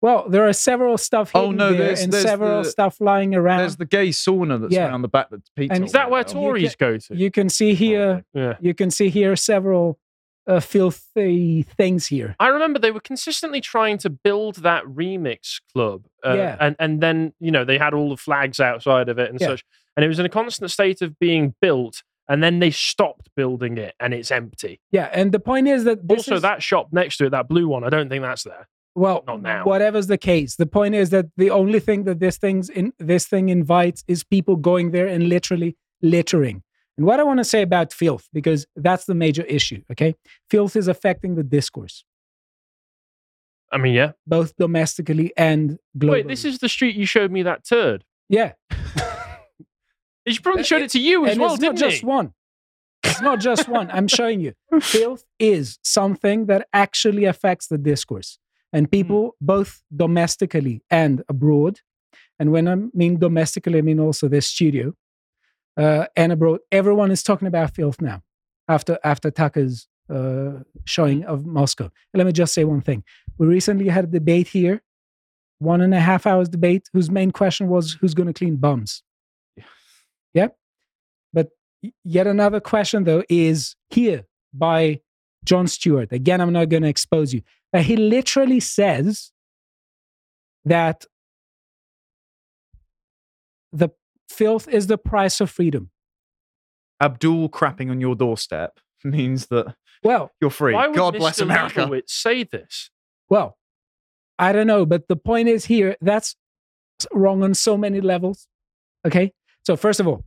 [0.00, 3.34] well there are several stuff Oh, no, there there's- and there's several the- stuff lying
[3.34, 4.86] around There's the gay sauna that's Yeah.
[4.86, 6.22] around the back That's Pete's And- Is that where.
[6.22, 7.16] Tories go to?
[7.16, 8.56] you can see here yeah.
[8.60, 9.98] you can see here several
[10.46, 12.34] uh, filthy things here.
[12.40, 16.06] I remember they were consistently trying to build that remix club.
[16.24, 16.56] Uh, Yeah.
[16.58, 19.48] And, and then, you know, they had all the flags outside of it and Yeah.
[19.48, 19.64] such.
[19.96, 22.02] And it was in a constant state of being built.
[22.28, 24.80] And then they stopped building it and it's empty.
[24.90, 27.48] Yeah, and the point is that this also, is, that shop next to it, that
[27.48, 28.68] blue one, I don't think that's there.
[28.94, 29.64] well, not now.
[29.64, 33.26] whatever's the case, the point is that the only thing that this thing's in this
[33.26, 36.62] thing invites is people going there and literally littering.
[36.98, 39.82] And what I want to say about filth, because that's the major issue.
[39.90, 40.14] Okay,
[40.50, 42.04] filth is affecting the discourse
[43.70, 44.12] I mean, yeah.
[44.26, 46.10] both domestically and globally.
[46.10, 48.04] Wait, this is the street you showed me that turd.
[48.28, 48.52] yeah,
[50.28, 52.06] He probably showed it to you as and well, it's not didn't just he?
[52.06, 52.32] one.
[53.04, 53.90] It's not just one.
[53.90, 54.54] I'm showing you.
[54.80, 58.38] Filth is something that actually affects the discourse.
[58.72, 58.78] Hmm.
[58.78, 61.80] And people, both domestically and abroad,
[62.38, 64.94] and when I mean domestically, I mean also this studio
[65.76, 68.22] uh, and abroad, everyone is talking about filth now
[68.68, 71.84] after, after Tucker's uh, showing of Moscow.
[71.84, 73.04] And let me just say one thing.
[73.38, 74.82] We recently had a debate here,
[75.58, 79.02] one and a half hours debate, whose main question was who's going to clean bums?
[80.34, 80.48] Yeah.
[81.32, 81.48] But
[82.04, 85.00] yet another question, though, is here by
[85.44, 86.12] Jon Stewart.
[86.12, 87.42] Again, I'm not going to expose you.
[87.72, 89.32] But he literally says
[90.64, 91.04] that
[93.72, 93.90] the
[94.28, 95.90] filth is the price of freedom.
[97.00, 100.74] Abdul crapping on your doorstep means that Well, you're free.
[100.74, 101.18] Why would God Mr.
[101.18, 101.80] bless America.
[101.82, 102.90] Leibowitz say this?
[103.28, 103.56] well,
[104.38, 106.36] I don't know, but the point is here that's
[107.12, 108.46] wrong on so many levels.
[109.04, 109.32] Okay.
[109.68, 110.24] So, first of all,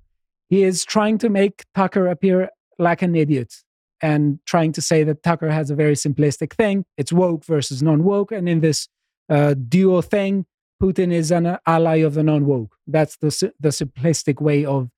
[0.49, 3.51] he is trying to make Tucker appear like an idiot
[3.99, 6.85] and trying to say that Tucker has a very simplistic thing.
[6.95, 8.31] It's woke versus non woke.
[8.31, 8.87] And in this
[9.29, 10.45] uh, duo thing,
[10.79, 12.75] Putin is an ally of the non woke.
[12.85, 14.91] That's the, the simplistic way of,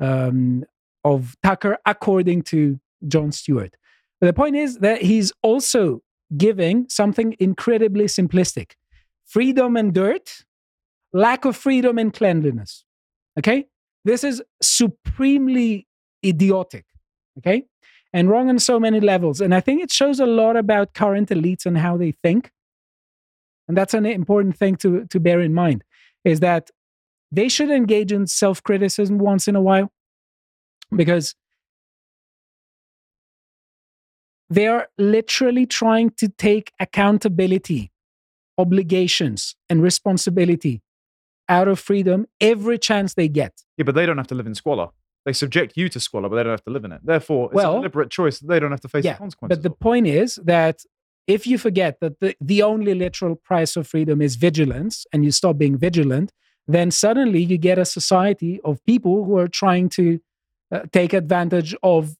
[0.00, 0.64] um,
[1.04, 3.76] of Tucker, according to Jon Stewart.
[4.22, 6.00] But the point is that he's also
[6.34, 8.70] giving something incredibly simplistic
[9.26, 10.46] freedom and dirt,
[11.12, 12.86] lack of freedom and cleanliness.
[13.38, 13.66] Okay?
[14.04, 15.86] This is supremely
[16.24, 16.84] idiotic.
[17.38, 17.64] Okay?
[18.12, 19.40] And wrong on so many levels.
[19.40, 22.50] And I think it shows a lot about current elites and how they think.
[23.68, 25.82] And that's an important thing to, to bear in mind
[26.24, 26.70] is that
[27.30, 29.90] they should engage in self criticism once in a while
[30.94, 31.34] because
[34.50, 37.90] they are literally trying to take accountability,
[38.58, 40.82] obligations, and responsibility
[41.52, 43.52] out of freedom every chance they get.
[43.76, 44.88] Yeah, but they don't have to live in squalor.
[45.26, 47.02] They subject you to squalor, but they don't have to live in it.
[47.04, 49.58] Therefore, it's Well- a deliberate choice that they don't have to face Yeah, the consequences.
[49.58, 50.76] But the point is that
[51.26, 55.30] if you forget that the, the only literal price of freedom is vigilance and you
[55.30, 56.32] stop being vigilant,
[56.66, 60.20] then suddenly you get a society of people who are trying to
[60.72, 62.16] uh, take advantage of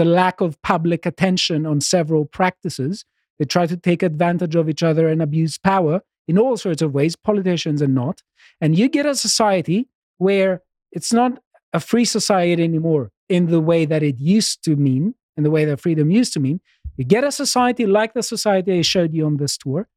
[0.00, 3.04] the lack of public attention on several practices.
[3.38, 6.92] They try to take advantage of each other and abuse power in all sorts of
[6.92, 8.22] ways, politicians and not.
[8.60, 9.88] And you get a society
[10.18, 11.40] where it's not
[11.72, 15.64] a free society anymore in the way that it used to mean, in the way
[15.64, 16.60] that freedom used to mean,
[16.96, 19.88] You get a society like the society I showed you on this tour,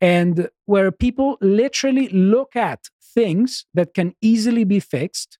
[0.00, 5.38] and where people literally look at things that can easily be fixed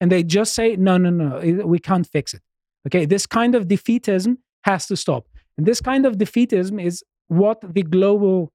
[0.00, 2.42] and they just say, no, no, no, eh, we can't fix it.
[2.86, 5.26] Okay, this kind of defeatism has to stop.
[5.56, 8.52] And this kind of defeatism is what the global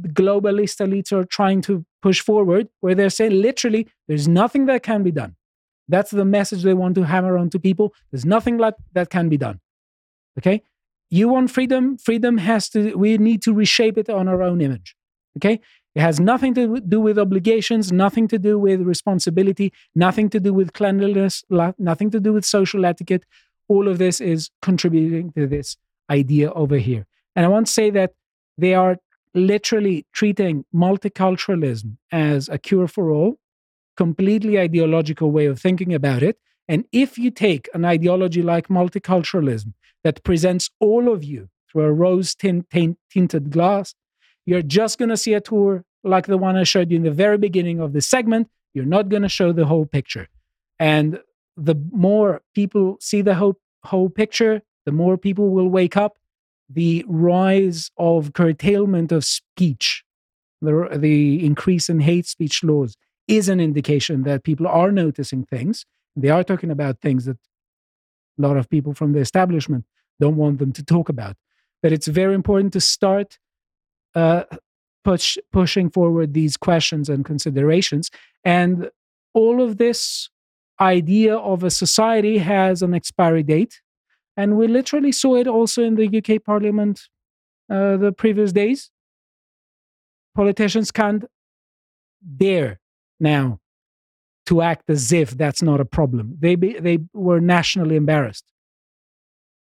[0.00, 5.02] globalist elites are trying to push forward, where they're saying literally, there's nothing that can
[5.02, 5.36] be done.
[5.88, 7.94] That's the message they want to hammer on to people.
[8.10, 9.60] There's nothing like that can be done.
[10.38, 10.62] Okay?
[11.10, 14.96] You want freedom, freedom has to, we need to reshape it on our own image.
[15.36, 15.60] Okay?
[15.94, 20.52] It has nothing to do with obligations, nothing to do with responsibility, nothing to do
[20.52, 21.44] with cleanliness,
[21.78, 23.24] nothing to do with social etiquette.
[23.68, 25.76] All of this is contributing to this
[26.10, 27.06] idea over here.
[27.36, 28.14] And I want to say that
[28.58, 28.96] they are
[29.34, 33.38] literally treating multiculturalism as a cure for all,
[33.96, 36.38] completely ideological way of thinking about it.
[36.68, 41.92] And if you take an ideology like multiculturalism that presents all of you through a
[41.92, 43.94] rose tinted glass,
[44.46, 47.10] you're just going to see a tour like the one I showed you in the
[47.10, 48.48] very beginning of this segment.
[48.72, 50.28] You're not going to show the whole picture.
[50.78, 51.20] And
[51.56, 56.18] the more people see the whole, whole picture, the more people will wake up.
[56.68, 60.04] The rise of curtailment of speech,
[60.60, 62.96] the, the increase in hate speech laws
[63.28, 65.84] is an indication that people are noticing things.
[66.16, 67.38] They are talking about things that
[68.38, 69.84] a lot of people from the establishment
[70.20, 71.36] don't want them to talk about.
[71.82, 73.38] But it's very important to start
[74.14, 74.44] uh,
[75.04, 78.10] push, pushing forward these questions and considerations.
[78.44, 78.90] And
[79.34, 80.30] all of this
[80.80, 83.80] idea of a society has an expiry date.
[84.36, 87.08] And we literally saw it also in the UK Parliament
[87.70, 88.90] uh, the previous days.
[90.34, 91.24] Politicians can't
[92.36, 92.80] dare
[93.20, 93.60] now
[94.46, 96.36] to act as if that's not a problem.
[96.38, 98.44] They, be, they were nationally embarrassed.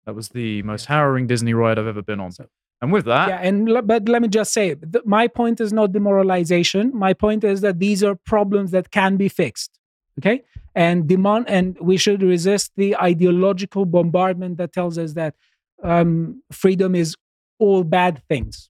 [0.07, 2.33] That was the most harrowing Disney ride I've ever been on.
[2.33, 2.47] So,
[2.81, 5.93] and with that, yeah, and but let me just say, th- my point is not
[5.93, 6.93] demoralization.
[6.95, 9.78] My point is that these are problems that can be fixed.
[10.20, 10.45] Okay,
[10.77, 15.35] and demand, and we should resist the ideological bombardment that tells us that
[15.82, 17.16] um, freedom is
[17.59, 18.69] all bad things.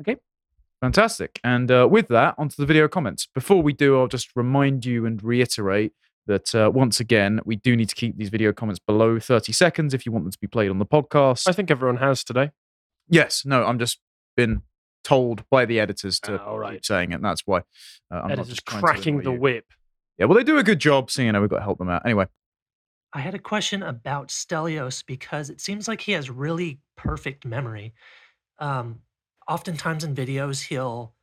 [0.00, 0.16] Okay.
[0.80, 1.38] Fantastic.
[1.44, 3.28] And uh, with that, onto the video comments.
[3.32, 5.92] Before we do, I'll just remind you and reiterate
[6.26, 9.92] that uh, once again, we do need to keep these video comments below 30 seconds
[9.92, 11.46] if you want them to be played on the podcast.
[11.46, 12.50] I think everyone has today.
[13.08, 13.98] Yes, no, I'm just
[14.36, 14.62] been
[15.04, 16.74] told by the editors to ah, all right.
[16.74, 17.16] keep saying it.
[17.16, 17.58] And that's why
[18.10, 19.66] uh, I'm editors cracking the whip.
[20.18, 21.10] Yeah, well, they do a good job.
[21.10, 22.02] So, you know, we've got to help them out.
[22.04, 22.26] Anyway.
[23.14, 27.92] I had a question about Stelios because it seems like he has really perfect memory.
[28.58, 29.00] Um,
[29.46, 31.14] oftentimes in videos, he'll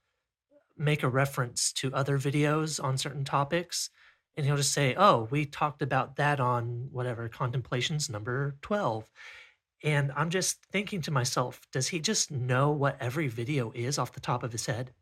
[0.78, 3.90] make a reference to other videos on certain topics
[4.38, 9.10] and he'll just say, "Oh, we talked about that on whatever contemplations number 12."
[9.84, 14.14] And I'm just thinking to myself, does he just know what every video is off
[14.14, 14.94] the top of his head?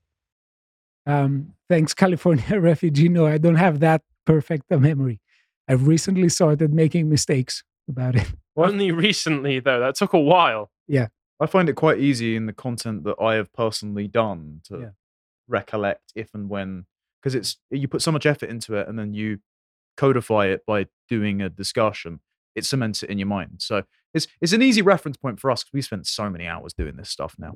[1.08, 3.10] Um, thanks, California refugee.
[3.10, 5.20] No, I don't have that perfect a memory.
[5.68, 8.28] I've recently started making mistakes about it.
[8.58, 9.80] Only recently, though.
[9.80, 10.70] That took a while.
[10.88, 11.08] Yeah.
[11.40, 14.90] I find it quite easy in the content that I have personally done to yeah.
[15.48, 16.86] recollect if and when,
[17.22, 19.40] because it's you put so much effort into it and then you
[19.96, 22.20] codify it by doing a discussion.
[22.56, 23.58] It cements it in your mind.
[23.60, 23.84] So
[24.16, 26.98] it's it's an easy reference point for us because we spent so many hours doing
[26.98, 27.54] this stuff now.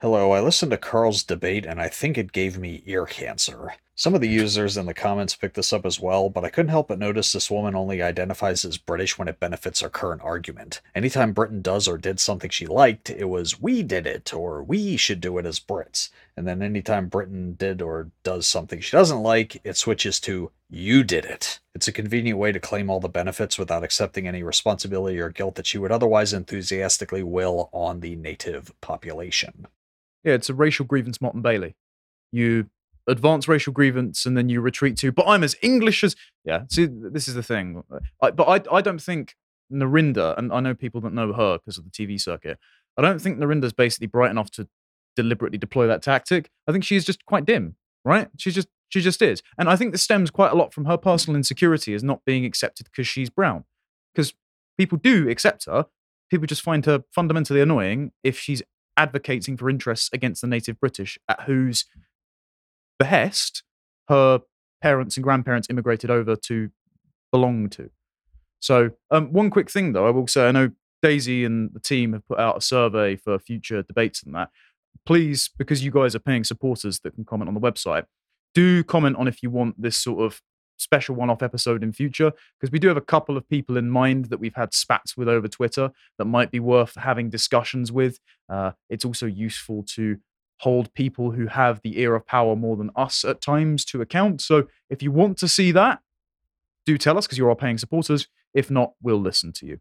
[0.00, 3.74] Hello, I listened to Carl's debate and I think it gave me ear cancer.
[3.96, 6.70] Some of the users in the comments picked this up as well, but I couldn't
[6.70, 10.80] help but notice this woman only identifies as British when it benefits her current argument.
[10.94, 14.96] Anytime Britain does or did something she liked, it was we did it or we
[14.96, 16.10] should do it as Brits.
[16.36, 21.02] And then anytime Britain did or does something she doesn't like, it switches to you
[21.02, 21.58] did it.
[21.74, 25.56] It's a convenient way to claim all the benefits without accepting any responsibility or guilt
[25.56, 29.66] that she would otherwise enthusiastically will on the native population.
[30.28, 31.74] Yeah, it's a racial grievance, Martin Bailey.
[32.32, 32.68] You
[33.06, 36.14] advance racial grievance and then you retreat to, but I'm as English as.
[36.44, 37.82] Yeah, see, this is the thing.
[38.22, 39.36] I, but I, I don't think
[39.72, 42.58] Narinder, and I know people that know her because of the TV circuit,
[42.98, 44.68] I don't think Narinder's basically bright enough to
[45.16, 46.50] deliberately deploy that tactic.
[46.66, 48.28] I think she's just quite dim, right?
[48.36, 49.42] She's just she just is.
[49.56, 52.44] And I think this stems quite a lot from her personal insecurity as not being
[52.44, 53.64] accepted because she's brown.
[54.14, 54.34] Because
[54.76, 55.86] people do accept her.
[56.30, 58.62] People just find her fundamentally annoying if she's
[58.98, 61.86] advocating for interests against the native British, at whose
[62.98, 63.62] behest
[64.08, 64.40] her
[64.82, 66.70] parents and grandparents immigrated over to
[67.32, 67.90] belong to.
[68.60, 70.70] So, um, one quick thing though, I will say, I know
[71.00, 74.50] Daisy and the team have put out a survey for future debates and that.
[75.06, 78.04] Please, because you guys are paying supporters that can comment on the website,
[78.54, 80.42] do comment on if you want this sort of
[80.78, 84.26] special one-off episode in future because we do have a couple of people in mind
[84.26, 88.18] that we've had spats with over Twitter that might be worth having discussions with.
[88.48, 90.18] Uh, it's also useful to
[90.60, 94.40] hold people who have the ear of power more than us at times to account.
[94.40, 96.00] So if you want to see that,
[96.86, 98.28] do tell us because you're our paying supporters.
[98.54, 99.80] If not, we'll listen to you.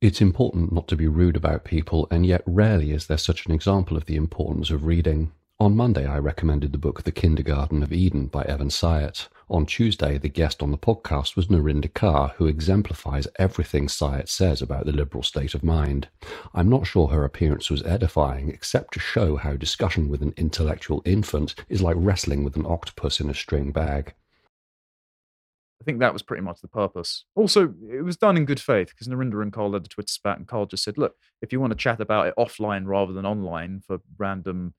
[0.00, 3.52] It's important not to be rude about people, and yet rarely is there such an
[3.52, 5.32] example of the importance of reading.
[5.60, 9.26] On Monday, I recommended the book The Kindergarten of Eden by Evan Sayet.
[9.50, 14.62] On Tuesday, the guest on the podcast was Narinder Kaur, who exemplifies everything Sayet says
[14.62, 16.06] about the liberal state of mind.
[16.54, 21.02] I'm not sure her appearance was edifying, except to show how discussion with an intellectual
[21.04, 24.14] infant is like wrestling with an octopus in a string bag.
[25.80, 27.24] I think that was pretty much the purpose.
[27.34, 30.38] Also, it was done in good faith because Narinder and Carl led a Twitter spat,
[30.38, 33.26] and Carl just said, "Look, if you want to chat about it offline rather than
[33.26, 34.74] online for random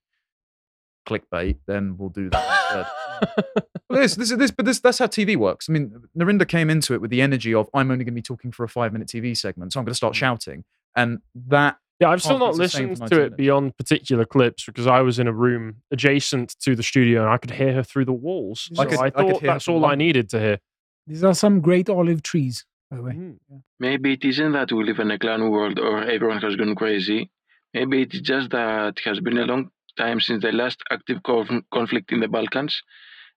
[1.10, 5.36] clickbait, then we'll do that instead." well, this, this, this, but this, that's how TV
[5.36, 5.68] works.
[5.70, 8.22] I mean, Narinder came into it with the energy of, "I'm only going to be
[8.22, 10.64] talking for a five-minute TV segment, so I'm going to start shouting,"
[10.96, 11.78] and that.
[12.02, 13.36] Yeah, I've still not Parkinson's listened to it minutes.
[13.36, 17.36] beyond particular clips because I was in a room adjacent to the studio and I
[17.36, 18.70] could hear her through the walls.
[18.74, 20.60] So I I, could- I thought hear her that's all I needed to hear.
[21.08, 23.12] These are some great olive trees, by the way.
[23.14, 23.58] Mm-hmm.
[23.82, 27.32] Maybe it isn't that we live in a clan world or everyone has gone crazy.
[27.74, 29.70] Maybe it's just that it has been a long
[30.00, 32.82] time since the last active conf- conflict in the Balkans,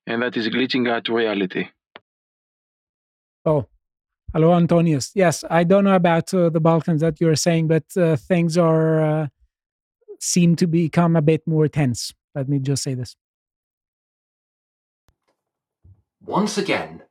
[0.07, 1.67] and that is glitching out reality.
[3.45, 3.65] Oh,
[4.33, 5.11] hello, Antonius.
[5.13, 9.01] Yes, I don't know about uh, the Balkans that you're saying, but uh, things are
[9.01, 9.27] uh,
[10.19, 12.13] seem to become a bit more tense.
[12.33, 13.15] Let me just say this.
[16.25, 17.03] Once again,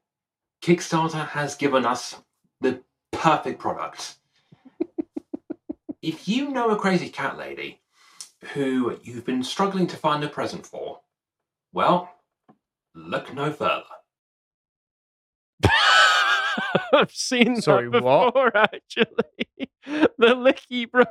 [0.64, 2.16] Kickstarter has given us
[2.62, 2.80] the
[3.10, 4.16] perfect product.
[6.02, 7.81] if you know a crazy cat lady
[8.54, 11.00] who you've been struggling to find a present for,
[11.72, 12.10] well,
[12.94, 13.84] look no further.
[16.92, 18.34] I've seen Sorry, that what?
[18.34, 19.58] before, actually.
[19.86, 21.06] the licky brush.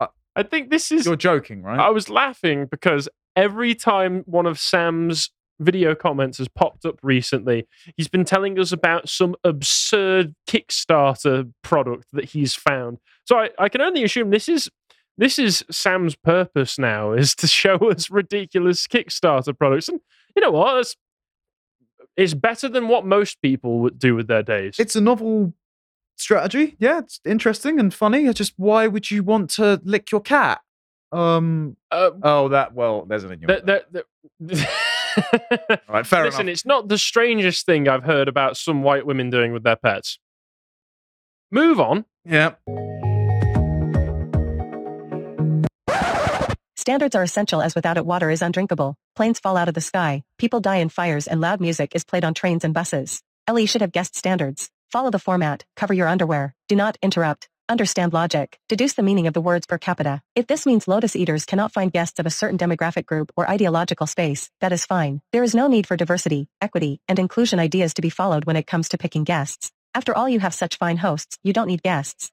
[0.00, 1.06] Uh, I think this is.
[1.06, 1.78] You're joking, right?
[1.78, 5.30] I was laughing because every time one of Sam's
[5.60, 7.66] video comments has popped up recently,
[7.96, 12.98] he's been telling us about some absurd Kickstarter product that he's found.
[13.24, 14.68] So I, I can only assume this is
[15.16, 19.88] this is Sam's purpose now is to show us ridiculous Kickstarter products.
[19.88, 20.00] And
[20.36, 20.78] you know what?
[20.78, 20.96] It's,
[22.16, 24.76] it's better than what most people would do with their days.
[24.78, 25.52] it's a novel
[26.16, 26.76] strategy.
[26.78, 28.26] Yeah, it's interesting and funny.
[28.26, 30.60] It's just why would you want to lick your cat?
[31.12, 31.76] Um.
[31.90, 32.72] Uh, Oh, that.
[32.74, 33.60] Well, there's an innuendo.
[33.66, 34.04] that, that,
[34.40, 36.52] that- All right, fair Listen, enough.
[36.52, 40.18] it's not the strangest thing I've heard about some white women doing with their pets.
[41.52, 42.04] Move on.
[42.24, 42.54] Yeah.
[46.86, 50.22] Standards are essential as without it water is undrinkable, planes fall out of the sky,
[50.36, 53.22] people die in fires and loud music is played on trains and buses.
[53.48, 54.68] LE should have guest standards.
[54.92, 59.32] Follow the format, cover your underwear, do not interrupt, understand logic, deduce the meaning of
[59.32, 60.20] the words per capita.
[60.34, 64.06] If this means lotus eaters cannot find guests of a certain demographic group or ideological
[64.06, 65.22] space, that is fine.
[65.32, 68.66] There is no need for diversity, equity, and inclusion ideas to be followed when it
[68.66, 69.72] comes to picking guests.
[69.94, 72.30] After all you have such fine hosts, you don't need guests.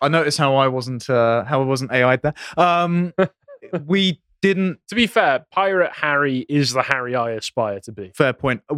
[0.00, 1.08] I noticed how I wasn't.
[1.08, 2.34] Uh, how I wasn't AI'd there.
[2.56, 3.12] Um.
[3.86, 4.78] we didn't.
[4.88, 8.12] To be fair, Pirate Harry is the Harry I aspire to be.
[8.14, 8.62] Fair point.
[8.68, 8.76] Uh,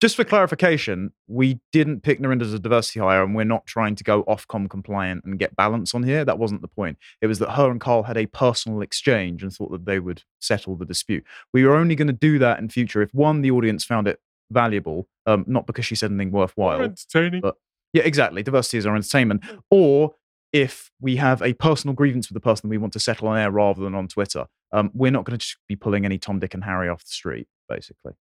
[0.00, 3.94] Just for clarification, we didn't pick Narinder as a diversity hire, and we're not trying
[3.94, 6.24] to go Ofcom compliant and get balance on here.
[6.24, 6.98] That wasn't the point.
[7.22, 10.22] It was that her and Carl had a personal exchange and thought that they would
[10.40, 11.24] settle the dispute.
[11.52, 14.20] We were only going to do that in future if one, the audience found it
[14.50, 16.82] valuable, um, not because she said anything worthwhile.
[16.82, 17.40] entertaining.
[17.40, 17.56] But
[17.94, 18.42] yeah, exactly.
[18.42, 19.42] Diversity is our entertainment.
[19.70, 20.14] Or
[20.54, 23.50] if we have a personal grievance with the person we want to settle on air
[23.50, 26.54] rather than on Twitter, um, we're not going to just be pulling any Tom, Dick,
[26.54, 28.12] and Harry off the street, basically.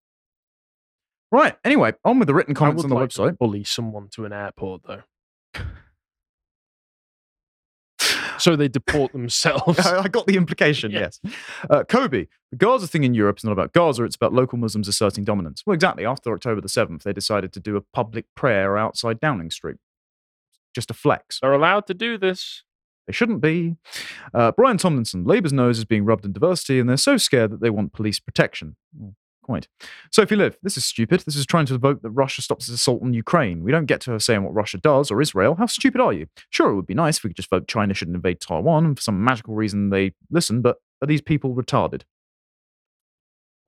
[1.31, 1.55] Right.
[1.63, 3.37] Anyway, on with the written comments on the like to website.
[3.37, 5.03] bully someone to an airport, though.
[8.39, 9.79] so they deport themselves.
[9.79, 10.99] I got the implication, Yeah.
[11.01, 11.19] yes.
[11.69, 14.87] Uh, Kobe, the Gaza thing in Europe is not about Gaza, it's about local Muslims
[14.87, 15.63] asserting dominance.
[15.65, 16.05] Well, exactly.
[16.05, 19.77] After October the 7th, they decided to do a public prayer outside Downing Street.
[20.73, 21.39] Just a flex.
[21.41, 22.63] They're allowed to do this.
[23.07, 23.75] They shouldn't be.
[24.33, 27.61] Uh, Brian Tomlinson, Labour's nose is being rubbed in diversity, and they're so scared that
[27.61, 28.75] they want police protection.
[28.97, 29.67] Mm, Quite.
[30.09, 31.19] Sophie Liv, this is stupid.
[31.19, 33.61] This is trying to vote that Russia stops its assault on Ukraine.
[33.61, 35.55] We don't get to her saying what Russia does or Israel.
[35.55, 36.27] How stupid are you?
[36.49, 38.97] Sure, it would be nice if we could just vote China shouldn't invade Taiwan, and
[38.97, 42.03] for some magical reason they listen, but are these people retarded?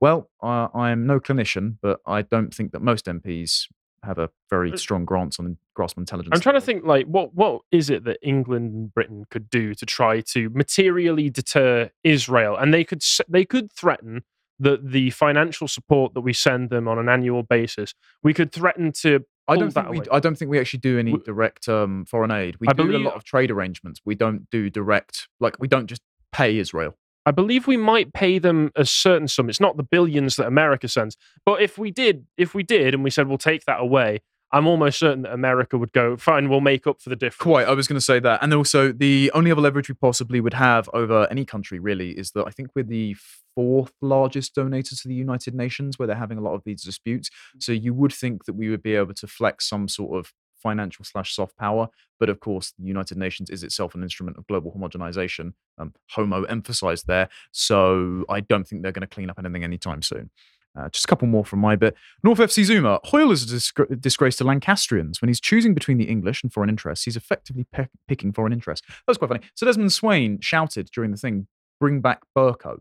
[0.00, 3.66] Well, uh, I am no clinician, but I don't think that most MPs
[4.06, 6.32] have a very strong grasp on grasp on intelligence.
[6.34, 9.74] I'm trying to think, like, what what is it that England and Britain could do
[9.74, 12.56] to try to materially deter Israel?
[12.56, 14.22] And they could they could threaten
[14.58, 18.92] the the financial support that we send them on an annual basis, we could threaten
[18.92, 19.24] to.
[19.48, 19.98] I don't think we.
[19.98, 20.06] away.
[20.10, 22.56] I don't think we actually do any direct um, foreign aid.
[22.58, 24.00] We I do a lot of trade arrangements.
[24.04, 25.28] We don't do direct.
[25.38, 26.02] Like we don't just
[26.32, 26.96] pay Israel.
[27.26, 29.50] I believe we might pay them a certain sum.
[29.50, 33.02] It's not the billions that America sends, but if we did, if we did, and
[33.02, 34.20] we said we'll take that away,
[34.52, 36.48] I'm almost certain that America would go fine.
[36.48, 37.42] We'll make up for the difference.
[37.42, 37.66] Quite.
[37.66, 38.42] I was going to say that.
[38.42, 42.30] And also, the only other leverage we possibly would have over any country really is
[42.30, 43.16] that I think we're the
[43.56, 47.28] fourth largest donor to the United Nations, where they're having a lot of these disputes.
[47.56, 47.62] Mm.
[47.62, 50.32] So you would think that we would be able to flex some sort of
[50.66, 51.88] financial slash soft power.
[52.18, 56.42] But of course, the United Nations is itself an instrument of global homogenization, um, homo
[56.44, 57.28] emphasized there.
[57.52, 60.30] So I don't think they're going to clean up anything anytime soon.
[60.78, 61.94] Uh, just a couple more from my bit.
[62.22, 63.00] North FC Zuma.
[63.04, 65.22] Hoyle is a disgra- disgrace to Lancastrians.
[65.22, 68.86] When he's choosing between the English and foreign interests, he's effectively pe- picking foreign interests.
[68.86, 69.40] That was quite funny.
[69.54, 71.46] So Desmond Swayne shouted during the thing,
[71.80, 72.78] bring back Bercow.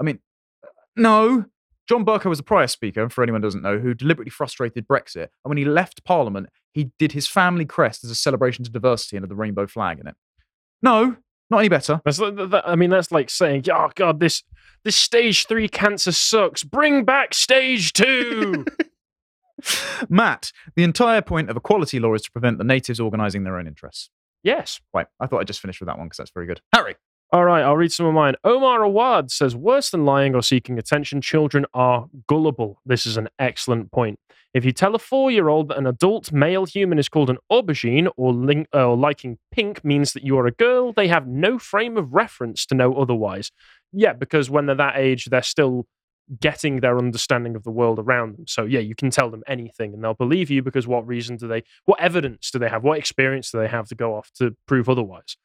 [0.00, 0.20] I mean,
[0.96, 1.44] no.
[1.88, 5.28] John Bercow was a prior speaker, for anyone who doesn't know, who deliberately frustrated Brexit.
[5.44, 9.16] And when he left Parliament, he did his family crest as a celebration to diversity
[9.16, 10.14] and had the rainbow flag in it.
[10.82, 11.16] No,
[11.50, 12.00] not any better.
[12.04, 14.42] That's, li- th- th- I mean, that's like saying, "Oh God, this
[14.82, 16.62] this stage three cancer sucks.
[16.64, 18.64] Bring back stage two.
[20.08, 23.66] Matt, the entire point of equality law is to prevent the natives organising their own
[23.66, 24.10] interests.
[24.42, 24.80] yes.
[24.92, 26.60] Right, I thought I'd just finish with that one because that's very good.
[26.72, 26.96] Harry.
[27.34, 28.36] All right, I'll read some of mine.
[28.44, 32.80] Omar Awad says, worse than lying or seeking attention, children are gullible.
[32.86, 34.20] This is an excellent point.
[34.54, 37.38] If you tell a four year old that an adult male human is called an
[37.50, 38.32] aubergine or,
[38.72, 42.14] uh, or liking pink means that you are a girl, they have no frame of
[42.14, 43.50] reference to know otherwise.
[43.92, 45.88] Yeah, because when they're that age, they're still
[46.40, 48.46] getting their understanding of the world around them.
[48.46, 51.48] So, yeah, you can tell them anything and they'll believe you because what reason do
[51.48, 52.84] they, what evidence do they have?
[52.84, 55.36] What experience do they have to go off to prove otherwise?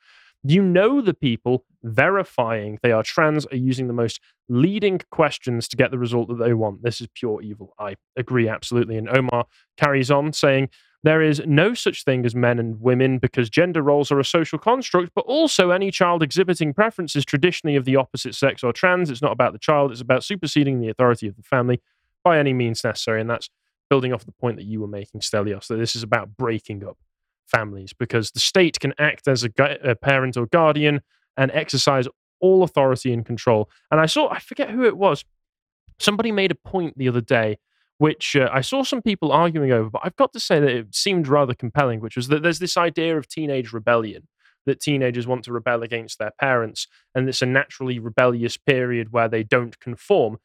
[0.43, 5.77] You know the people verifying they are trans are using the most leading questions to
[5.77, 6.83] get the result that they want.
[6.83, 7.73] This is pure evil.
[7.79, 8.97] I agree absolutely.
[8.97, 9.45] And Omar
[9.77, 10.69] carries on saying,
[11.03, 14.59] there is no such thing as men and women because gender roles are a social
[14.59, 19.09] construct, but also any child exhibiting preferences traditionally of the opposite sex or trans.
[19.09, 21.81] It's not about the child, it's about superseding the authority of the family
[22.23, 23.21] by any means necessary.
[23.21, 23.49] And that's
[23.89, 26.97] building off the point that you were making, Stelios, that this is about breaking up
[27.49, 31.01] families because the state can act as a, gu- a parent or guardian
[31.37, 32.07] and exercise
[32.39, 33.69] all authority and control.
[33.91, 35.25] And I saw, I forget who it was,
[35.99, 37.57] somebody made a point the other day,
[37.97, 40.95] which uh, I saw some people arguing over, but I've got to say that it
[40.95, 44.27] seemed rather compelling, which was that there's this idea of teenage rebellion.
[44.65, 46.85] That teenagers want to rebel against their parents,
[47.15, 50.37] and it's a naturally rebellious period where they don't conform.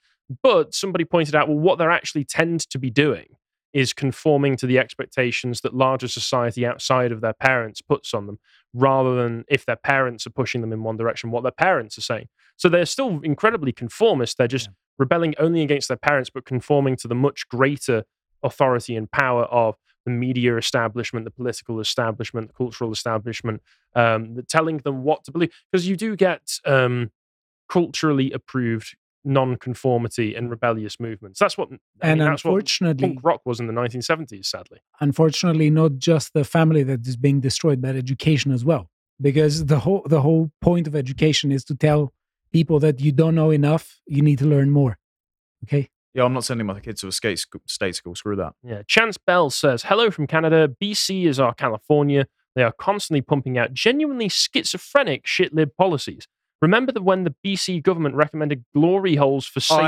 [0.42, 3.36] But somebody pointed out, well, what they're actually tend to be doing
[3.74, 8.38] is conforming to the expectations that larger society outside of their parents puts on them,
[8.72, 12.02] rather than if their parents are pushing them in one direction, what their parents are
[12.02, 12.28] saying.
[12.56, 14.38] So they're still incredibly conformist.
[14.38, 18.04] They're just rebelling only against their parents, but conforming to the much greater
[18.44, 23.60] authority and power of the media establishment, the political establishment, the cultural establishment,
[23.96, 25.50] um, telling them what to believe.
[25.72, 27.10] Because you do get um,
[27.68, 31.38] culturally approved non-conformity and rebellious movements.
[31.38, 31.68] That's what,
[32.02, 34.46] I And mean, that's what unfortunately- punk rock was in the 1970s.
[34.46, 38.90] Sadly, unfortunately not just the family that is being destroyed but education as well
[39.20, 42.12] because the whole the whole point of education is to tell
[42.52, 44.98] people that you don't know enough you need to learn more
[45.64, 48.14] okay Yeah, I'm not sending my kids to a skate school, state school.
[48.14, 48.52] Screw that.
[48.62, 48.82] Yeah.
[48.86, 50.68] Chance Bell says, Hello from Canada.
[50.80, 52.26] BC is our California.
[52.54, 56.28] They are constantly pumping out genuinely schizophrenic shit lib policies.
[56.64, 59.78] Remember that when the BC government recommended glory holes for safe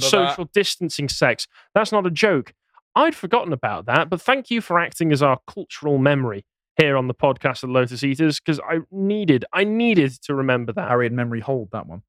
[0.00, 1.46] social distancing sex?
[1.74, 2.54] That's not a joke.
[2.96, 6.46] I'd forgotten about that, but thank you for acting as our cultural memory
[6.78, 10.88] here on the podcast of Lotus Eaters because I needed, I needed to remember that.
[10.88, 12.00] Harry and memory hold that one.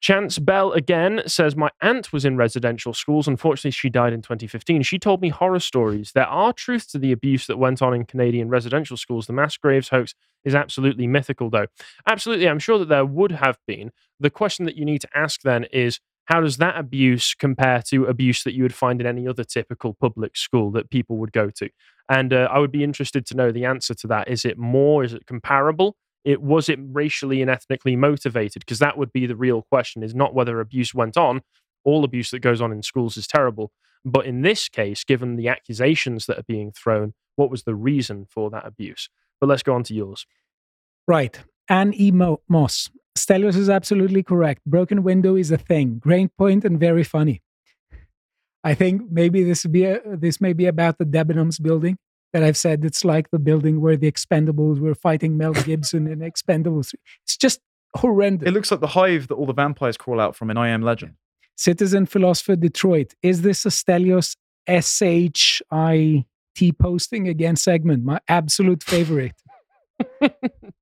[0.00, 3.26] Chance Bell again says, My aunt was in residential schools.
[3.26, 4.82] Unfortunately, she died in 2015.
[4.82, 6.12] She told me horror stories.
[6.12, 9.26] There are truths to the abuse that went on in Canadian residential schools.
[9.26, 10.14] The mass graves hoax
[10.44, 11.66] is absolutely mythical, though.
[12.06, 13.90] Absolutely, I'm sure that there would have been.
[14.20, 18.04] The question that you need to ask then is, how does that abuse compare to
[18.04, 21.50] abuse that you would find in any other typical public school that people would go
[21.50, 21.70] to?
[22.08, 24.28] And uh, I would be interested to know the answer to that.
[24.28, 25.02] Is it more?
[25.02, 25.96] Is it comparable?
[26.24, 28.60] It was it racially and ethnically motivated?
[28.60, 31.42] Because that would be the real question: is not whether abuse went on.
[31.84, 33.70] All abuse that goes on in schools is terrible,
[34.04, 38.26] but in this case, given the accusations that are being thrown, what was the reason
[38.28, 39.08] for that abuse?
[39.40, 40.26] But let's go on to yours.
[41.06, 46.30] right anne e Mo- moss stelios is absolutely correct broken window is a thing great
[46.36, 47.42] point and very funny
[48.64, 51.96] i think maybe this be a, this may be about the debenhams building
[52.32, 56.20] that i've said it's like the building where the expendables were fighting mel gibson in
[56.20, 56.94] expendables
[57.24, 57.60] it's just
[57.94, 58.48] horrendous.
[58.48, 60.82] It looks like the hive that all the vampires crawl out from in I Am
[60.82, 61.14] Legend.
[61.56, 63.14] Citizen Philosopher Detroit.
[63.22, 64.36] Is this a Stelios
[64.68, 68.04] SHIT posting again segment?
[68.04, 69.34] My absolute favorite.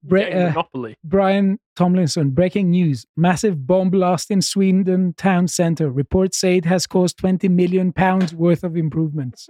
[0.02, 0.97] Bre- uh, Monopoly.
[1.02, 3.06] Brian Tomlinson, breaking news.
[3.16, 5.90] Massive bomb blast in Swindon town centre.
[5.90, 9.48] Reports say it has caused 20 million pounds worth of improvements.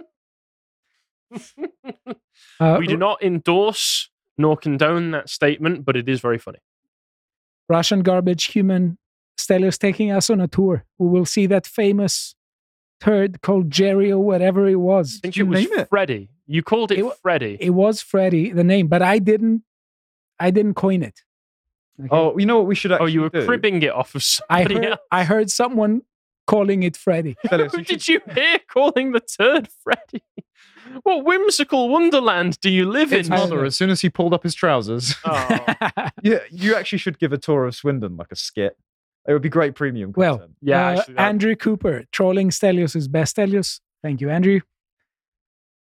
[2.59, 6.59] Uh, we do not endorse nor condone that statement, but it is very funny.
[7.69, 8.97] Russian garbage human
[9.37, 10.85] Stelios taking us on a tour.
[10.97, 12.35] We will see that famous
[12.99, 15.19] turd called Jerry or whatever it was.
[15.23, 16.29] I think it was Freddy.
[16.47, 17.57] You called it, It wa- Freddy.
[17.59, 19.63] It was Freddy, the name, but I didn't.
[20.39, 21.21] I didn't coin it.
[21.99, 22.09] Okay?
[22.11, 23.45] Oh, you know what we should oh, you were do?
[23.45, 24.91] cribbing it off of I somebody heard.
[24.91, 24.99] else.
[25.11, 26.03] I heard someone
[26.47, 27.35] calling it Freddy.
[27.49, 30.23] Who did you hear calling the turd Freddy?
[31.03, 33.35] What whimsical wonderland do you live His in?
[33.35, 35.15] mother, as soon as he pulled up his trousers.
[35.25, 35.65] Oh.
[36.23, 38.77] yeah, you actually should give a tour of Swindon like a skit.
[39.27, 40.55] It would be great premium Well, content.
[40.61, 43.81] Yeah, uh, actually, that- Andrew Cooper trolling Stelios is best Stelios.
[44.01, 44.61] Thank you, Andrew.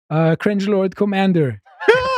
[0.09, 1.62] Uh, Cringe Lord Commander,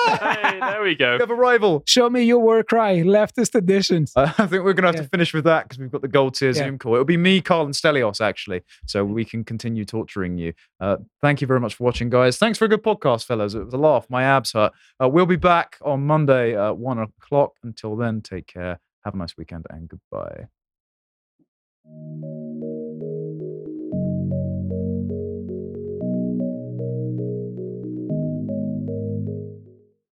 [0.06, 1.14] hey, there we go.
[1.14, 1.82] we have a rival.
[1.86, 2.96] show me your war cry.
[2.98, 4.12] Leftist editions.
[4.14, 5.02] Uh, I think we're going to have Yeah.
[5.02, 6.54] to finish with that because we've got the gold tier Yeah.
[6.64, 6.94] Zoom call.
[6.94, 8.62] It'll be me, Carl, and Stelios, actually.
[8.86, 10.52] So we can continue torturing you.
[10.80, 12.36] Uh, thank you very much for watching, guys.
[12.38, 13.54] Thanks for a good podcast, fellas.
[13.54, 14.06] It was a laugh.
[14.10, 14.72] My abs hurt.
[15.02, 17.52] Uh, we'll be back on Monday at one o'clock.
[17.62, 18.78] Until then, take care.
[19.04, 20.48] Have a nice weekend and goodbye.